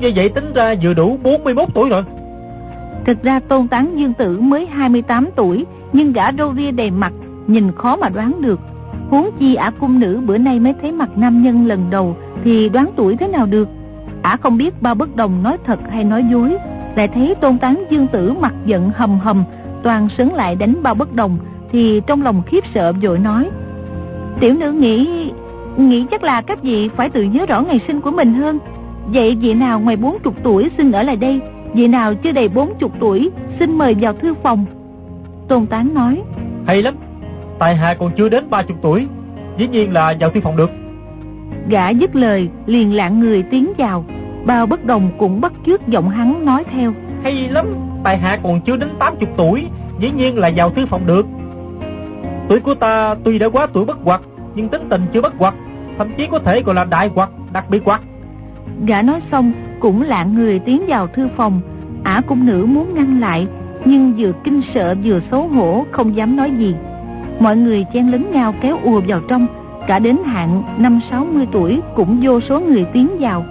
Như 0.00 0.12
vậy 0.16 0.28
tính 0.28 0.52
ra 0.54 0.74
vừa 0.82 0.94
đủ 0.94 1.18
41 1.22 1.68
tuổi 1.74 1.88
rồi. 1.88 2.04
Thực 3.06 3.22
ra 3.22 3.40
tôn 3.40 3.68
tán 3.68 3.98
dương 3.98 4.12
tử 4.12 4.40
mới 4.40 4.66
28 4.66 5.28
tuổi 5.36 5.66
Nhưng 5.92 6.12
gã 6.12 6.32
râu 6.32 6.54
ria 6.54 6.70
đầy 6.70 6.90
mặt 6.90 7.12
Nhìn 7.46 7.72
khó 7.72 7.96
mà 7.96 8.08
đoán 8.08 8.32
được. 8.40 8.60
Huống 9.10 9.30
chi 9.38 9.54
ả 9.54 9.70
cung 9.80 10.00
nữ 10.00 10.20
bữa 10.26 10.38
nay 10.38 10.60
mới 10.60 10.74
thấy 10.82 10.92
mặt 10.92 11.08
nam 11.16 11.42
nhân 11.42 11.66
lần 11.66 11.90
đầu 11.90 12.16
Thì 12.44 12.68
đoán 12.68 12.90
tuổi 12.96 13.16
thế 13.16 13.28
nào 13.28 13.46
được? 13.46 13.68
Ả 14.22 14.36
không 14.36 14.56
biết 14.56 14.82
bao 14.82 14.94
bất 14.94 15.16
đồng 15.16 15.42
nói 15.42 15.56
thật 15.64 15.78
hay 15.90 16.04
nói 16.04 16.24
dối. 16.30 16.56
Lại 16.96 17.08
thấy 17.08 17.34
tôn 17.40 17.58
tán 17.58 17.84
dương 17.90 18.06
tử 18.06 18.32
mặt 18.40 18.54
giận 18.64 18.90
hầm 18.94 19.18
hầm 19.18 19.44
Toàn 19.82 20.08
sấn 20.18 20.28
lại 20.28 20.56
đánh 20.56 20.82
bao 20.82 20.94
bất 20.94 21.14
đồng. 21.14 21.38
Thì 21.72 22.00
trong 22.06 22.22
lòng 22.22 22.42
khiếp 22.46 22.64
sợ 22.74 22.92
vội 23.02 23.18
nói 23.18 23.50
Tiểu 24.40 24.54
nữ 24.54 24.72
nghĩ 24.72 25.30
Nghĩ 25.76 26.06
chắc 26.10 26.22
là 26.22 26.40
các 26.40 26.62
vị 26.62 26.88
phải 26.96 27.10
tự 27.10 27.22
nhớ 27.22 27.46
rõ 27.46 27.60
ngày 27.60 27.80
sinh 27.86 28.00
của 28.00 28.10
mình 28.10 28.34
hơn. 28.34 28.58
Vậy 29.06 29.36
vị 29.40 29.54
nào 29.54 29.80
ngoài 29.80 29.96
40 29.96 30.32
tuổi 30.42 30.70
xin 30.76 30.92
ở 30.92 31.02
lại 31.02 31.16
đây 31.16 31.40
Vị 31.74 31.88
nào 31.88 32.14
chưa 32.14 32.32
đầy 32.32 32.48
40 32.48 32.90
tuổi 33.00 33.30
Xin 33.58 33.78
mời 33.78 33.94
vào 34.00 34.12
thư 34.12 34.34
phòng. 34.42 34.64
Tôn 35.48 35.66
Tán 35.66 35.94
nói 35.94 36.22
Hay 36.66 36.82
lắm 36.82 36.94
Tài 37.58 37.76
hạ 37.76 37.94
còn 37.94 38.10
chưa 38.16 38.28
đến 38.28 38.50
30 38.50 38.76
tuổi 38.82 39.06
Dĩ 39.58 39.68
nhiên 39.68 39.92
là 39.92 40.14
vào 40.20 40.30
thư 40.30 40.40
phòng 40.40 40.56
được. 40.56 40.70
Gã 41.68 41.88
dứt 41.88 42.16
lời 42.16 42.48
liền 42.66 42.94
lạng 42.96 43.20
người 43.20 43.42
tiến 43.42 43.72
vào. 43.78 44.04
Bao 44.44 44.66
bất 44.66 44.84
đồng 44.84 45.10
cũng 45.18 45.40
bắt 45.40 45.52
chước 45.66 45.88
giọng 45.88 46.10
hắn 46.10 46.44
nói 46.44 46.64
theo 46.72 46.92
Hay 47.22 47.48
lắm 47.48 47.66
Tài 48.04 48.18
hạ 48.18 48.38
còn 48.42 48.60
chưa 48.60 48.76
đến 48.76 48.88
80 48.98 49.28
tuổi 49.36 49.66
Dĩ 49.98 50.10
nhiên 50.10 50.38
là 50.38 50.50
vào 50.56 50.70
thư 50.70 50.86
phòng 50.86 51.06
được 51.06 51.26
Tuổi 52.48 52.60
của 52.60 52.74
ta 52.74 53.14
tuy 53.24 53.38
đã 53.38 53.48
quá 53.48 53.66
tuổi 53.72 53.84
bất 53.84 53.98
hoặc 54.04 54.22
Nhưng 54.54 54.68
tính 54.68 54.82
tình 54.88 55.02
chưa 55.12 55.20
bất 55.20 55.34
hoặc 55.38 55.54
Thậm 55.98 56.08
chí 56.16 56.26
có 56.30 56.38
thể 56.38 56.62
gọi 56.62 56.74
là 56.74 56.84
đại 56.84 57.10
hoặc 57.14 57.30
Đặc 57.52 57.70
biệt 57.70 57.82
hoặc 57.84 58.02
Gã 58.86 59.02
nói 59.02 59.20
xong, 59.30 59.52
cũng 59.80 60.02
lạng 60.02 60.34
người 60.34 60.58
tiến 60.58 60.82
vào 60.88 61.06
thư 61.06 61.28
phòng. 61.36 61.60
Ả 62.04 62.22
cung 62.26 62.46
nữ 62.46 62.66
muốn 62.68 62.94
ngăn 62.94 63.20
lại, 63.20 63.46
nhưng 63.84 64.12
vừa 64.16 64.32
kinh 64.44 64.60
sợ 64.74 64.94
vừa 65.04 65.20
xấu 65.30 65.48
hổ, 65.48 65.86
không 65.90 66.16
dám 66.16 66.36
nói 66.36 66.50
gì. 66.58 66.74
Mọi 67.40 67.56
người 67.56 67.84
chen 67.92 68.10
lấn 68.10 68.30
nhau 68.32 68.54
kéo 68.60 68.78
ùa 68.82 69.00
vào 69.08 69.20
trong, 69.28 69.46
cả 69.86 69.98
đến 69.98 70.16
hạn 70.26 70.62
năm 70.78 71.00
sáu 71.10 71.24
mươi 71.24 71.46
tuổi 71.52 71.80
cũng 71.96 72.20
vô 72.22 72.40
số 72.40 72.60
người 72.60 72.84
tiến 72.92 73.08
vào. 73.20 73.44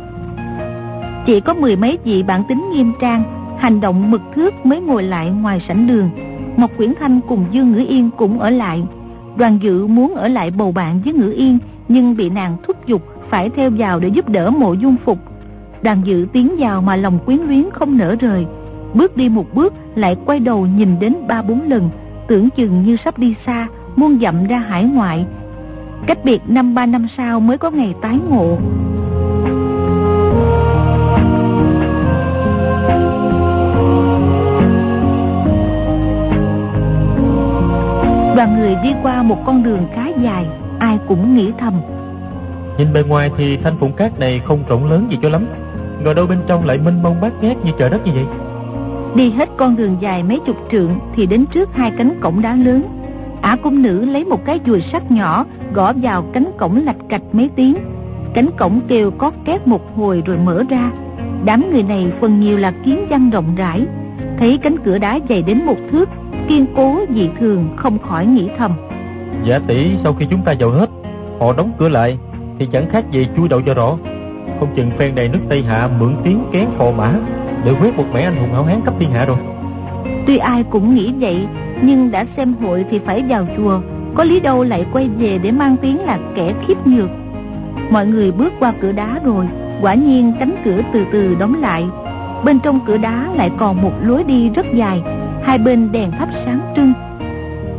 Chỉ 1.25 1.39
có 1.39 1.53
mười 1.53 1.75
mấy 1.75 1.97
vị 2.03 2.23
bản 2.23 2.43
tính 2.49 2.69
nghiêm 2.73 2.93
trang, 3.01 3.23
hành 3.59 3.81
động 3.81 4.11
mực 4.11 4.21
thước 4.35 4.65
mới 4.65 4.81
ngồi 4.81 5.03
lại 5.03 5.29
ngoài 5.29 5.61
sảnh 5.67 5.87
đường. 5.87 6.09
Mộc 6.57 6.77
Quyển 6.77 6.93
Thanh 6.99 7.19
cùng 7.27 7.45
Dương 7.51 7.71
Ngữ 7.71 7.85
Yên 7.87 8.09
cũng 8.17 8.39
ở 8.39 8.49
lại. 8.49 8.83
Đoàn 9.35 9.57
dự 9.61 9.87
muốn 9.87 10.15
ở 10.15 10.27
lại 10.27 10.51
bầu 10.51 10.71
bạn 10.71 11.01
với 11.03 11.13
Ngữ 11.13 11.31
Yên, 11.31 11.57
Nhưng 11.87 12.15
bị 12.15 12.29
nàng 12.29 12.57
thúc 12.67 12.87
giục 12.87 13.01
phải 13.29 13.49
theo 13.49 13.71
vào 13.77 13.99
để 13.99 14.07
giúp 14.07 14.29
đỡ 14.29 14.49
mộ 14.49 14.73
dung 14.73 14.95
phục. 15.05 15.17
Đoàn 15.81 16.01
dự 16.05 16.27
tiến 16.33 16.55
vào 16.59 16.81
mà 16.81 16.95
lòng 16.95 17.19
quyến 17.25 17.39
luyến 17.39 17.63
không 17.73 17.97
nở 17.97 18.15
rời. 18.19 18.45
Bước 18.93 19.17
đi 19.17 19.29
một 19.29 19.45
bước, 19.53 19.73
lại 19.95 20.15
quay 20.25 20.39
đầu 20.39 20.65
nhìn 20.65 20.99
đến 20.99 21.15
ba 21.27 21.41
bốn 21.41 21.61
lần, 21.61 21.89
Tưởng 22.27 22.49
chừng 22.49 22.83
như 22.83 22.97
sắp 23.05 23.19
đi 23.19 23.35
xa, 23.45 23.67
Muôn 23.95 24.19
dặm 24.21 24.47
ra 24.47 24.59
hải 24.59 24.83
ngoại. 24.83 25.25
Cách 26.07 26.25
biệt 26.25 26.41
năm 26.47 26.75
ba 26.75 26.85
năm 26.85 27.07
sau 27.17 27.39
mới 27.39 27.57
có 27.57 27.71
ngày 27.71 27.93
tái 28.01 28.19
ngộ. 28.29 28.57
Đoàn 38.37 38.59
người 38.59 38.75
đi 38.83 38.89
qua 39.03 39.23
một 39.23 39.37
con 39.45 39.63
đường 39.63 39.87
khá 39.95 40.07
dài 40.07 40.45
Ai 40.79 40.97
cũng 41.07 41.35
nghĩ 41.35 41.51
thầm. 41.59 41.73
Nhìn 42.77 42.93
bề 42.93 43.03
ngoài 43.03 43.31
thì 43.37 43.57
thanh 43.57 43.77
phụng 43.79 43.93
cát 43.93 44.19
này 44.19 44.41
không 44.45 44.63
rộng 44.67 44.91
lớn 44.91 45.07
gì 45.09 45.17
cho 45.21 45.29
lắm. 45.29 45.47
Ngồi 46.03 46.15
đâu 46.15 46.25
bên 46.25 46.37
trong 46.47 46.65
lại 46.65 46.77
mênh 46.77 47.03
mông 47.03 47.21
bát 47.21 47.33
ngát 47.41 47.57
như 47.65 47.71
trời 47.79 47.89
đất 47.89 48.05
như 48.05 48.11
vậy? 48.11 48.25
Đi 49.15 49.31
hết 49.31 49.49
con 49.57 49.75
đường 49.75 49.97
dài 49.99 50.23
mấy 50.23 50.39
chục 50.45 50.55
trượng 50.71 50.99
Thì 51.15 51.25
đến 51.25 51.45
trước 51.45 51.73
hai 51.73 51.91
cánh 51.97 52.19
cổng 52.21 52.41
đá 52.41 52.55
lớn. 52.55 52.83
Ả 53.41 53.57
cung 53.63 53.81
nữ 53.81 54.05
lấy 54.05 54.25
một 54.25 54.45
cái 54.45 54.59
dùi 54.65 54.81
sắt 54.91 55.11
nhỏ 55.11 55.45
Gõ 55.73 55.93
vào 55.93 56.25
cánh 56.33 56.51
cổng 56.57 56.85
lạch 56.85 57.09
cạch 57.09 57.23
mấy 57.31 57.49
tiếng. 57.55 57.77
Cánh 58.33 58.49
cổng 58.57 58.81
kêu 58.87 59.11
có 59.11 59.31
két 59.45 59.67
một 59.67 59.95
hồi 59.95 60.23
rồi 60.25 60.37
mở 60.37 60.63
ra. 60.69 60.91
Đám 61.45 61.71
người 61.71 61.83
này 61.83 62.11
phần 62.21 62.39
nhiều 62.39 62.57
là 62.57 62.71
kiến 62.71 63.05
văn 63.09 63.29
rộng 63.29 63.55
rãi. 63.55 63.85
Thấy 64.39 64.57
cánh 64.57 64.75
cửa 64.85 64.97
đá 64.97 65.19
dày 65.29 65.41
đến 65.41 65.65
một 65.65 65.77
thước 65.91 66.09
Kiên 66.47 66.65
cố 66.75 66.99
dị 67.15 67.29
thường 67.39 67.69
không 67.75 67.99
khỏi 67.99 68.25
nghĩ 68.25 68.49
thầm. 68.57 68.71
Giả 69.43 69.59
tỷ 69.67 69.91
sau 70.03 70.13
khi 70.13 70.25
chúng 70.29 70.41
ta 70.41 70.53
vào 70.59 70.69
hết 70.69 70.89
Họ 71.39 71.53
đóng 71.53 71.71
cửa 71.77 71.89
lại 71.89 72.17
Thì 72.59 72.67
chẳng 72.71 72.89
khác 72.89 73.11
gì 73.11 73.27
chui 73.37 73.47
đầu 73.47 73.61
cho 73.65 73.73
rõ 73.73 73.97
không 74.59 74.69
chừng 74.75 74.91
phen 74.97 75.15
này 75.15 75.29
nước 75.33 75.39
Tây 75.49 75.63
Hạ 75.63 75.89
mượn 75.99 76.15
tiếng 76.23 76.43
kén 76.51 76.65
phò 76.77 76.91
mã 76.97 77.13
Để 77.65 77.73
quét 77.81 77.97
một 77.97 78.03
mẻ 78.13 78.21
anh 78.21 78.35
hùng 78.35 78.53
hảo 78.53 78.63
hán 78.63 78.81
cấp 78.81 78.93
thiên 78.99 79.11
hạ 79.11 79.25
rồi. 79.25 79.37
Tuy 80.27 80.37
ai 80.37 80.63
cũng 80.63 80.95
nghĩ 80.95 81.13
vậy 81.19 81.47
Nhưng 81.81 82.11
đã 82.11 82.25
xem 82.37 82.53
hội 82.61 82.85
thì 82.91 82.99
phải 82.99 83.23
vào 83.29 83.47
chùa 83.57 83.79
Có 84.15 84.23
lý 84.23 84.39
đâu 84.39 84.63
lại 84.63 84.85
quay 84.93 85.09
về 85.17 85.37
để 85.37 85.51
mang 85.51 85.77
tiếng 85.77 86.05
là 86.05 86.19
kẻ 86.35 86.53
khiếp 86.67 86.77
nhược. 86.85 87.09
Mọi 87.89 88.05
người 88.07 88.31
bước 88.31 88.53
qua 88.59 88.73
cửa 88.81 88.91
đá 88.91 89.19
rồi 89.23 89.45
Quả 89.81 89.93
nhiên 89.93 90.33
cánh 90.39 90.55
cửa 90.65 90.81
từ 90.93 91.05
từ 91.11 91.35
đóng 91.39 91.61
lại. 91.61 91.85
Bên 92.43 92.59
trong 92.59 92.79
cửa 92.85 92.97
đá 92.97 93.29
lại 93.35 93.51
còn 93.57 93.81
một 93.81 93.91
lối 94.01 94.23
đi 94.23 94.49
rất 94.49 94.65
dài 94.73 95.01
Hai 95.47 95.57
bên 95.57 95.91
đèn 95.91 96.11
thắp 96.11 96.29
sáng 96.45 96.73
trưng 96.75 96.93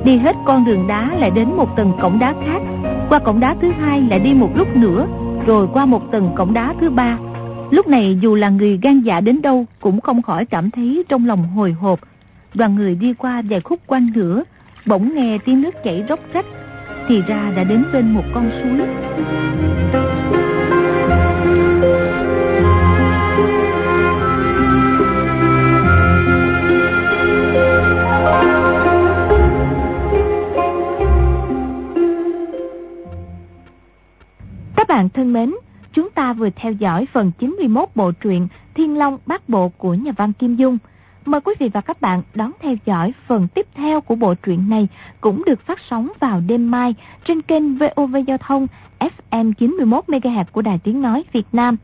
Đi 0.04 0.16
hết 0.16 0.36
con 0.46 0.64
đường 0.64 0.86
đá 0.86 1.14
lại 1.18 1.30
đến 1.30 1.56
một 1.56 1.76
tầng 1.76 1.92
cổng 2.02 2.18
đá 2.18 2.34
khác 2.46 2.62
Qua 3.08 3.18
cổng 3.18 3.40
đá 3.40 3.56
thứ 3.62 3.70
hai 3.70 4.00
lại 4.00 4.20
đi 4.20 4.34
một 4.34 4.50
lúc 4.56 4.76
nữa 4.76 5.06
rồi 5.48 5.68
qua 5.72 5.86
một 5.86 6.02
tầng 6.12 6.30
cổng 6.36 6.54
đá 6.54 6.74
thứ 6.80 6.90
ba. 6.90 7.18
Lúc 7.70 7.88
này 7.88 8.18
dù 8.20 8.34
là 8.34 8.48
người 8.48 8.78
gan 8.82 9.00
dạ 9.00 9.20
đến 9.20 9.42
đâu 9.42 9.66
cũng 9.80 10.00
không 10.00 10.22
khỏi 10.22 10.44
cảm 10.44 10.70
thấy 10.70 11.04
trong 11.08 11.26
lòng 11.26 11.48
hồi 11.48 11.72
hộp. 11.72 12.00
Đoàn 12.54 12.74
người 12.74 12.94
đi 12.94 13.14
qua 13.14 13.42
vài 13.50 13.60
khúc 13.60 13.80
quanh 13.86 14.08
nữa, 14.14 14.44
bỗng 14.86 15.14
nghe 15.14 15.38
tiếng 15.38 15.62
nước 15.62 15.74
chảy 15.84 16.04
róc 16.08 16.20
rách, 16.32 16.46
thì 17.08 17.22
ra 17.22 17.52
đã 17.56 17.64
đến 17.64 17.84
bên 17.92 18.14
một 18.14 18.24
con 18.34 18.50
suối. 18.62 18.88
Các 34.88 34.94
bạn 34.94 35.04
bạn 35.04 35.08
thân 35.08 35.32
mến, 35.32 35.54
chúng 35.92 36.10
ta 36.10 36.32
vừa 36.32 36.50
theo 36.56 36.72
dõi 36.72 37.06
phần 37.12 37.32
91 37.38 37.88
bộ 37.94 38.12
truyện 38.12 38.48
Thiên 38.74 38.98
Long 38.98 39.18
Bát 39.26 39.48
Bộ 39.48 39.68
của 39.68 39.94
nhà 39.94 40.12
văn 40.16 40.32
Kim 40.32 40.56
Dung. 40.56 40.78
Mời 41.24 41.40
quý 41.40 41.54
vị 41.58 41.70
và 41.74 41.80
các 41.80 42.00
bạn 42.00 42.22
đón 42.34 42.50
theo 42.60 42.74
dõi 42.86 43.12
phần 43.26 43.48
tiếp 43.54 43.66
theo 43.74 44.00
của 44.00 44.14
bộ 44.14 44.34
truyện 44.34 44.68
này 44.68 44.88
cũng 45.20 45.42
được 45.46 45.60
phát 45.66 45.78
sóng 45.90 46.08
vào 46.20 46.40
đêm 46.46 46.70
mai 46.70 46.94
trên 47.24 47.42
kênh 47.42 47.78
VOV 47.78 48.16
Giao 48.26 48.38
thông 48.38 48.66
FM 49.30 49.52
91 49.52 50.04
MHz 50.06 50.44
của 50.52 50.62
Đài 50.62 50.78
Tiếng 50.78 51.02
Nói 51.02 51.24
Việt 51.32 51.46
Nam. 51.52 51.76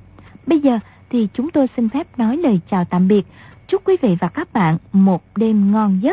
Bây 0.46 0.60
giờ 0.60 0.78
thì 1.10 1.28
chúng 1.34 1.50
tôi 1.50 1.66
xin 1.76 1.88
phép 1.88 2.18
nói 2.18 2.36
lời 2.36 2.60
chào 2.70 2.84
tạm 2.84 3.08
biệt. 3.08 3.26
Chúc 3.68 3.82
quý 3.84 3.96
vị 4.02 4.16
và 4.20 4.28
các 4.28 4.52
bạn 4.52 4.78
một 4.92 5.22
đêm 5.36 5.72
ngon 5.72 5.98
giấc. 6.02 6.12